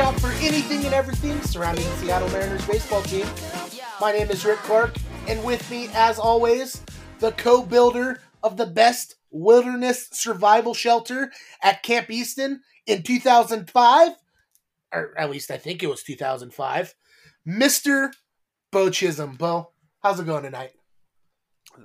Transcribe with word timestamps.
shop 0.00 0.18
for 0.18 0.32
anything 0.40 0.86
and 0.86 0.94
everything 0.94 1.38
surrounding 1.42 1.84
the 1.84 1.96
Seattle 1.96 2.30
Mariners 2.30 2.66
baseball 2.66 3.02
team. 3.02 3.26
My 4.00 4.12
name 4.12 4.30
is 4.30 4.46
Rick 4.46 4.56
Clark, 4.60 4.96
and 5.28 5.44
with 5.44 5.70
me, 5.70 5.90
as 5.92 6.18
always, 6.18 6.80
the 7.18 7.32
co 7.32 7.62
builder 7.62 8.22
of 8.42 8.56
the 8.56 8.64
best 8.64 9.16
wilderness 9.30 10.08
survival 10.10 10.72
shelter 10.72 11.30
at 11.62 11.82
Camp 11.82 12.08
Easton 12.08 12.62
in 12.86 13.02
2005, 13.02 14.12
or 14.90 15.12
at 15.18 15.28
least 15.28 15.50
I 15.50 15.58
think 15.58 15.82
it 15.82 15.90
was 15.90 16.02
2005, 16.02 16.94
Mr. 17.46 18.10
Beau 18.72 18.88
Chisholm. 18.88 19.36
Beau, 19.36 19.72
how's 20.02 20.18
it 20.18 20.24
going 20.24 20.44
tonight? 20.44 20.70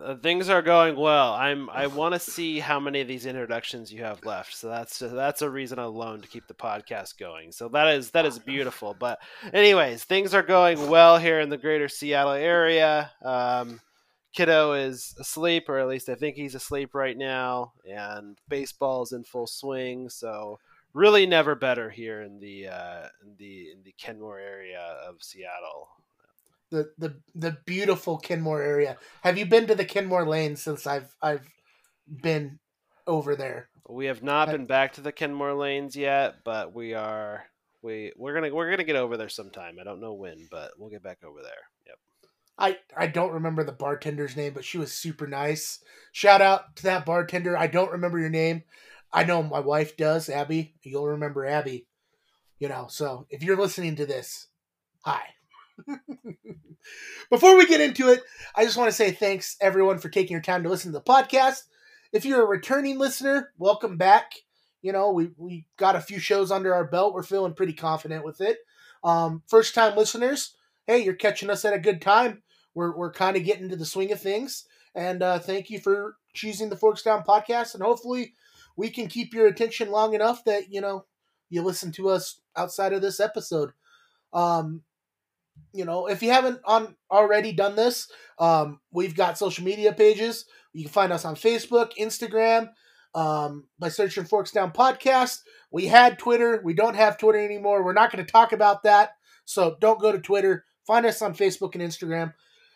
Uh, 0.03 0.15
things 0.15 0.49
are 0.49 0.61
going 0.61 0.95
well. 0.95 1.33
I'm. 1.33 1.69
I 1.69 1.87
want 1.87 2.13
to 2.13 2.19
see 2.19 2.59
how 2.59 2.79
many 2.79 3.01
of 3.01 3.07
these 3.07 3.25
introductions 3.25 3.91
you 3.91 4.03
have 4.03 4.25
left. 4.25 4.55
So 4.55 4.67
that's 4.67 4.99
that's 4.99 5.41
a 5.41 5.49
reason 5.49 5.79
alone 5.79 6.21
to 6.21 6.27
keep 6.27 6.47
the 6.47 6.53
podcast 6.53 7.17
going. 7.17 7.51
So 7.51 7.69
that 7.69 7.87
is 7.95 8.11
that 8.11 8.25
is 8.25 8.39
beautiful. 8.39 8.95
But 8.97 9.19
anyways, 9.53 10.03
things 10.03 10.33
are 10.33 10.43
going 10.43 10.89
well 10.89 11.17
here 11.17 11.39
in 11.39 11.49
the 11.49 11.57
greater 11.57 11.87
Seattle 11.87 12.33
area. 12.33 13.11
Um, 13.23 13.79
Kiddo 14.33 14.73
is 14.73 15.15
asleep, 15.19 15.69
or 15.69 15.79
at 15.79 15.87
least 15.87 16.09
I 16.09 16.15
think 16.15 16.35
he's 16.35 16.55
asleep 16.55 16.93
right 16.93 17.17
now, 17.17 17.73
and 17.89 18.37
baseball 18.49 19.03
is 19.03 19.13
in 19.13 19.23
full 19.23 19.47
swing. 19.47 20.09
So 20.09 20.59
really, 20.93 21.25
never 21.25 21.55
better 21.55 21.89
here 21.89 22.21
in 22.21 22.39
the 22.39 22.67
uh, 22.67 23.07
in 23.23 23.35
the 23.37 23.71
in 23.71 23.83
the 23.83 23.93
Kenmore 23.97 24.39
area 24.39 24.81
of 25.07 25.21
Seattle 25.21 25.89
the 26.71 26.91
the 26.97 27.15
the 27.33 27.57
beautiful 27.65 28.17
Kenmore 28.17 28.61
area. 28.61 28.97
Have 29.21 29.37
you 29.37 29.45
been 29.45 29.67
to 29.67 29.75
the 29.75 29.85
Kenmore 29.85 30.25
Lane 30.25 30.55
since 30.55 30.87
I've 30.87 31.15
I've 31.21 31.47
been 32.07 32.59
over 33.07 33.35
there? 33.35 33.69
We 33.87 34.07
have 34.07 34.23
not 34.23 34.49
been 34.49 34.65
back 34.65 34.93
to 34.93 35.01
the 35.01 35.11
Kenmore 35.11 35.53
Lanes 35.53 35.95
yet, 35.95 36.43
but 36.43 36.73
we 36.73 36.93
are 36.93 37.43
we 37.81 38.11
we're 38.17 38.33
gonna 38.33 38.53
we're 38.53 38.71
gonna 38.71 38.83
get 38.83 38.95
over 38.95 39.15
there 39.15 39.29
sometime. 39.29 39.77
I 39.79 39.83
don't 39.83 40.01
know 40.01 40.13
when, 40.13 40.47
but 40.49 40.71
we'll 40.77 40.89
get 40.89 41.03
back 41.03 41.19
over 41.23 41.41
there. 41.41 41.51
Yep. 41.87 41.97
I 42.57 42.77
I 42.97 43.07
don't 43.07 43.33
remember 43.33 43.63
the 43.63 43.71
bartender's 43.71 44.35
name, 44.35 44.53
but 44.53 44.65
she 44.65 44.79
was 44.79 44.91
super 44.91 45.27
nice. 45.27 45.83
Shout 46.11 46.41
out 46.41 46.75
to 46.77 46.83
that 46.83 47.05
bartender. 47.05 47.55
I 47.55 47.67
don't 47.67 47.91
remember 47.91 48.19
your 48.19 48.29
name. 48.29 48.63
I 49.13 49.23
know 49.23 49.43
my 49.43 49.59
wife 49.59 49.95
does, 49.95 50.29
Abby. 50.29 50.75
You'll 50.81 51.07
remember 51.07 51.45
Abby. 51.45 51.87
You 52.59 52.69
know, 52.69 52.87
so 52.89 53.27
if 53.29 53.43
you're 53.43 53.57
listening 53.57 53.95
to 53.97 54.05
this, 54.05 54.47
hi. 55.03 55.34
Before 57.29 57.57
we 57.57 57.65
get 57.65 57.81
into 57.81 58.09
it, 58.09 58.23
I 58.55 58.63
just 58.63 58.77
want 58.77 58.89
to 58.89 58.95
say 58.95 59.11
thanks 59.11 59.57
everyone 59.61 59.99
for 59.99 60.09
taking 60.09 60.33
your 60.33 60.41
time 60.41 60.63
to 60.63 60.69
listen 60.69 60.91
to 60.91 60.99
the 60.99 61.03
podcast. 61.03 61.63
If 62.11 62.25
you're 62.25 62.43
a 62.43 62.47
returning 62.47 62.97
listener, 62.97 63.51
welcome 63.57 63.97
back. 63.97 64.33
You 64.81 64.91
know, 64.91 65.11
we, 65.11 65.31
we 65.37 65.65
got 65.77 65.95
a 65.95 66.01
few 66.01 66.19
shows 66.19 66.51
under 66.51 66.73
our 66.73 66.85
belt. 66.85 67.13
We're 67.13 67.23
feeling 67.23 67.53
pretty 67.53 67.73
confident 67.73 68.23
with 68.23 68.41
it. 68.41 68.59
Um, 69.03 69.41
first 69.47 69.75
time 69.75 69.95
listeners, 69.95 70.55
hey, 70.87 70.99
you're 70.99 71.15
catching 71.15 71.49
us 71.49 71.65
at 71.65 71.73
a 71.73 71.79
good 71.79 72.01
time. 72.01 72.43
We're, 72.73 72.95
we're 72.95 73.11
kind 73.11 73.35
of 73.37 73.43
getting 73.43 73.69
to 73.69 73.75
the 73.75 73.85
swing 73.85 74.11
of 74.11 74.21
things. 74.21 74.65
And 74.93 75.21
uh, 75.21 75.39
thank 75.39 75.69
you 75.69 75.79
for 75.79 76.15
choosing 76.33 76.69
the 76.69 76.77
Forks 76.77 77.03
Down 77.03 77.23
podcast. 77.23 77.73
And 77.73 77.83
hopefully, 77.83 78.33
we 78.77 78.89
can 78.89 79.07
keep 79.07 79.33
your 79.33 79.47
attention 79.47 79.91
long 79.91 80.13
enough 80.13 80.43
that, 80.45 80.71
you 80.71 80.81
know, 80.81 81.05
you 81.49 81.61
listen 81.61 81.91
to 81.93 82.09
us 82.09 82.41
outside 82.55 82.93
of 82.93 83.01
this 83.01 83.19
episode. 83.19 83.71
Um, 84.33 84.81
you 85.73 85.85
know, 85.85 86.07
if 86.07 86.23
you 86.23 86.31
haven't 86.31 86.59
on 86.65 86.95
already 87.11 87.51
done 87.51 87.75
this, 87.75 88.09
um, 88.39 88.79
we've 88.91 89.15
got 89.15 89.37
social 89.37 89.63
media 89.63 89.93
pages. 89.93 90.45
You 90.73 90.83
can 90.83 90.91
find 90.91 91.13
us 91.13 91.25
on 91.25 91.35
Facebook, 91.35 91.91
Instagram, 91.99 92.69
um, 93.13 93.65
by 93.79 93.89
searching 93.89 94.25
Forks 94.25 94.51
Down 94.51 94.71
Podcast. 94.71 95.39
We 95.71 95.87
had 95.87 96.19
Twitter. 96.19 96.61
We 96.63 96.73
don't 96.73 96.95
have 96.95 97.17
Twitter 97.17 97.43
anymore. 97.43 97.83
We're 97.83 97.93
not 97.93 98.11
going 98.11 98.25
to 98.25 98.31
talk 98.31 98.51
about 98.51 98.83
that. 98.83 99.11
So 99.45 99.77
don't 99.79 99.99
go 99.99 100.11
to 100.11 100.19
Twitter. 100.19 100.65
Find 100.85 101.05
us 101.05 101.21
on 101.21 101.33
Facebook 101.33 101.75
and 101.75 101.83
Instagram. 101.83 102.33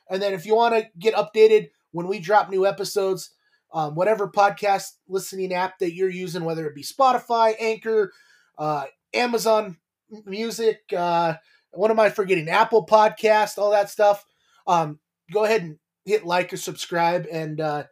And 0.10 0.22
then 0.22 0.34
if 0.34 0.46
you 0.46 0.56
want 0.56 0.76
to 0.76 0.90
get 0.98 1.14
updated 1.14 1.70
when 1.92 2.08
we 2.08 2.20
drop 2.20 2.50
new 2.50 2.66
episodes, 2.66 3.32
um, 3.74 3.96
whatever 3.96 4.28
podcast 4.28 4.94
listening 5.08 5.54
app 5.54 5.80
that 5.80 5.94
you're 5.94 6.10
using, 6.10 6.44
whether 6.44 6.66
it 6.66 6.76
be 6.76 6.84
Spotify, 6.84 7.54
Anchor, 7.60 8.12
uh, 8.58 8.86
Amazon 9.14 9.78
Music, 10.26 10.80
uh, 10.96 11.36
what 11.72 11.92
am 11.92 12.00
I 12.00 12.10
forgetting? 12.10 12.50
Apple 12.50 12.86
Podcast, 12.86 13.58
all 13.58 13.72
that 13.72 13.90
stuff. 13.90 14.26
Um, 14.68 15.00
go 15.32 15.44
ahead 15.46 15.62
and 15.62 15.78
hit 16.06 16.26
like 16.26 16.52
or 16.54 16.58
subscribe, 16.58 17.28
and 17.32 17.62
uh, 17.62 17.84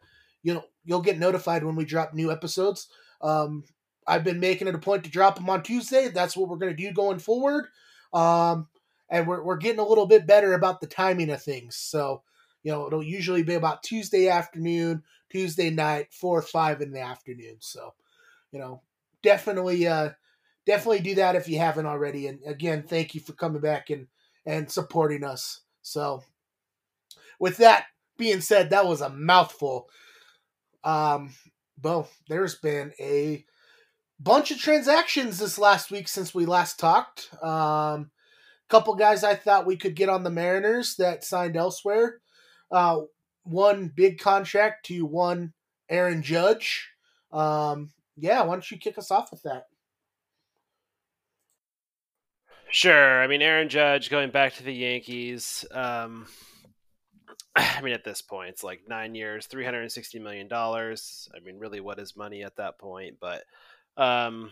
you'll 0.44 0.66
you'll 0.86 1.02
get 1.02 1.20
notified 1.20 1.64
when 1.64 1.76
we 1.76 1.86
drop 1.86 2.14
new 2.14 2.32
episodes. 2.32 2.88
Um, 3.22 3.64
I've 4.08 4.24
been 4.24 4.40
making 4.40 4.68
it 4.68 4.76
a 4.76 4.80
point 4.80 5.04
to 5.04 5.10
drop 5.10 5.36
them 5.36 5.50
on 5.50 5.64
Tuesday. 5.64 6.08
That's 6.08 6.38
what 6.38 6.50
we're 6.50 6.58
going 6.58 6.76
to 6.76 6.82
do 6.82 6.94
going 6.94 7.20
forward. 7.20 7.66
Um, 8.14 8.68
and 9.10 9.28
we're, 9.28 9.44
we're 9.44 9.58
getting 9.58 9.80
a 9.80 9.88
little 9.88 10.06
bit 10.06 10.26
better 10.26 10.54
about 10.54 10.80
the 10.80 10.88
timing 10.88 11.30
of 11.30 11.44
things. 11.44 11.76
So, 11.76 12.24
you 12.64 12.72
know, 12.72 12.88
it'll 12.88 13.04
usually 13.04 13.44
be 13.44 13.56
about 13.56 13.84
Tuesday 13.84 14.30
afternoon, 14.30 15.04
Tuesday 15.30 15.70
night, 15.70 16.14
four 16.14 16.40
or 16.40 16.44
five 16.44 16.82
in 16.82 16.92
the 16.92 17.02
afternoon. 17.02 17.58
So, 17.60 17.94
you 18.52 18.60
know, 18.60 18.82
definitely, 19.24 19.88
uh, 19.88 20.12
definitely 20.68 21.00
do 21.00 21.16
that 21.16 21.36
if 21.36 21.48
you 21.48 21.58
haven't 21.58 21.88
already. 21.88 22.28
And 22.28 22.40
again, 22.46 22.84
thank 22.84 23.16
you 23.16 23.22
for 23.22 23.34
coming 23.34 23.62
back 23.62 23.90
and 23.90 24.08
and 24.46 24.72
supporting 24.72 25.24
us. 25.24 25.62
So, 25.82 26.24
with 27.40 27.58
that 27.58 27.88
being 28.18 28.42
said, 28.42 28.70
that 28.70 28.86
was 28.86 29.02
a 29.02 29.10
mouthful. 29.10 29.90
Um, 30.84 31.34
well, 31.82 32.10
there's 32.30 32.56
been 32.56 32.92
a 33.00 33.46
bunch 34.20 34.52
of 34.52 34.60
transactions 34.60 35.40
this 35.40 35.58
last 35.58 35.90
week 35.90 36.08
since 36.08 36.36
we 36.36 36.46
last 36.46 36.80
talked. 36.80 37.30
Um, 37.44 38.12
couple 38.70 38.96
guys 38.96 39.24
I 39.24 39.36
thought 39.36 39.66
we 39.66 39.78
could 39.78 39.96
get 39.96 40.10
on 40.10 40.24
the 40.24 40.30
Mariners 40.30 40.96
that 40.98 41.24
signed 41.24 41.56
elsewhere. 41.56 42.20
Uh, 42.70 43.02
one 43.44 43.92
big 43.96 44.20
contract 44.20 44.86
to 44.88 45.06
one 45.06 45.54
Aaron 45.90 46.22
Judge. 46.22 46.90
Um, 47.32 47.92
yeah, 48.18 48.42
why 48.42 48.56
don't 48.56 48.70
you 48.70 48.78
kick 48.78 48.98
us 48.98 49.12
off 49.12 49.32
with 49.32 49.44
that? 49.44 49.68
Sure. 52.70 53.22
I 53.22 53.28
mean, 53.28 53.42
Aaron 53.42 53.70
Judge 53.70 54.10
going 54.10 54.30
back 54.30 54.56
to 54.56 54.64
the 54.64 54.74
Yankees. 54.74 55.66
Um, 55.72 56.28
I 57.56 57.82
mean, 57.82 57.94
at 57.94 58.04
this 58.04 58.22
point, 58.22 58.50
it's 58.50 58.64
like 58.64 58.82
nine 58.88 59.16
years, 59.16 59.46
three 59.46 59.66
hundred 59.66 59.82
and 59.82 59.92
sixty 59.92 60.20
million 60.20 60.48
dollars. 60.48 61.30
I 61.36 61.40
mean, 61.40 61.58
really, 61.60 61.80
what 61.80 62.00
is 62.00 62.16
money 62.16 62.44
at 62.44 62.58
that 62.58 62.80
point? 62.80 63.18
But, 63.20 63.44
um, 63.96 64.52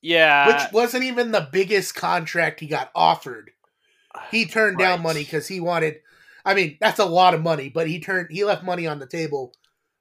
yeah, 0.00 0.46
which 0.48 0.72
wasn't 0.72 1.04
even 1.04 1.32
the 1.32 1.48
biggest 1.52 1.94
contract 1.94 2.60
he 2.60 2.66
got 2.66 2.90
offered. 2.94 3.50
He 4.32 4.46
turned 4.46 4.78
right. 4.78 4.84
down 4.84 5.02
money 5.02 5.22
because 5.22 5.46
he 5.46 5.60
wanted. 5.60 6.00
I 6.44 6.54
mean, 6.54 6.78
that's 6.80 6.98
a 6.98 7.04
lot 7.04 7.34
of 7.34 7.42
money, 7.42 7.68
but 7.68 7.86
he 7.86 8.00
turned 8.00 8.28
he 8.30 8.42
left 8.42 8.64
money 8.64 8.86
on 8.86 8.98
the 8.98 9.06
table 9.06 9.52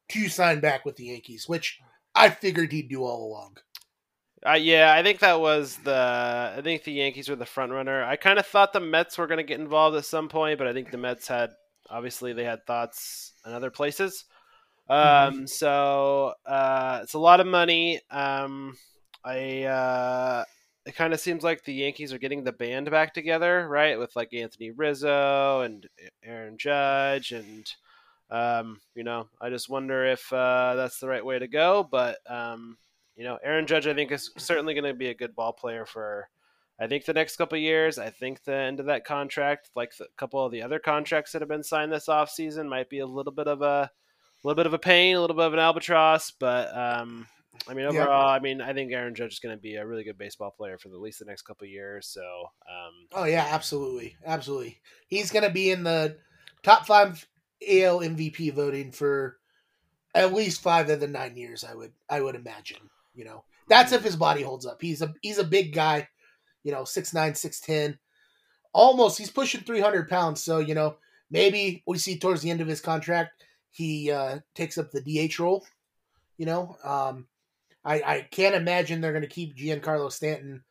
to 0.09 0.29
sign 0.29 0.59
back 0.59 0.85
with 0.85 0.95
the 0.95 1.05
Yankees, 1.05 1.47
which 1.47 1.79
I 2.15 2.29
figured 2.29 2.71
he'd 2.71 2.89
do 2.89 3.03
all 3.03 3.27
along. 3.27 3.57
Uh, 4.45 4.53
yeah, 4.53 4.93
I 4.93 5.01
think 5.01 5.19
that 5.19 5.39
was 5.39 5.77
the. 5.77 6.53
I 6.57 6.61
think 6.61 6.83
the 6.83 6.91
Yankees 6.91 7.27
were 7.27 7.35
the 7.35 7.45
front 7.45 7.71
runner. 7.71 8.03
I 8.03 8.17
kind 8.17 8.37
of 8.37 8.45
thought 8.45 8.71
the 8.71 8.79
Mets 8.79 9.17
were 9.17 9.27
going 9.27 9.39
to 9.39 9.43
get 9.43 9.59
involved 9.59 9.97
at 9.97 10.05
some 10.05 10.29
point, 10.29 10.59
but 10.59 10.67
I 10.67 10.73
think 10.73 10.91
the 10.91 10.97
Mets 10.97 11.27
had 11.27 11.49
obviously 11.89 12.33
they 12.33 12.43
had 12.43 12.65
thoughts 12.65 13.33
in 13.45 13.53
other 13.53 13.71
places. 13.71 14.25
Um, 14.89 14.99
mm-hmm. 14.99 15.45
so 15.45 16.33
uh, 16.45 16.99
it's 17.03 17.13
a 17.13 17.19
lot 17.19 17.39
of 17.39 17.47
money. 17.47 17.99
Um, 18.11 18.77
I 19.23 19.63
uh, 19.63 20.45
it 20.85 20.95
kind 20.95 21.13
of 21.13 21.19
seems 21.19 21.43
like 21.43 21.63
the 21.63 21.73
Yankees 21.73 22.13
are 22.13 22.19
getting 22.19 22.43
the 22.43 22.53
band 22.53 22.89
back 22.89 23.13
together, 23.13 23.67
right? 23.67 23.99
With 23.99 24.15
like 24.15 24.33
Anthony 24.33 24.71
Rizzo 24.71 25.61
and 25.61 25.85
Aaron 26.23 26.57
Judge, 26.57 27.33
and 27.33 27.69
um, 28.29 28.79
you 28.95 29.03
know, 29.03 29.27
I 29.41 29.49
just 29.49 29.69
wonder 29.69 30.05
if 30.05 30.31
uh, 30.31 30.75
that's 30.75 30.99
the 30.99 31.07
right 31.07 31.25
way 31.25 31.39
to 31.39 31.47
go. 31.47 31.87
But 31.89 32.19
um, 32.29 32.77
you 33.17 33.23
know, 33.23 33.37
Aaron 33.43 33.65
Judge, 33.65 33.87
I 33.87 33.95
think, 33.95 34.11
is 34.11 34.31
certainly 34.37 34.75
going 34.75 34.83
to 34.83 34.93
be 34.93 35.09
a 35.09 35.15
good 35.15 35.35
ball 35.35 35.51
player 35.51 35.85
for, 35.85 36.29
I 36.79 36.85
think, 36.85 37.05
the 37.05 37.13
next 37.13 37.35
couple 37.35 37.57
years. 37.57 37.97
I 37.97 38.11
think 38.11 38.43
the 38.43 38.55
end 38.55 38.79
of 38.79 38.85
that 38.85 39.05
contract, 39.05 39.71
like 39.75 39.93
a 39.99 40.05
couple 40.17 40.45
of 40.45 40.51
the 40.51 40.61
other 40.61 40.77
contracts 40.77 41.31
that 41.31 41.41
have 41.41 41.49
been 41.49 41.63
signed 41.63 41.91
this 41.91 42.07
offseason, 42.07 42.69
might 42.69 42.89
be 42.89 42.99
a 42.99 43.07
little 43.07 43.33
bit 43.33 43.47
of 43.47 43.63
a, 43.63 43.89
a 43.89 43.91
little 44.43 44.55
bit 44.55 44.67
of 44.67 44.73
a 44.73 44.79
pain, 44.79 45.15
a 45.15 45.21
little 45.21 45.35
bit 45.35 45.47
of 45.47 45.53
an 45.53 45.59
albatross. 45.59 46.29
But 46.29 46.77
um, 46.77 47.27
I 47.67 47.73
mean, 47.73 47.85
overall, 47.85 48.27
yeah. 48.27 48.35
I 48.35 48.39
mean, 48.39 48.61
I 48.61 48.73
think 48.73 48.91
Aaron 48.93 49.15
Judge 49.15 49.33
is 49.33 49.39
going 49.39 49.55
to 49.55 49.61
be 49.61 49.75
a 49.75 49.85
really 49.85 50.03
good 50.03 50.19
baseball 50.19 50.51
player 50.51 50.77
for 50.77 50.89
at 50.89 50.95
least 50.95 51.17
the 51.17 51.25
next 51.25 51.41
couple 51.41 51.65
years. 51.65 52.07
So, 52.07 52.21
um, 52.21 53.07
oh 53.13 53.23
yeah, 53.23 53.47
absolutely, 53.49 54.15
absolutely, 54.23 54.79
he's 55.07 55.31
going 55.31 55.43
to 55.43 55.49
be 55.49 55.71
in 55.71 55.83
the 55.83 56.17
top 56.61 56.85
five 56.85 57.27
AL 57.67 57.99
MVP 57.99 58.53
voting 58.53 58.91
for 58.91 59.37
at 60.13 60.33
least 60.33 60.61
five 60.61 60.89
of 60.91 60.99
the 60.99 61.07
nine 61.07 61.35
years. 61.35 61.63
I 61.63 61.73
would, 61.73 61.93
I 62.07 62.21
would 62.21 62.35
imagine. 62.35 62.89
You 63.17 63.25
know, 63.25 63.43
that's 63.67 63.91
if 63.91 64.03
his 64.03 64.15
body 64.15 64.43
holds 64.43 64.65
up. 64.65 64.81
He's 64.81 65.01
a 65.01 65.13
he's 65.21 65.39
a 65.39 65.43
big 65.43 65.73
guy, 65.73 66.07
you 66.63 66.71
know, 66.71 66.85
six 66.85 67.13
nine, 67.13 67.35
six 67.35 67.59
ten, 67.59 67.97
almost. 68.71 69.17
He's 69.17 69.31
pushing 69.31 69.61
three 69.61 69.81
hundred 69.81 70.07
pounds. 70.07 70.41
So 70.41 70.59
you 70.59 70.75
know, 70.75 70.97
maybe 71.29 71.83
we 71.85 71.97
see 71.97 72.17
towards 72.17 72.41
the 72.41 72.51
end 72.51 72.61
of 72.61 72.67
his 72.67 72.79
contract 72.79 73.43
he 73.77 74.11
uh, 74.11 74.39
takes 74.55 74.77
up 74.79 74.89
the 74.91 75.01
DH 75.01 75.39
role. 75.39 75.63
You 76.37 76.47
know, 76.47 76.77
um, 76.83 77.27
I, 77.85 78.01
I 78.01 78.27
can't 78.31 78.55
imagine 78.55 79.01
they're 79.01 79.11
going 79.11 79.21
to 79.21 79.27
keep 79.27 79.55
Giancarlo 79.55 80.11
Stanton 80.11 80.63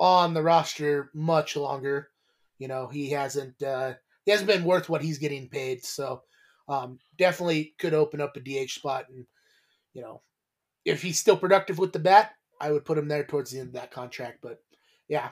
on 0.00 0.32
the 0.32 0.42
roster 0.42 1.10
much 1.14 1.56
longer. 1.56 2.08
You 2.58 2.68
know, 2.68 2.88
he 2.88 3.10
hasn't 3.10 3.62
uh, 3.62 3.94
he 4.24 4.30
hasn't 4.30 4.48
been 4.48 4.64
worth 4.64 4.88
what 4.88 5.02
he's 5.02 5.18
getting 5.18 5.48
paid. 5.48 5.84
So 5.84 6.22
um, 6.68 6.98
definitely 7.18 7.74
could 7.78 7.92
open 7.92 8.22
up 8.22 8.36
a 8.36 8.40
DH 8.40 8.70
spot, 8.70 9.06
and 9.10 9.26
you 9.92 10.00
know, 10.00 10.22
if 10.88 11.02
he's 11.02 11.18
still 11.18 11.36
productive 11.36 11.78
with 11.78 11.92
the 11.92 11.98
bat, 11.98 12.32
I 12.60 12.72
would 12.72 12.84
put 12.84 12.98
him 12.98 13.08
there 13.08 13.24
towards 13.24 13.50
the 13.50 13.60
end 13.60 13.68
of 13.68 13.74
that 13.74 13.90
contract. 13.90 14.38
But 14.42 14.62
yeah, 15.08 15.30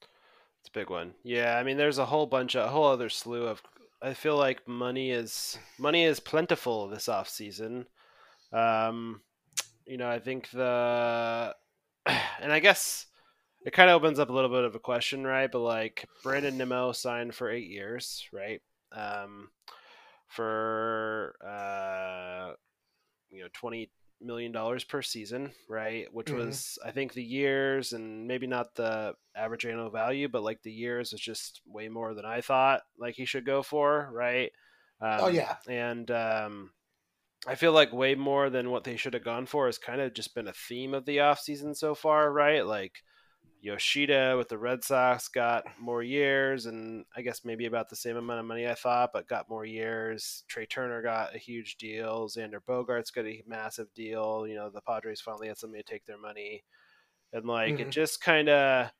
it's 0.00 0.68
a 0.68 0.78
big 0.78 0.90
one. 0.90 1.14
Yeah, 1.22 1.56
I 1.56 1.62
mean, 1.62 1.76
there's 1.76 1.98
a 1.98 2.06
whole 2.06 2.26
bunch 2.26 2.56
of 2.56 2.66
a 2.66 2.68
whole 2.68 2.86
other 2.86 3.08
slew 3.08 3.46
of. 3.46 3.62
I 4.02 4.14
feel 4.14 4.36
like 4.36 4.66
money 4.68 5.10
is 5.10 5.58
money 5.78 6.04
is 6.04 6.20
plentiful 6.20 6.88
this 6.88 7.08
off 7.08 7.28
season. 7.28 7.86
Um, 8.52 9.20
you 9.86 9.96
know, 9.96 10.08
I 10.08 10.18
think 10.18 10.50
the 10.50 11.54
and 12.06 12.52
I 12.52 12.60
guess 12.60 13.06
it 13.64 13.72
kind 13.72 13.90
of 13.90 13.96
opens 13.96 14.18
up 14.18 14.30
a 14.30 14.32
little 14.32 14.50
bit 14.50 14.64
of 14.64 14.74
a 14.74 14.80
question, 14.80 15.24
right? 15.24 15.50
But 15.50 15.60
like 15.60 16.08
Brandon 16.22 16.56
Nimmo 16.56 16.92
signed 16.92 17.34
for 17.34 17.50
eight 17.50 17.68
years, 17.68 18.26
right? 18.32 18.60
Um, 18.92 19.50
for 20.28 21.36
uh, 21.44 22.54
you 23.30 23.42
know 23.42 23.48
twenty 23.52 23.90
million 24.20 24.52
dollars 24.52 24.84
per 24.84 25.02
season, 25.02 25.52
right? 25.68 26.06
Which 26.12 26.28
mm-hmm. 26.28 26.46
was 26.46 26.78
I 26.84 26.90
think 26.90 27.12
the 27.12 27.22
years 27.22 27.92
and 27.92 28.26
maybe 28.26 28.46
not 28.46 28.74
the 28.74 29.14
average 29.36 29.66
annual 29.66 29.90
value, 29.90 30.28
but 30.28 30.42
like 30.42 30.62
the 30.62 30.72
years 30.72 31.12
was 31.12 31.20
just 31.20 31.60
way 31.66 31.88
more 31.88 32.14
than 32.14 32.24
I 32.24 32.40
thought 32.40 32.82
like 32.98 33.14
he 33.14 33.24
should 33.24 33.46
go 33.46 33.62
for, 33.62 34.08
right? 34.12 34.50
Oh, 35.00 35.06
um, 35.06 35.20
oh 35.22 35.28
yeah, 35.28 35.56
and 35.68 36.10
um, 36.10 36.70
I 37.46 37.54
feel 37.54 37.72
like 37.72 37.92
way 37.92 38.14
more 38.14 38.50
than 38.50 38.70
what 38.70 38.84
they 38.84 38.96
should 38.96 39.14
have 39.14 39.24
gone 39.24 39.46
for 39.46 39.66
has 39.66 39.78
kind 39.78 40.00
of 40.00 40.14
just 40.14 40.34
been 40.34 40.48
a 40.48 40.52
theme 40.52 40.94
of 40.94 41.04
the 41.04 41.18
offseason 41.18 41.76
so 41.76 41.94
far, 41.94 42.32
right? 42.32 42.66
Like 42.66 42.94
Yoshida 43.66 44.36
with 44.36 44.48
the 44.48 44.58
Red 44.58 44.84
Sox 44.84 45.26
got 45.26 45.64
more 45.78 46.02
years, 46.02 46.66
and 46.66 47.04
I 47.16 47.22
guess 47.22 47.44
maybe 47.44 47.66
about 47.66 47.88
the 47.88 47.96
same 47.96 48.16
amount 48.16 48.38
of 48.38 48.46
money 48.46 48.66
I 48.66 48.74
thought, 48.74 49.10
but 49.12 49.28
got 49.28 49.50
more 49.50 49.64
years. 49.64 50.44
Trea 50.46 50.66
Turner 50.66 51.02
got 51.02 51.34
a 51.34 51.38
huge 51.38 51.76
deal. 51.76 52.28
Xander 52.28 52.60
Bogaerts 52.66 53.12
got 53.12 53.26
a 53.26 53.42
massive 53.46 53.92
deal. 53.92 54.46
You 54.46 54.54
know, 54.54 54.70
the 54.70 54.80
Padres 54.80 55.20
finally 55.20 55.48
had 55.48 55.58
somebody 55.58 55.82
to 55.82 55.92
take 55.92 56.06
their 56.06 56.18
money, 56.18 56.62
and 57.32 57.44
like 57.44 57.74
mm-hmm. 57.74 57.88
it 57.88 57.90
just 57.90 58.20
kind 58.20 58.48
of 58.48 58.90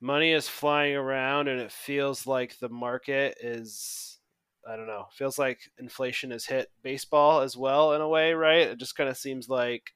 money 0.00 0.32
is 0.32 0.48
flying 0.48 0.94
around, 0.94 1.48
and 1.48 1.60
it 1.60 1.72
feels 1.72 2.26
like 2.26 2.58
the 2.60 2.68
market 2.68 3.36
is 3.40 4.20
I 4.66 4.76
don't 4.76 4.86
know. 4.86 5.06
Feels 5.12 5.38
like 5.38 5.70
inflation 5.78 6.30
has 6.30 6.46
hit 6.46 6.70
baseball 6.82 7.40
as 7.40 7.56
well 7.56 7.92
in 7.94 8.00
a 8.00 8.08
way, 8.08 8.32
right? 8.32 8.68
It 8.68 8.78
just 8.78 8.96
kind 8.96 9.10
of 9.10 9.16
seems 9.16 9.48
like 9.48 9.92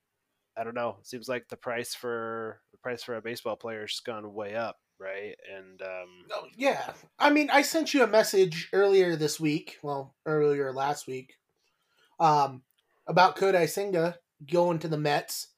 I 0.59 0.65
don't 0.65 0.75
know. 0.75 0.97
It 1.01 1.07
seems 1.07 1.29
like 1.29 1.49
the 1.49 1.57
price 1.57 1.95
for 1.95 2.61
the 2.73 2.79
price 2.79 3.03
for 3.03 3.17
a 3.17 3.23
baseball 3.23 3.57
player 3.57 3.83
has 3.83 4.01
gone 4.01 4.35
way 4.35 4.55
up, 4.55 4.79
right? 4.99 5.35
And 5.55 5.81
um, 5.83 6.09
oh, 6.33 6.47
yeah, 6.57 6.93
I 7.19 7.31
mean, 7.31 7.51
I 7.51 7.63
sent 7.63 7.95
you 7.95 8.03
a 8.03 8.09
message 8.09 8.69
earlier 8.73 9.17
this 9.17 9.39
week, 9.39 9.79
well, 9.83 10.15
earlier 10.27 10.73
last 10.73 11.07
week, 11.07 11.35
um, 12.19 12.63
about 13.07 13.37
Kodai 13.37 13.69
Senga 13.69 14.17
going 14.51 14.79
to 14.81 14.89
the 14.89 14.99
Mets, 14.99 15.49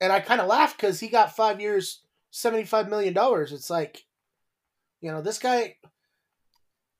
and 0.00 0.12
I 0.12 0.20
kind 0.20 0.40
of 0.40 0.48
laughed 0.48 0.76
because 0.76 1.00
he 1.00 1.08
got 1.08 1.36
five 1.36 1.60
years, 1.60 2.02
seventy 2.30 2.64
five 2.64 2.88
million 2.88 3.14
dollars. 3.14 3.52
It's 3.52 3.70
like, 3.70 4.04
you 5.00 5.10
know, 5.10 5.22
this 5.22 5.38
guy 5.38 5.76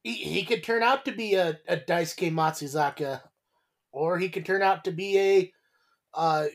he, 0.03 0.15
he 0.15 0.45
could 0.45 0.65
turn 0.65 0.83
out 0.83 1.05
to 1.05 1.13
be 1.13 1.35
a, 1.35 1.59
a 1.69 1.77
Daisuke 1.77 2.33
Matsuzaka, 2.33 3.23
or 3.93 4.19
he 4.19 4.29
could 4.29 4.45
turn 4.45 4.63
out 4.63 4.85
to 4.85 4.91
be 4.91 5.19
a 5.19 5.53
uh, 6.15 6.47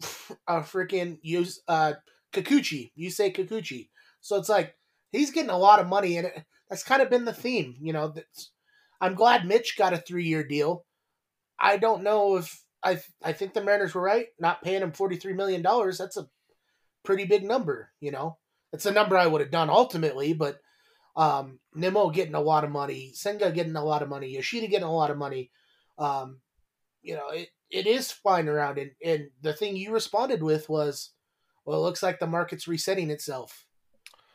a 0.48 0.60
freaking 0.60 1.18
use 1.22 1.60
uh 1.68 1.94
Kikuchi. 2.32 2.90
You 2.94 3.10
say 3.10 3.30
Kikuchi. 3.30 3.88
So 4.20 4.36
it's 4.36 4.48
like 4.48 4.74
he's 5.12 5.30
getting 5.30 5.50
a 5.50 5.58
lot 5.58 5.80
of 5.80 5.86
money, 5.88 6.16
and 6.16 6.26
it, 6.26 6.44
that's 6.68 6.82
kind 6.82 7.02
of 7.02 7.10
been 7.10 7.24
the 7.24 7.32
theme. 7.32 7.76
You 7.80 7.92
know, 7.92 8.08
that's, 8.08 8.50
I'm 9.00 9.14
glad 9.14 9.46
Mitch 9.46 9.76
got 9.76 9.92
a 9.92 9.98
three 9.98 10.24
year 10.24 10.44
deal. 10.46 10.84
I 11.58 11.76
don't 11.76 12.02
know 12.02 12.36
if 12.36 12.62
I 12.82 13.00
I 13.22 13.32
think 13.32 13.54
the 13.54 13.62
Mariners 13.62 13.94
were 13.94 14.02
right 14.02 14.26
not 14.38 14.62
paying 14.62 14.82
him 14.82 14.92
forty 14.92 15.16
three 15.16 15.34
million 15.34 15.62
dollars. 15.62 15.98
That's 15.98 16.16
a 16.16 16.28
pretty 17.04 17.24
big 17.24 17.44
number. 17.44 17.90
You 18.00 18.10
know, 18.10 18.38
it's 18.72 18.86
a 18.86 18.92
number 18.92 19.16
I 19.16 19.26
would 19.26 19.40
have 19.40 19.50
done 19.50 19.70
ultimately, 19.70 20.32
but 20.32 20.58
um, 21.16 21.60
Nimmo 21.74 22.10
getting 22.10 22.34
a 22.34 22.40
lot 22.40 22.64
of 22.64 22.70
money, 22.70 23.12
Senga 23.14 23.52
getting 23.52 23.76
a 23.76 23.84
lot 23.84 24.02
of 24.02 24.08
money, 24.08 24.34
Yoshida 24.34 24.66
getting 24.66 24.88
a 24.88 24.94
lot 24.94 25.10
of 25.10 25.16
money. 25.18 25.50
Um, 25.98 26.40
you 27.02 27.14
know, 27.14 27.28
it, 27.28 27.48
it 27.70 27.86
is 27.86 28.10
flying 28.10 28.48
around. 28.48 28.78
And, 28.78 28.90
and 29.04 29.30
the 29.42 29.52
thing 29.52 29.76
you 29.76 29.92
responded 29.92 30.42
with 30.42 30.68
was, 30.68 31.10
well, 31.64 31.78
it 31.78 31.82
looks 31.82 32.02
like 32.02 32.18
the 32.18 32.26
market's 32.26 32.68
resetting 32.68 33.10
itself. 33.10 33.66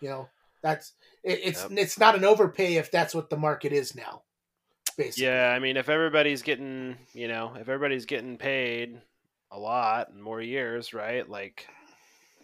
You 0.02 0.10
know, 0.10 0.30
that's 0.62 0.94
it, 1.24 1.40
it's 1.44 1.62
yep. 1.70 1.78
it's 1.78 2.00
not 2.00 2.16
an 2.16 2.26
overpay 2.26 2.76
if 2.76 2.92
that's 2.92 3.14
what 3.14 3.30
the 3.30 3.38
market 3.38 3.74
is 3.74 3.96
now. 3.96 4.24
Basically. 4.98 5.26
Yeah, 5.26 5.54
I 5.56 5.60
mean, 5.60 5.78
if 5.78 5.88
everybody's 5.88 6.42
getting, 6.42 6.98
you 7.14 7.28
know, 7.28 7.54
if 7.56 7.70
everybody's 7.70 8.06
getting 8.06 8.38
paid 8.38 9.00
a 9.52 9.58
lot 9.58 10.12
and 10.12 10.22
more 10.22 10.42
years, 10.42 10.94
right? 10.94 11.28
Like 11.30 11.68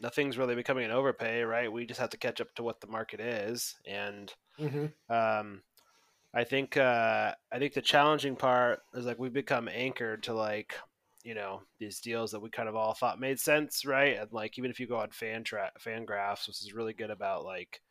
nothing's 0.02 0.38
really 0.38 0.56
becoming 0.56 0.86
an 0.86 0.92
overpay, 0.92 1.44
right? 1.44 1.72
We 1.72 1.86
just 1.86 2.00
have 2.00 2.12
to 2.12 2.18
catch 2.18 2.42
up 2.42 2.54
to 2.56 2.64
what 2.64 2.82
the 2.82 2.88
market 2.88 3.20
is, 3.20 3.76
and 3.86 4.34
mm-hmm. 4.60 4.86
um, 5.14 5.62
I 6.36 6.44
think 6.44 6.76
uh, 6.76 7.32
I 7.52 7.60
think 7.60 7.74
the 7.74 7.82
challenging 7.82 8.36
part 8.36 8.82
is 8.94 9.06
like 9.06 9.18
we've 9.18 9.32
become 9.34 9.70
anchored 9.70 10.24
to 10.24 10.34
like 10.34 10.76
you 11.24 11.34
know 11.34 11.62
these 11.80 12.02
deals 12.02 12.32
that 12.32 12.42
we 12.42 12.50
kind 12.50 12.68
of 12.68 12.76
all 12.76 12.94
thought 12.94 13.20
made 13.20 13.40
sense, 13.40 13.86
right? 13.86 14.18
And 14.20 14.32
like 14.34 14.58
even 14.58 14.70
if 14.70 14.80
you 14.80 14.88
go 14.88 14.98
on 14.98 15.12
fan 15.12 15.46
tra- 15.46 15.72
FanGraphs, 15.84 16.48
which 16.48 16.62
is 16.62 16.74
really 16.74 16.94
good 16.94 17.10
about 17.10 17.46
like 17.46 17.82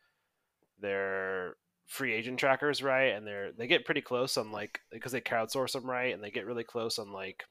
their 0.79 1.55
free 1.87 2.13
agent 2.13 2.39
trackers, 2.39 2.83
right? 2.83 3.15
And 3.15 3.25
they're 3.25 3.51
they 3.51 3.65
get 3.65 3.85
pretty 3.85 4.01
close 4.01 4.37
on 4.37 4.51
like 4.51 4.79
because 4.91 5.11
they 5.11 5.21
crowdsource 5.21 5.71
them, 5.71 5.89
right? 5.89 6.13
And 6.13 6.23
they 6.23 6.29
get 6.29 6.45
really 6.45 6.63
close 6.63 6.99
on 6.99 7.11
like 7.11 7.45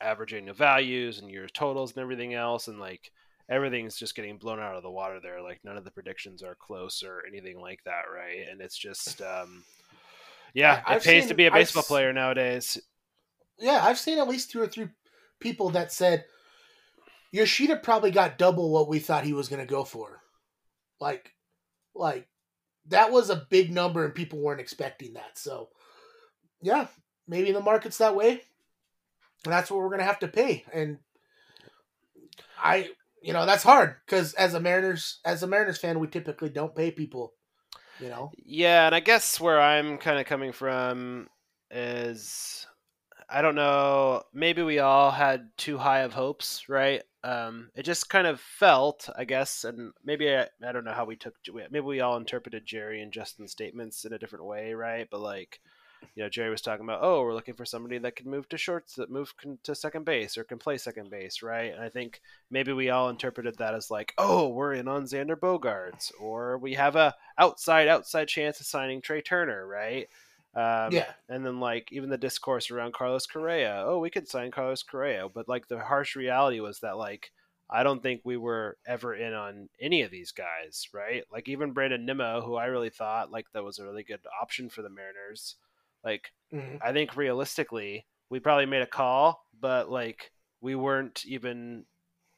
averaging 0.00 0.46
the 0.46 0.54
values 0.54 1.18
and 1.18 1.30
your 1.30 1.46
totals 1.48 1.92
and 1.92 2.02
everything 2.02 2.32
else, 2.32 2.68
and 2.68 2.80
like 2.80 3.10
everything's 3.48 3.96
just 3.96 4.14
getting 4.14 4.38
blown 4.38 4.60
out 4.60 4.76
of 4.76 4.82
the 4.82 4.90
water 4.90 5.20
there. 5.22 5.42
Like 5.42 5.60
none 5.64 5.76
of 5.76 5.84
the 5.84 5.90
predictions 5.90 6.42
are 6.42 6.56
close 6.58 7.02
or 7.02 7.22
anything 7.28 7.60
like 7.60 7.80
that, 7.84 8.04
right? 8.12 8.48
And 8.50 8.60
it's 8.60 8.78
just, 8.78 9.20
um, 9.20 9.64
yeah, 10.54 10.82
I've 10.86 10.98
it 10.98 11.04
pays 11.04 11.22
seen, 11.24 11.28
to 11.28 11.34
be 11.34 11.46
a 11.46 11.50
baseball 11.50 11.82
I've, 11.82 11.88
player 11.88 12.12
nowadays. 12.12 12.78
Yeah, 13.58 13.84
I've 13.84 13.98
seen 13.98 14.18
at 14.18 14.28
least 14.28 14.50
two 14.50 14.62
or 14.62 14.66
three 14.66 14.88
people 15.40 15.70
that 15.70 15.92
said 15.92 16.24
Yoshida 17.32 17.76
probably 17.76 18.12
got 18.12 18.38
double 18.38 18.70
what 18.70 18.88
we 18.88 19.00
thought 19.00 19.24
he 19.24 19.32
was 19.32 19.48
going 19.48 19.60
to 19.60 19.66
go 19.66 19.84
for. 19.84 20.22
Like, 21.00 21.32
like 21.94 22.28
that 22.88 23.10
was 23.10 23.28
a 23.28 23.46
big 23.50 23.72
number, 23.72 24.04
and 24.04 24.14
people 24.14 24.38
weren't 24.38 24.60
expecting 24.60 25.14
that. 25.14 25.36
So, 25.36 25.68
yeah, 26.62 26.86
maybe 27.26 27.52
the 27.52 27.60
market's 27.60 27.98
that 27.98 28.14
way. 28.14 28.42
That's 29.42 29.70
what 29.70 29.80
we're 29.80 29.88
going 29.88 29.98
to 29.98 30.06
have 30.06 30.20
to 30.20 30.28
pay, 30.28 30.64
and 30.72 30.98
I 32.62 32.90
you 33.20 33.32
know 33.32 33.44
that's 33.44 33.62
hard 33.62 33.96
because 34.06 34.32
as 34.34 34.54
a 34.54 34.60
Mariners 34.60 35.20
as 35.24 35.42
a 35.42 35.46
Mariners 35.46 35.78
fan, 35.78 35.98
we 35.98 36.06
typically 36.06 36.48
don't 36.48 36.74
pay 36.74 36.90
people. 36.90 37.34
You 38.00 38.08
know. 38.08 38.32
Yeah, 38.44 38.86
and 38.86 38.94
I 38.94 39.00
guess 39.00 39.40
where 39.40 39.60
I'm 39.60 39.98
kind 39.98 40.18
of 40.18 40.26
coming 40.26 40.52
from 40.52 41.28
is 41.70 42.66
I 43.28 43.42
don't 43.42 43.54
know. 43.54 44.22
Maybe 44.32 44.62
we 44.62 44.78
all 44.78 45.10
had 45.10 45.50
too 45.56 45.78
high 45.78 46.00
of 46.00 46.12
hopes, 46.12 46.68
right? 46.68 47.02
Um, 47.22 47.70
it 47.74 47.84
just 47.84 48.10
kind 48.10 48.26
of 48.26 48.40
felt, 48.40 49.08
I 49.16 49.24
guess, 49.24 49.64
and 49.64 49.92
maybe 50.04 50.34
I, 50.34 50.46
I 50.66 50.72
don't 50.72 50.84
know 50.84 50.92
how 50.92 51.06
we 51.06 51.16
took. 51.16 51.34
Maybe 51.52 51.80
we 51.80 52.00
all 52.00 52.16
interpreted 52.16 52.66
Jerry 52.66 53.02
and 53.02 53.12
Justin's 53.12 53.52
statements 53.52 54.04
in 54.04 54.12
a 54.12 54.18
different 54.18 54.44
way, 54.44 54.74
right? 54.74 55.08
But 55.10 55.20
like, 55.20 55.60
you 56.14 56.22
know, 56.22 56.28
Jerry 56.28 56.50
was 56.50 56.60
talking 56.60 56.84
about, 56.84 57.00
oh, 57.02 57.22
we're 57.22 57.34
looking 57.34 57.54
for 57.54 57.64
somebody 57.64 57.98
that 57.98 58.16
can 58.16 58.30
move 58.30 58.48
to 58.48 58.58
shorts, 58.58 58.94
that 58.94 59.10
move 59.10 59.34
to 59.62 59.74
second 59.74 60.04
base 60.04 60.36
or 60.36 60.44
can 60.44 60.58
play 60.58 60.78
second 60.78 61.10
base, 61.10 61.42
right? 61.42 61.72
And 61.72 61.82
I 61.82 61.88
think 61.88 62.20
maybe 62.50 62.72
we 62.72 62.90
all 62.90 63.08
interpreted 63.08 63.58
that 63.58 63.74
as 63.74 63.90
like, 63.90 64.14
oh, 64.18 64.48
we're 64.48 64.74
in 64.74 64.88
on 64.88 65.04
Xander 65.04 65.36
Bogaerts 65.36 66.12
or 66.20 66.58
we 66.58 66.74
have 66.74 66.96
a 66.96 67.14
outside 67.38 67.88
outside 67.88 68.28
chance 68.28 68.60
of 68.60 68.66
signing 68.66 69.00
Trea 69.00 69.22
Turner, 69.22 69.66
right? 69.66 70.08
Um, 70.54 70.92
yeah. 70.92 71.10
And 71.28 71.44
then 71.44 71.58
like 71.58 71.88
even 71.90 72.10
the 72.10 72.18
discourse 72.18 72.70
around 72.70 72.94
Carlos 72.94 73.26
Correa, 73.26 73.84
oh, 73.86 73.98
we 73.98 74.10
could 74.10 74.28
sign 74.28 74.50
Carlos 74.50 74.82
Correa, 74.82 75.28
but 75.28 75.48
like 75.48 75.68
the 75.68 75.80
harsh 75.80 76.14
reality 76.14 76.60
was 76.60 76.80
that 76.80 76.96
like 76.96 77.32
I 77.68 77.82
don't 77.82 78.02
think 78.02 78.20
we 78.24 78.36
were 78.36 78.76
ever 78.86 79.14
in 79.14 79.32
on 79.32 79.68
any 79.80 80.02
of 80.02 80.10
these 80.10 80.32
guys, 80.32 80.88
right? 80.92 81.24
Like 81.32 81.48
even 81.48 81.72
Brandon 81.72 82.04
Nimmo, 82.04 82.42
who 82.42 82.56
I 82.56 82.66
really 82.66 82.90
thought 82.90 83.32
like 83.32 83.46
that 83.52 83.64
was 83.64 83.78
a 83.78 83.84
really 83.84 84.04
good 84.04 84.20
option 84.40 84.68
for 84.68 84.82
the 84.82 84.90
Mariners. 84.90 85.56
Like, 86.04 86.32
mm-hmm. 86.52 86.76
I 86.82 86.92
think 86.92 87.16
realistically, 87.16 88.06
we 88.30 88.40
probably 88.40 88.66
made 88.66 88.82
a 88.82 88.86
call, 88.86 89.46
but 89.60 89.90
like 89.90 90.30
we 90.60 90.74
weren't 90.74 91.24
even 91.26 91.84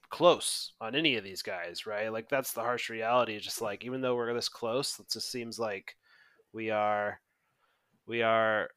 close 0.08 0.72
on 0.80 0.94
any 0.94 1.16
of 1.16 1.24
these 1.24 1.42
guys, 1.42 1.86
right? 1.86 2.12
Like 2.12 2.28
that's 2.28 2.52
the 2.52 2.60
harsh 2.60 2.90
reality. 2.90 3.38
Just 3.38 3.60
like 3.60 3.84
even 3.84 4.00
though 4.00 4.14
we're 4.14 4.32
this 4.34 4.48
close, 4.48 4.98
it 4.98 5.10
just 5.10 5.30
seems 5.30 5.58
like 5.58 5.96
we 6.52 6.70
are, 6.70 7.20
we 8.06 8.22
are, 8.22 8.68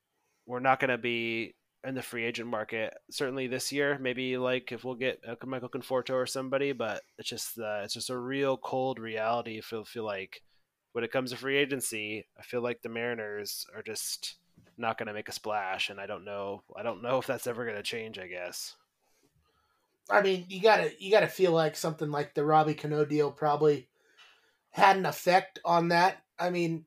we're 0.45 0.59
not 0.59 0.79
going 0.79 0.89
to 0.89 0.97
be 0.97 1.55
in 1.85 1.95
the 1.95 2.01
free 2.01 2.25
agent 2.25 2.49
market. 2.49 2.93
Certainly 3.09 3.47
this 3.47 3.71
year, 3.71 3.97
maybe 3.99 4.37
like 4.37 4.71
if 4.71 4.83
we'll 4.83 4.95
get 4.95 5.23
Michael 5.45 5.69
Conforto 5.69 6.13
or 6.13 6.25
somebody, 6.25 6.71
but 6.71 7.01
it's 7.17 7.29
just 7.29 7.57
uh, 7.57 7.81
it's 7.83 7.93
just 7.93 8.09
a 8.09 8.17
real 8.17 8.57
cold 8.57 8.99
reality. 8.99 9.57
I 9.57 9.61
feel 9.61 9.85
feel 9.85 10.05
like 10.05 10.41
when 10.93 11.03
it 11.03 11.11
comes 11.11 11.31
to 11.31 11.37
free 11.37 11.57
agency, 11.57 12.25
I 12.37 12.43
feel 12.43 12.61
like 12.61 12.81
the 12.81 12.89
Mariners 12.89 13.65
are 13.75 13.83
just 13.83 14.35
not 14.79 14.97
going 14.97 15.07
to 15.07 15.13
make 15.13 15.29
a 15.29 15.33
splash, 15.33 15.89
and 15.89 15.99
I 15.99 16.05
don't 16.05 16.25
know. 16.25 16.63
I 16.75 16.83
don't 16.83 17.01
know 17.01 17.17
if 17.17 17.27
that's 17.27 17.47
ever 17.47 17.65
going 17.65 17.77
to 17.77 17.83
change. 17.83 18.17
I 18.17 18.27
guess. 18.27 18.75
I 20.09 20.21
mean, 20.21 20.45
you 20.49 20.61
gotta 20.61 20.91
you 20.97 21.11
gotta 21.11 21.27
feel 21.27 21.51
like 21.51 21.75
something 21.75 22.09
like 22.09 22.33
the 22.33 22.43
Robbie 22.43 22.73
Cano 22.73 23.05
deal 23.05 23.31
probably 23.31 23.89
had 24.71 24.97
an 24.97 25.05
effect 25.05 25.59
on 25.63 25.89
that. 25.89 26.17
I 26.39 26.49
mean, 26.49 26.85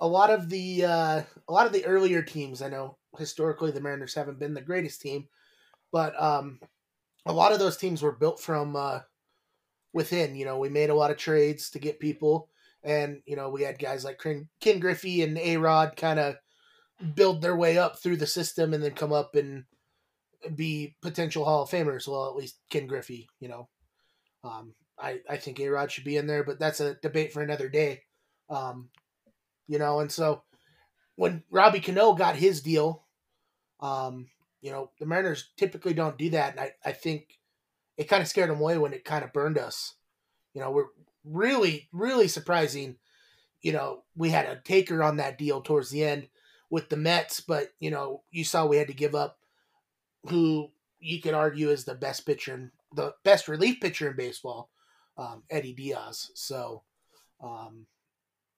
a 0.00 0.06
lot 0.06 0.30
of 0.30 0.50
the 0.50 0.84
uh, 0.84 1.22
a 1.48 1.52
lot 1.52 1.66
of 1.66 1.72
the 1.72 1.86
earlier 1.86 2.22
teams, 2.22 2.60
I 2.60 2.68
know 2.68 2.98
historically 3.18 3.70
the 3.70 3.80
Mariners 3.80 4.14
haven't 4.14 4.38
been 4.38 4.54
the 4.54 4.60
greatest 4.60 5.00
team, 5.00 5.28
but 5.90 6.20
um, 6.20 6.60
a 7.26 7.32
lot 7.32 7.52
of 7.52 7.58
those 7.58 7.76
teams 7.76 8.02
were 8.02 8.12
built 8.12 8.40
from 8.40 8.76
uh, 8.76 9.00
within. 9.92 10.36
You 10.36 10.44
know, 10.44 10.58
we 10.58 10.68
made 10.68 10.90
a 10.90 10.94
lot 10.94 11.10
of 11.10 11.16
trades 11.16 11.70
to 11.70 11.78
get 11.78 11.98
people, 11.98 12.48
and 12.82 13.22
you 13.24 13.36
know 13.36 13.48
we 13.48 13.62
had 13.62 13.78
guys 13.78 14.04
like 14.04 14.22
Ken 14.60 14.80
Griffey 14.80 15.22
and 15.22 15.38
A 15.38 15.56
Rod 15.56 15.96
kind 15.96 16.18
of 16.18 16.36
build 17.14 17.40
their 17.40 17.56
way 17.56 17.78
up 17.78 17.98
through 17.98 18.16
the 18.16 18.26
system 18.26 18.74
and 18.74 18.82
then 18.82 18.92
come 18.92 19.12
up 19.12 19.34
and 19.34 19.64
be 20.54 20.96
potential 21.02 21.44
Hall 21.44 21.62
of 21.62 21.70
Famers. 21.70 22.06
Well, 22.08 22.28
at 22.28 22.36
least 22.36 22.58
Ken 22.70 22.86
Griffey, 22.86 23.28
you 23.40 23.48
know. 23.48 23.68
Um, 24.44 24.74
I, 24.98 25.20
I 25.28 25.36
think 25.36 25.60
A 25.60 25.68
Rod 25.68 25.90
should 25.90 26.04
be 26.04 26.16
in 26.16 26.26
there, 26.26 26.44
but 26.44 26.58
that's 26.58 26.80
a 26.80 26.94
debate 26.94 27.32
for 27.32 27.42
another 27.42 27.68
day. 27.68 28.02
Um, 28.48 28.90
you 29.66 29.78
know, 29.78 30.00
and 30.00 30.10
so 30.10 30.42
when 31.16 31.42
Robbie 31.50 31.80
Cano 31.80 32.14
got 32.14 32.36
his 32.36 32.60
deal, 32.60 33.04
um, 33.80 34.28
you 34.60 34.72
know, 34.72 34.90
the 34.98 35.06
Mariners 35.06 35.50
typically 35.56 35.94
don't 35.94 36.18
do 36.18 36.30
that. 36.30 36.52
And 36.52 36.60
I, 36.60 36.72
I 36.84 36.92
think 36.92 37.38
it 37.96 38.08
kind 38.08 38.22
of 38.22 38.28
scared 38.28 38.50
them 38.50 38.60
away 38.60 38.78
when 38.78 38.92
it 38.92 39.04
kind 39.04 39.24
of 39.24 39.32
burned 39.32 39.58
us. 39.58 39.94
You 40.54 40.60
know, 40.60 40.70
we're 40.70 40.86
really, 41.24 41.88
really 41.92 42.28
surprising. 42.28 42.96
You 43.62 43.72
know, 43.72 44.02
we 44.16 44.30
had 44.30 44.46
a 44.46 44.60
taker 44.64 45.02
on 45.02 45.16
that 45.16 45.38
deal 45.38 45.60
towards 45.60 45.90
the 45.90 46.04
end 46.04 46.28
with 46.70 46.88
the 46.88 46.96
Mets, 46.96 47.40
but, 47.40 47.72
you 47.80 47.90
know, 47.90 48.22
you 48.30 48.44
saw 48.44 48.64
we 48.64 48.76
had 48.76 48.88
to 48.88 48.94
give 48.94 49.14
up 49.14 49.38
who 50.28 50.70
you 51.00 51.20
could 51.20 51.34
argue 51.34 51.70
is 51.70 51.84
the 51.84 51.94
best 51.94 52.24
pitcher, 52.26 52.54
in, 52.54 52.70
the 52.94 53.14
best 53.24 53.48
relief 53.48 53.80
pitcher 53.80 54.10
in 54.10 54.16
baseball, 54.16 54.70
um, 55.18 55.42
Eddie 55.50 55.72
Diaz. 55.72 56.30
So, 56.34 56.82
um, 57.42 57.86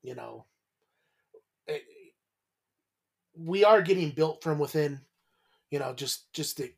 you 0.02 0.14
know, 0.14 0.46
it, 1.66 1.74
eh, 1.74 2.10
we 3.34 3.64
are 3.64 3.80
getting 3.82 4.10
built 4.10 4.42
from 4.42 4.58
within. 4.58 5.00
You 5.70 5.78
know, 5.78 5.94
just 5.94 6.30
just 6.34 6.58
to 6.58 6.68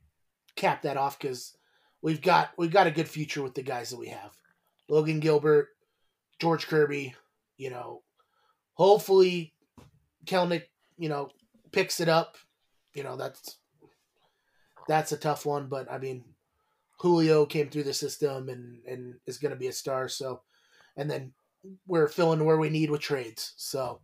cap 0.55 0.83
that 0.83 0.97
off 0.97 1.19
because 1.19 1.57
we've 2.01 2.23
got 2.23 2.51
we've 2.57 2.71
got 2.71 2.87
a 2.87 2.93
good 2.93 3.09
future 3.09 3.43
with 3.43 3.55
the 3.55 3.63
guys 3.63 3.91
that 3.91 3.99
we 3.99 4.09
have. 4.09 4.31
Logan 4.89 5.19
Gilbert, 5.19 5.71
George 6.39 6.69
Kirby. 6.69 7.15
You 7.57 7.71
know, 7.71 8.03
hopefully, 8.75 9.53
Kelenic, 10.27 10.65
you 10.99 11.09
know, 11.09 11.31
picks 11.73 12.01
it 12.01 12.09
up. 12.09 12.37
You 12.95 13.03
know, 13.03 13.17
that's 13.17 13.59
that's 14.89 15.13
a 15.13 15.17
tough 15.17 15.47
one. 15.47 15.69
But 15.69 15.91
I 15.91 15.99
mean, 15.99 16.25
Julio 17.01 17.47
came 17.47 17.69
through 17.69 17.85
the 17.85 17.95
system 17.95 18.49
and 18.49 18.81
and 18.87 19.15
is 19.27 19.39
going 19.39 19.53
to 19.53 19.59
be 19.59 19.69
a 19.69 19.73
star. 19.73 20.09
So, 20.09 20.43
and 20.97 21.11
then 21.11 21.33
we're 21.87 22.09
filling 22.09 22.45
where 22.45 22.59
we 22.59 22.71
need 22.71 22.91
with 22.91 23.01
trades. 23.01 23.55
So, 23.57 24.01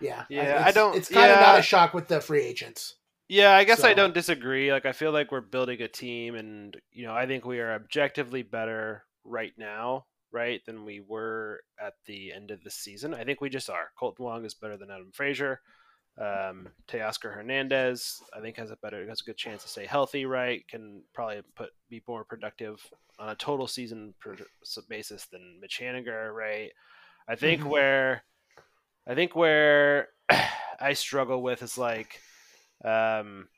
yeah, 0.00 0.24
yeah, 0.28 0.62
I 0.64 0.72
don't. 0.72 0.96
It's 0.96 1.08
kind 1.08 1.28
yeah. 1.28 1.34
of 1.34 1.40
not 1.40 1.58
a 1.58 1.62
shock 1.62 1.94
with 1.94 2.08
the 2.08 2.20
free 2.20 2.42
agents. 2.42 2.96
Yeah, 3.28 3.52
I 3.52 3.64
guess 3.64 3.80
so. 3.80 3.88
I 3.88 3.94
don't 3.94 4.12
disagree. 4.12 4.72
Like, 4.72 4.84
I 4.84 4.92
feel 4.92 5.12
like 5.12 5.32
we're 5.32 5.40
building 5.40 5.80
a 5.80 5.88
team, 5.88 6.34
and 6.34 6.76
you 6.90 7.06
know, 7.06 7.14
I 7.14 7.26
think 7.26 7.44
we 7.44 7.60
are 7.60 7.74
objectively 7.74 8.42
better 8.42 9.04
right 9.24 9.52
now, 9.56 10.06
right, 10.32 10.60
than 10.66 10.84
we 10.84 11.00
were 11.00 11.60
at 11.80 11.94
the 12.06 12.32
end 12.32 12.50
of 12.50 12.62
the 12.62 12.70
season. 12.70 13.14
I 13.14 13.24
think 13.24 13.40
we 13.40 13.48
just 13.48 13.70
are. 13.70 13.90
Kolten 14.00 14.20
Wong 14.20 14.44
is 14.44 14.54
better 14.54 14.76
than 14.76 14.90
Adam 14.90 15.12
Frazier. 15.12 15.60
Um, 16.18 16.68
Teoscar 16.88 17.34
Hernandez, 17.34 18.20
I 18.36 18.40
think, 18.40 18.56
has 18.58 18.70
a 18.70 18.76
better, 18.76 19.06
has 19.08 19.22
a 19.22 19.24
good 19.24 19.36
chance 19.36 19.62
to 19.62 19.68
stay 19.68 19.86
healthy. 19.86 20.26
Right, 20.26 20.66
can 20.68 21.02
probably 21.14 21.40
put 21.54 21.70
be 21.88 22.02
more 22.06 22.24
productive 22.24 22.80
on 23.18 23.30
a 23.30 23.34
total 23.34 23.66
season 23.66 24.14
per, 24.20 24.36
basis 24.88 25.26
than 25.26 25.58
Mitch 25.60 25.80
Haniger. 25.80 26.32
Right, 26.32 26.70
I 27.28 27.36
think 27.36 27.60
mm-hmm. 27.60 27.70
where, 27.70 28.24
I 29.06 29.14
think 29.14 29.34
where 29.34 30.08
I 30.80 30.92
struggle 30.92 31.42
with 31.42 31.62
is 31.62 31.78
like, 31.78 32.20
um, 32.84 33.48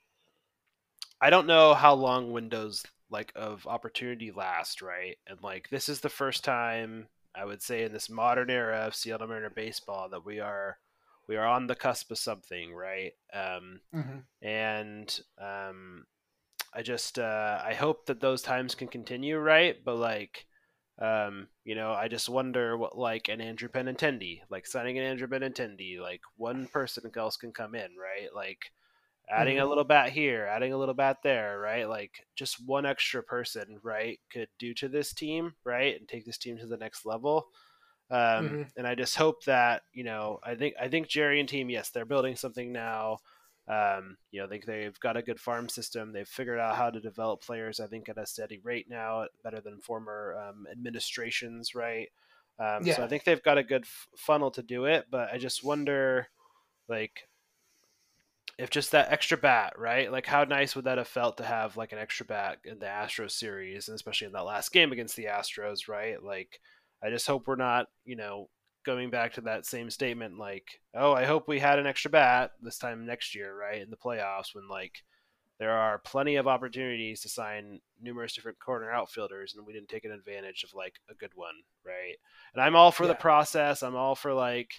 I 1.20 1.30
don't 1.30 1.48
know 1.48 1.74
how 1.74 1.94
long 1.94 2.32
windows 2.32 2.84
like 3.10 3.32
of 3.34 3.66
opportunity 3.66 4.30
last. 4.30 4.80
Right, 4.80 5.16
and 5.26 5.42
like 5.42 5.68
this 5.70 5.88
is 5.88 6.00
the 6.00 6.08
first 6.08 6.44
time 6.44 7.08
I 7.34 7.44
would 7.44 7.62
say 7.62 7.82
in 7.82 7.92
this 7.92 8.08
modern 8.08 8.48
era 8.48 8.86
of 8.86 8.94
Seattle 8.94 9.26
Mariner 9.26 9.50
baseball 9.50 10.08
that 10.10 10.24
we 10.24 10.38
are 10.38 10.78
we 11.28 11.36
are 11.36 11.46
on 11.46 11.66
the 11.66 11.74
cusp 11.74 12.10
of 12.10 12.18
something, 12.18 12.74
right? 12.74 13.12
Um, 13.32 13.80
mm-hmm. 13.94 14.46
And 14.46 15.20
um, 15.40 16.04
I 16.74 16.82
just 16.82 17.18
uh, 17.18 17.60
I 17.64 17.74
hope 17.74 18.06
that 18.06 18.20
those 18.20 18.42
times 18.42 18.74
can 18.74 18.88
continue, 18.88 19.38
right? 19.38 19.76
But 19.84 19.96
like, 19.96 20.46
um, 21.00 21.48
you 21.64 21.74
know, 21.74 21.92
I 21.92 22.08
just 22.08 22.28
wonder 22.28 22.76
what 22.76 22.98
like 22.98 23.28
an 23.28 23.40
Andrew 23.40 23.68
Benintendi, 23.68 24.40
like 24.50 24.66
signing 24.66 24.98
an 24.98 25.04
Andrew 25.04 25.28
Benintendi, 25.28 26.00
like 26.00 26.20
one 26.36 26.66
person 26.66 27.10
else 27.16 27.36
can 27.36 27.52
come 27.52 27.74
in, 27.74 27.90
right? 27.96 28.28
Like 28.34 28.70
adding 29.30 29.56
mm-hmm. 29.56 29.66
a 29.66 29.68
little 29.68 29.84
bat 29.84 30.10
here, 30.10 30.46
adding 30.46 30.72
a 30.72 30.76
little 30.76 30.94
bat 30.94 31.18
there, 31.22 31.58
right? 31.58 31.88
Like 31.88 32.26
just 32.36 32.56
one 32.66 32.86
extra 32.86 33.22
person, 33.22 33.78
right, 33.82 34.18
could 34.32 34.48
do 34.58 34.74
to 34.74 34.88
this 34.88 35.12
team, 35.12 35.54
right, 35.64 35.98
and 35.98 36.08
take 36.08 36.24
this 36.24 36.38
team 36.38 36.58
to 36.58 36.66
the 36.66 36.76
next 36.76 37.06
level. 37.06 37.48
Um, 38.10 38.18
mm-hmm. 38.18 38.62
And 38.76 38.86
I 38.86 38.94
just 38.94 39.16
hope 39.16 39.44
that 39.44 39.82
you 39.92 40.04
know, 40.04 40.38
I 40.42 40.54
think 40.54 40.74
I 40.80 40.88
think 40.88 41.08
Jerry 41.08 41.40
and 41.40 41.48
team, 41.48 41.70
yes, 41.70 41.90
they're 41.90 42.04
building 42.04 42.36
something 42.36 42.72
now. 42.72 43.18
Um, 43.66 44.18
you 44.30 44.40
know, 44.40 44.46
they, 44.46 44.58
they've 44.58 45.00
got 45.00 45.16
a 45.16 45.22
good 45.22 45.40
farm 45.40 45.70
system. 45.70 46.12
They've 46.12 46.28
figured 46.28 46.58
out 46.58 46.76
how 46.76 46.90
to 46.90 47.00
develop 47.00 47.42
players. 47.42 47.80
I 47.80 47.86
think 47.86 48.08
at 48.08 48.18
a 48.18 48.26
steady 48.26 48.60
rate 48.62 48.90
now, 48.90 49.26
better 49.42 49.60
than 49.60 49.80
former 49.80 50.36
um, 50.38 50.66
administrations, 50.70 51.74
right? 51.74 52.08
Um, 52.58 52.84
yeah. 52.84 52.96
So 52.96 53.04
I 53.04 53.08
think 53.08 53.24
they've 53.24 53.42
got 53.42 53.56
a 53.56 53.64
good 53.64 53.84
f- 53.84 54.08
funnel 54.16 54.50
to 54.52 54.62
do 54.62 54.84
it. 54.84 55.06
But 55.10 55.30
I 55.32 55.38
just 55.38 55.64
wonder, 55.64 56.28
like, 56.88 57.26
if 58.58 58.68
just 58.68 58.92
that 58.92 59.10
extra 59.10 59.38
bat, 59.38 59.78
right? 59.78 60.12
Like, 60.12 60.26
how 60.26 60.44
nice 60.44 60.76
would 60.76 60.84
that 60.84 60.98
have 60.98 61.08
felt 61.08 61.38
to 61.38 61.44
have 61.44 61.76
like 61.76 61.92
an 61.92 61.98
extra 61.98 62.26
bat 62.26 62.58
in 62.64 62.78
the 62.78 62.86
Astros 62.86 63.32
series, 63.32 63.88
and 63.88 63.94
especially 63.94 64.26
in 64.26 64.34
that 64.34 64.44
last 64.44 64.72
game 64.72 64.92
against 64.92 65.16
the 65.16 65.24
Astros, 65.24 65.88
right? 65.88 66.22
Like, 66.22 66.60
I 67.04 67.10
just 67.10 67.26
hope 67.26 67.46
we're 67.46 67.56
not, 67.56 67.86
you 68.04 68.16
know, 68.16 68.48
going 68.84 69.10
back 69.10 69.34
to 69.34 69.42
that 69.42 69.66
same 69.66 69.90
statement 69.90 70.38
like, 70.38 70.80
oh, 70.94 71.12
I 71.12 71.24
hope 71.24 71.48
we 71.48 71.58
had 71.58 71.78
an 71.78 71.86
extra 71.86 72.10
bat 72.10 72.52
this 72.62 72.78
time 72.78 73.06
next 73.06 73.34
year, 73.34 73.56
right? 73.56 73.82
In 73.82 73.90
the 73.90 73.96
playoffs 73.96 74.54
when 74.54 74.68
like 74.68 75.02
there 75.58 75.72
are 75.72 75.98
plenty 75.98 76.36
of 76.36 76.46
opportunities 76.46 77.20
to 77.20 77.28
sign 77.28 77.80
numerous 78.00 78.34
different 78.34 78.58
corner 78.58 78.90
outfielders 78.90 79.54
and 79.54 79.66
we 79.66 79.72
didn't 79.72 79.88
take 79.88 80.04
an 80.04 80.12
advantage 80.12 80.64
of 80.64 80.74
like 80.74 80.94
a 81.10 81.14
good 81.14 81.32
one, 81.34 81.54
right? 81.84 82.16
And 82.54 82.62
I'm 82.62 82.76
all 82.76 82.90
for 82.90 83.04
yeah. 83.04 83.10
the 83.10 83.14
process. 83.16 83.82
I'm 83.82 83.96
all 83.96 84.14
for 84.14 84.32
like 84.34 84.70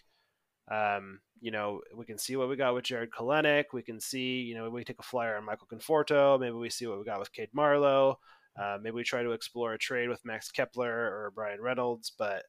um, 0.72 1.20
you 1.42 1.52
know, 1.52 1.82
we 1.96 2.06
can 2.06 2.18
see 2.18 2.36
what 2.36 2.50
we 2.50 2.56
got 2.56 2.74
with 2.74 2.86
Jared 2.86 3.12
Kelenic. 3.12 3.66
We 3.72 3.84
can 3.84 4.00
see, 4.00 4.42
you 4.42 4.56
know, 4.56 4.70
we 4.70 4.84
take 4.84 5.00
a 5.00 5.04
flyer 5.04 5.38
on 5.38 5.46
Michael 5.46 5.68
Conforto. 5.72 6.40
Maybe 6.40 6.56
we 6.56 6.70
see 6.70 6.88
what 6.88 6.98
we 6.98 7.06
got 7.06 7.20
with 7.20 7.32
Cade 7.32 7.50
Marlowe. 7.54 8.20
Uh, 8.60 8.78
maybe 8.82 8.96
we 8.96 9.04
try 9.04 9.22
to 9.22 9.32
explore 9.32 9.74
a 9.74 9.78
trade 9.78 10.10
with 10.10 10.26
Max 10.26 10.52
Kepler 10.52 10.90
or 10.90 11.32
Bryan 11.36 11.62
Reynolds, 11.62 12.12
but 12.18 12.44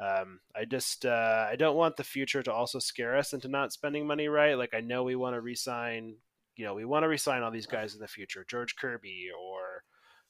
um, 0.00 0.40
I 0.56 0.64
just 0.64 1.06
uh, 1.06 1.46
I 1.48 1.56
don't 1.56 1.76
want 1.76 1.96
the 1.96 2.04
future 2.04 2.42
to 2.42 2.52
also 2.52 2.78
scare 2.78 3.16
us 3.16 3.32
into 3.32 3.48
not 3.48 3.72
spending 3.72 4.06
money 4.06 4.28
right. 4.28 4.58
Like 4.58 4.74
I 4.74 4.80
know 4.80 5.04
we 5.04 5.16
want 5.16 5.34
to 5.36 5.40
resign, 5.40 6.16
you 6.56 6.64
know, 6.64 6.74
we 6.74 6.84
want 6.84 7.04
to 7.04 7.08
resign 7.08 7.42
all 7.42 7.50
these 7.50 7.66
guys 7.66 7.94
in 7.94 8.00
the 8.00 8.08
future, 8.08 8.44
George 8.48 8.74
Kirby 8.76 9.28
or 9.38 9.84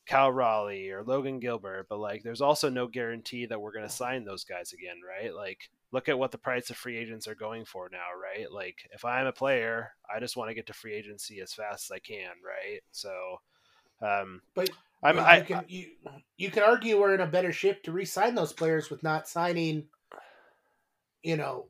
Cal 0.04 0.32
Raleigh 0.32 0.90
or 0.90 1.02
Logan 1.04 1.38
Gilbert, 1.38 1.86
but 1.88 1.98
like 1.98 2.22
there's 2.22 2.40
also 2.40 2.68
no 2.68 2.86
guarantee 2.86 3.46
that 3.46 3.60
we're 3.60 3.72
going 3.72 3.86
to 3.86 3.92
sign 3.92 4.24
those 4.24 4.44
guys 4.44 4.72
again, 4.72 4.96
right? 5.06 5.34
Like 5.34 5.70
look 5.92 6.08
at 6.08 6.18
what 6.18 6.32
the 6.32 6.38
price 6.38 6.68
of 6.70 6.76
free 6.76 6.96
agents 6.98 7.28
are 7.28 7.34
going 7.34 7.64
for 7.64 7.88
now, 7.90 8.08
right? 8.20 8.50
Like 8.50 8.76
if 8.90 9.04
I'm 9.04 9.26
a 9.26 9.32
player, 9.32 9.92
I 10.14 10.18
just 10.20 10.36
want 10.36 10.50
to 10.50 10.54
get 10.54 10.66
to 10.66 10.72
free 10.74 10.94
agency 10.94 11.40
as 11.40 11.54
fast 11.54 11.90
as 11.90 11.94
I 11.94 12.00
can, 12.00 12.32
right? 12.44 12.80
So 12.90 13.10
um, 14.02 14.42
but 14.54 14.70
I'm, 15.02 15.16
you, 15.16 15.22
I, 15.22 15.36
you 15.38 15.44
can 15.44 15.64
you, 15.68 15.86
you 16.36 16.50
can 16.50 16.62
argue 16.62 17.00
we're 17.00 17.14
in 17.14 17.20
a 17.20 17.26
better 17.26 17.52
shape 17.52 17.82
to 17.84 17.92
re-sign 17.92 18.34
those 18.34 18.52
players 18.52 18.90
with 18.90 19.02
not 19.02 19.28
signing, 19.28 19.84
you 21.22 21.36
know, 21.36 21.66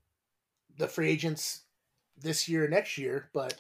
the 0.79 0.89
free 0.89 1.11
agents 1.11 1.63
this 2.19 2.49
year 2.49 2.69
next 2.69 2.99
year. 2.99 3.31
But 3.33 3.55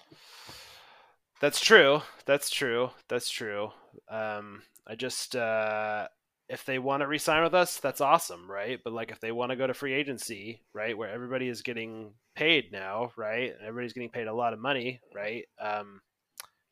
that's 1.40 1.60
true. 1.60 2.02
That's 2.26 2.50
true. 2.50 2.90
That's 3.08 3.30
true. 3.30 3.70
Um, 4.08 4.62
I 4.86 4.94
just 4.94 5.36
uh, 5.36 6.08
if 6.48 6.64
they 6.66 6.78
want 6.78 7.00
to 7.00 7.06
re-sign 7.06 7.42
with 7.42 7.54
us, 7.54 7.78
that's 7.78 8.00
awesome, 8.02 8.50
right? 8.50 8.78
But 8.84 8.92
like 8.92 9.10
if 9.10 9.20
they 9.20 9.32
want 9.32 9.50
to 9.50 9.56
go 9.56 9.66
to 9.66 9.74
free 9.74 9.94
agency, 9.94 10.60
right, 10.74 10.96
where 10.96 11.08
everybody 11.08 11.48
is 11.48 11.62
getting 11.62 12.12
paid 12.34 12.70
now, 12.72 13.10
right, 13.16 13.54
everybody's 13.60 13.94
getting 13.94 14.10
paid 14.10 14.26
a 14.26 14.34
lot 14.34 14.52
of 14.52 14.58
money, 14.58 15.00
right? 15.14 15.44
Um, 15.58 16.00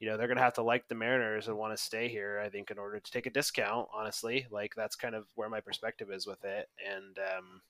you 0.00 0.08
know 0.08 0.16
they're 0.16 0.26
going 0.26 0.38
to 0.38 0.42
have 0.42 0.54
to 0.54 0.62
like 0.62 0.88
the 0.88 0.94
Mariners 0.94 1.46
and 1.46 1.56
want 1.56 1.76
to 1.76 1.82
stay 1.82 2.08
here. 2.08 2.42
I 2.44 2.48
think 2.48 2.70
in 2.70 2.78
order 2.78 2.98
to 2.98 3.10
take 3.10 3.26
a 3.26 3.30
discount, 3.30 3.86
honestly, 3.94 4.46
like 4.50 4.74
that's 4.74 4.96
kind 4.96 5.14
of 5.14 5.26
where 5.34 5.50
my 5.50 5.60
perspective 5.60 6.10
is 6.10 6.26
with 6.26 6.42
it. 6.42 6.68
And 6.90 7.18
um, 7.18 7.60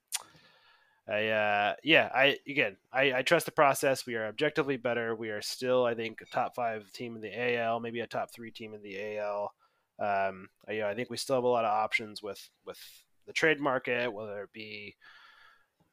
I 1.09 1.29
uh, 1.29 1.75
yeah, 1.83 2.09
I 2.15 2.39
again 2.49 2.77
I, 2.93 3.15
I 3.15 3.23
trust 3.23 3.47
the 3.47 3.53
process. 3.53 4.07
We 4.07 4.15
are 4.15 4.29
objectively 4.29 4.77
better. 4.77 5.17
We 5.17 5.31
are 5.31 5.43
still 5.43 5.85
I 5.85 5.95
think 5.95 6.21
a 6.21 6.27
top 6.27 6.55
five 6.55 6.91
team 6.93 7.17
in 7.17 7.21
the 7.21 7.57
AL, 7.57 7.81
maybe 7.81 8.01
a 8.01 8.07
top 8.07 8.31
three 8.33 8.53
team 8.53 8.75
in 8.75 8.83
the 8.83 9.19
AL. 9.19 9.53
Um, 9.99 10.49
I, 10.69 10.73
you 10.73 10.81
know, 10.81 10.89
I 10.89 10.95
think 10.95 11.11
we 11.11 11.17
still 11.17 11.37
have 11.37 11.45
a 11.45 11.49
lot 11.49 11.65
of 11.65 11.73
options 11.73 12.23
with 12.23 12.49
with 12.65 12.79
the 13.27 13.33
trade 13.33 13.61
market, 13.61 14.13
whether 14.13 14.45
it 14.45 14.53
be 14.53 14.95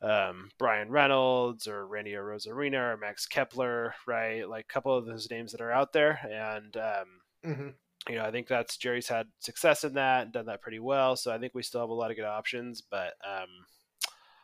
um, 0.01 0.49
Bryan 0.59 0.89
Reynolds 0.89 1.67
or 1.67 1.87
Randy 1.87 2.11
Arozarena 2.11 2.93
or 2.93 2.97
Max 2.97 3.25
Kepler, 3.25 3.93
right? 4.05 4.47
Like 4.47 4.65
a 4.69 4.73
couple 4.73 4.95
of 4.95 5.05
those 5.05 5.29
names 5.29 5.51
that 5.51 5.61
are 5.61 5.71
out 5.71 5.93
there. 5.93 6.19
And, 6.23 6.77
um, 6.77 7.07
mm-hmm. 7.45 7.67
you 8.09 8.15
know, 8.15 8.23
I 8.23 8.31
think 8.31 8.47
that's 8.47 8.77
Jerry's 8.77 9.07
had 9.07 9.27
success 9.39 9.83
in 9.83 9.93
that 9.95 10.23
and 10.23 10.33
done 10.33 10.45
that 10.45 10.61
pretty 10.61 10.79
well. 10.79 11.15
So 11.15 11.33
I 11.33 11.39
think 11.39 11.53
we 11.55 11.63
still 11.63 11.81
have 11.81 11.89
a 11.89 11.93
lot 11.93 12.11
of 12.11 12.17
good 12.17 12.25
options, 12.25 12.81
but, 12.81 13.13
um, 13.25 13.47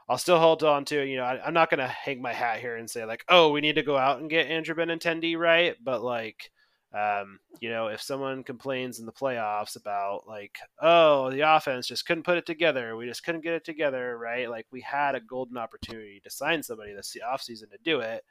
I'll 0.09 0.17
still 0.17 0.39
hold 0.39 0.63
on 0.63 0.83
to, 0.85 1.01
you 1.01 1.15
know, 1.15 1.23
I, 1.23 1.47
am 1.47 1.53
not 1.53 1.69
going 1.69 1.79
to 1.79 1.87
hang 1.87 2.21
my 2.21 2.33
hat 2.33 2.59
here 2.59 2.75
and 2.75 2.89
say 2.89 3.05
like, 3.05 3.23
oh, 3.29 3.51
we 3.51 3.61
need 3.61 3.75
to 3.75 3.83
go 3.83 3.97
out 3.97 4.19
and 4.19 4.29
get 4.29 4.47
Andrew 4.47 4.75
Benintendi, 4.75 5.37
right? 5.37 5.75
But 5.81 6.03
like, 6.03 6.51
um, 6.93 7.39
you 7.59 7.69
know, 7.69 7.87
if 7.87 8.01
someone 8.01 8.43
complains 8.43 8.99
in 8.99 9.07
the 9.07 9.11
playoffs 9.11 9.75
about 9.75 10.27
like, 10.27 10.57
oh, 10.79 11.31
the 11.31 11.41
offense 11.41 11.87
just 11.87 12.05
couldn't 12.05 12.23
put 12.23 12.37
it 12.37 12.45
together, 12.45 12.95
we 12.95 13.07
just 13.07 13.23
couldn't 13.23 13.43
get 13.43 13.53
it 13.53 13.65
together, 13.65 14.17
right? 14.17 14.47
Like 14.49 14.67
we 14.71 14.81
had 14.81 15.15
a 15.15 15.19
golden 15.19 15.57
opportunity 15.57 16.21
to 16.23 16.29
sign 16.29 16.61
somebody 16.61 16.93
this 16.93 17.17
offseason 17.27 17.71
to 17.71 17.79
do 17.83 18.01
it, 18.01 18.23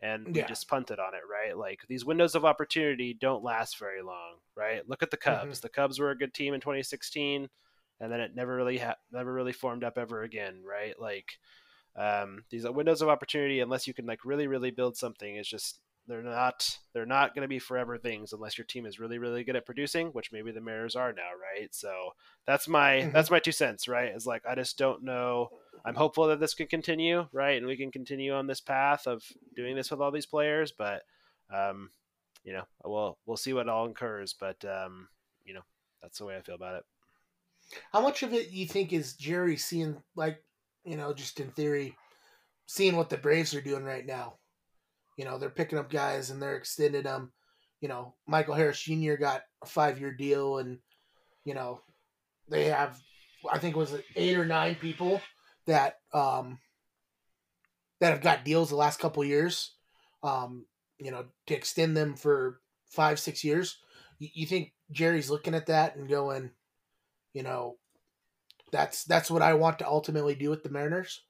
and 0.00 0.26
we 0.26 0.42
just 0.42 0.68
punted 0.68 0.98
on 0.98 1.14
it, 1.14 1.22
right? 1.30 1.56
Like 1.56 1.82
these 1.88 2.04
windows 2.04 2.34
of 2.34 2.44
opportunity 2.44 3.14
don't 3.14 3.44
last 3.44 3.78
very 3.78 4.02
long, 4.02 4.38
right? 4.56 4.88
Look 4.88 5.04
at 5.04 5.12
the 5.12 5.16
Cubs. 5.16 5.58
Mm-hmm. 5.58 5.62
The 5.62 5.68
Cubs 5.68 6.00
were 6.00 6.10
a 6.10 6.18
good 6.18 6.34
team 6.34 6.54
in 6.54 6.60
2016, 6.60 7.48
and 8.00 8.12
then 8.12 8.20
it 8.20 8.34
never 8.34 8.56
really 8.56 8.78
ha- 8.78 8.96
never 9.12 9.32
really 9.32 9.52
formed 9.52 9.84
up 9.84 9.96
ever 9.96 10.24
again, 10.24 10.62
right? 10.68 11.00
Like 11.00 11.38
um, 11.94 12.42
these 12.50 12.68
windows 12.68 13.00
of 13.00 13.08
opportunity, 13.08 13.60
unless 13.60 13.86
you 13.86 13.94
can 13.94 14.06
like 14.06 14.24
really 14.24 14.48
really 14.48 14.72
build 14.72 14.96
something, 14.96 15.36
is 15.36 15.46
just 15.46 15.78
they're 16.08 16.22
not 16.22 16.78
they're 16.92 17.06
not 17.06 17.34
going 17.34 17.42
to 17.42 17.48
be 17.48 17.58
forever 17.58 17.98
things 17.98 18.32
unless 18.32 18.58
your 18.58 18.64
team 18.64 18.86
is 18.86 18.98
really 18.98 19.18
really 19.18 19.44
good 19.44 19.56
at 19.56 19.66
producing, 19.66 20.08
which 20.08 20.32
maybe 20.32 20.50
the 20.50 20.60
Mariners 20.60 20.96
are 20.96 21.12
now, 21.12 21.30
right? 21.40 21.74
So 21.74 22.10
that's 22.46 22.66
my 22.66 22.94
mm-hmm. 22.94 23.12
that's 23.12 23.30
my 23.30 23.38
two 23.38 23.52
cents, 23.52 23.86
right? 23.86 24.14
Is 24.14 24.26
like 24.26 24.42
I 24.48 24.54
just 24.54 24.78
don't 24.78 25.04
know. 25.04 25.50
I'm 25.84 25.94
hopeful 25.94 26.26
that 26.28 26.40
this 26.40 26.54
can 26.54 26.66
continue, 26.66 27.28
right, 27.32 27.56
and 27.56 27.66
we 27.66 27.76
can 27.76 27.92
continue 27.92 28.32
on 28.32 28.46
this 28.46 28.60
path 28.60 29.06
of 29.06 29.22
doing 29.54 29.76
this 29.76 29.90
with 29.90 30.00
all 30.00 30.10
these 30.10 30.26
players, 30.26 30.72
but 30.72 31.02
um, 31.54 31.90
you 32.44 32.52
know, 32.52 32.64
we'll 32.84 33.18
we'll 33.26 33.36
see 33.36 33.52
what 33.52 33.68
all 33.68 33.86
occurs, 33.86 34.34
but 34.38 34.64
um, 34.64 35.08
you 35.44 35.54
know, 35.54 35.62
that's 36.02 36.18
the 36.18 36.24
way 36.24 36.36
I 36.36 36.40
feel 36.40 36.54
about 36.54 36.76
it. 36.76 36.84
How 37.92 38.00
much 38.00 38.22
of 38.22 38.32
it 38.32 38.50
you 38.50 38.66
think 38.66 38.92
is 38.92 39.14
Jerry 39.14 39.56
seeing, 39.56 40.02
like, 40.16 40.42
you 40.84 40.96
know, 40.96 41.12
just 41.12 41.40
in 41.40 41.50
theory, 41.50 41.96
seeing 42.66 42.96
what 42.96 43.10
the 43.10 43.18
Braves 43.18 43.54
are 43.54 43.60
doing 43.60 43.84
right 43.84 44.06
now? 44.06 44.38
You 45.18 45.24
know, 45.24 45.36
they're 45.36 45.50
picking 45.50 45.78
up 45.78 45.90
guys 45.90 46.30
and 46.30 46.40
they're 46.40 46.56
extending 46.56 47.02
them. 47.02 47.32
You 47.80 47.88
know, 47.88 48.14
Michael 48.26 48.54
Harris 48.54 48.80
Jr. 48.80 49.14
got 49.14 49.42
a 49.62 49.66
five 49.66 50.00
year 50.00 50.12
deal, 50.12 50.58
and 50.58 50.78
you 51.44 51.54
know, 51.54 51.80
they 52.48 52.66
have, 52.66 52.98
I 53.50 53.58
think, 53.58 53.76
it 53.76 53.78
was 53.78 53.94
eight 54.16 54.38
or 54.38 54.46
nine 54.46 54.76
people 54.76 55.20
that 55.66 55.96
um 56.14 56.58
that 58.00 58.12
have 58.12 58.22
got 58.22 58.44
deals 58.44 58.70
the 58.70 58.76
last 58.76 59.00
couple 59.00 59.24
years. 59.24 59.74
Um, 60.22 60.66
you 60.98 61.10
know, 61.10 61.26
to 61.46 61.54
extend 61.54 61.96
them 61.96 62.14
for 62.14 62.60
five, 62.90 63.18
six 63.18 63.42
years. 63.42 63.78
You, 64.18 64.28
you 64.34 64.46
think 64.46 64.72
Jerry's 64.92 65.30
looking 65.30 65.54
at 65.54 65.66
that 65.66 65.96
and 65.96 66.08
going, 66.08 66.50
you 67.34 67.42
know, 67.42 67.76
that's 68.70 69.04
that's 69.04 69.30
what 69.30 69.42
I 69.42 69.54
want 69.54 69.80
to 69.80 69.88
ultimately 69.88 70.36
do 70.36 70.48
with 70.48 70.62
the 70.62 70.70
Mariners. 70.70 71.22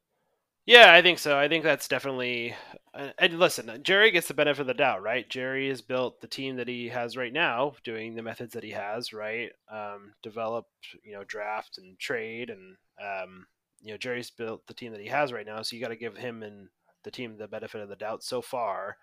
Yeah, 0.69 0.93
I 0.93 1.01
think 1.01 1.19
so. 1.19 1.39
I 1.39 1.49
think 1.49 1.65
that's 1.65 1.89
definitely. 1.89 2.55
And 2.99 3.39
listen, 3.39 3.71
Jerry 3.85 4.11
gets 4.11 4.27
the 4.27 4.35
benefit 4.35 4.63
of 4.63 4.67
the 4.67 4.75
doubt, 4.75 5.03
right? 5.03 5.29
Jerry 5.29 5.69
has 5.69 5.81
built 5.81 6.21
the 6.21 6.27
team 6.27 6.57
that 6.57 6.67
he 6.67 6.89
has 6.89 7.17
right 7.17 7.33
now, 7.33 7.75
doing 7.85 8.17
the 8.17 8.23
methods 8.23 8.55
that 8.55 8.65
he 8.65 8.73
has, 8.73 9.13
right? 9.13 9.51
Um, 9.71 10.15
you 10.25 11.13
know, 11.13 11.23
draft 11.23 11.79
and 11.79 11.97
trade, 12.01 12.51
and 12.51 12.77
um, 13.01 13.47
you 13.81 13.93
know, 13.93 13.99
Jerry's 13.99 14.31
built 14.31 14.67
the 14.67 14.75
team 14.75 14.91
that 14.91 15.01
he 15.01 15.07
has 15.07 15.33
right 15.33 15.47
now. 15.47 15.63
So 15.63 15.77
you 15.77 15.83
got 15.83 15.89
to 15.89 15.97
give 15.97 16.17
him 16.17 16.43
and 16.43 16.69
the 17.05 17.13
team 17.13 17.37
the 17.39 17.47
benefit 17.47 17.81
of 17.81 17.89
the 17.89 17.95
doubt 17.95 18.25
so 18.25 18.43
far, 18.43 18.97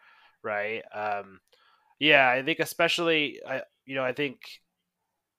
right? 0.44 0.82
Um, 0.94 1.40
yeah, 1.98 2.28
I 2.30 2.44
think 2.44 2.60
especially, 2.60 3.40
I 3.48 3.62
you 3.86 3.96
know, 3.96 4.04
I 4.04 4.12
think 4.12 4.42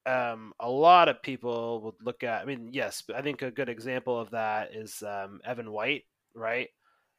um, 0.06 0.54
a 0.60 0.70
lot 0.70 1.10
of 1.10 1.20
people 1.20 1.82
would 1.82 1.96
look 2.02 2.22
at. 2.22 2.40
I 2.40 2.46
mean, 2.46 2.70
yes, 2.72 3.02
I 3.14 3.20
think 3.20 3.42
a 3.42 3.50
good 3.50 3.68
example 3.68 4.18
of 4.18 4.30
that 4.30 4.74
is 4.74 5.02
um, 5.02 5.40
Evan 5.44 5.70
White, 5.70 6.04
right? 6.34 6.68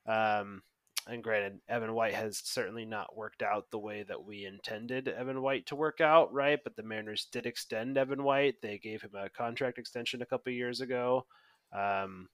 Um, 0.07 0.63
and 1.07 1.23
granted, 1.23 1.59
Evan 1.69 1.93
White 1.93 2.13
has 2.13 2.41
certainly 2.43 2.85
not 2.85 3.15
worked 3.15 3.41
out 3.41 3.71
the 3.71 3.79
way 3.79 4.03
that 4.03 4.23
we 4.23 4.45
intended 4.45 5.07
Evan 5.07 5.41
White 5.41 5.65
to 5.67 5.75
work 5.75 6.01
out, 6.01 6.33
right? 6.33 6.59
But 6.63 6.75
the 6.75 6.83
Mariners 6.83 7.27
did 7.31 7.45
extend 7.45 7.97
Evan 7.97 8.23
White. 8.23 8.55
They 8.61 8.77
gave 8.77 9.01
him 9.01 9.11
a 9.15 9.29
contract 9.29 9.77
extension 9.77 10.21
a 10.21 10.25
couple 10.25 10.51
years 10.51 10.81
ago, 10.81 11.25
um, 11.73 12.27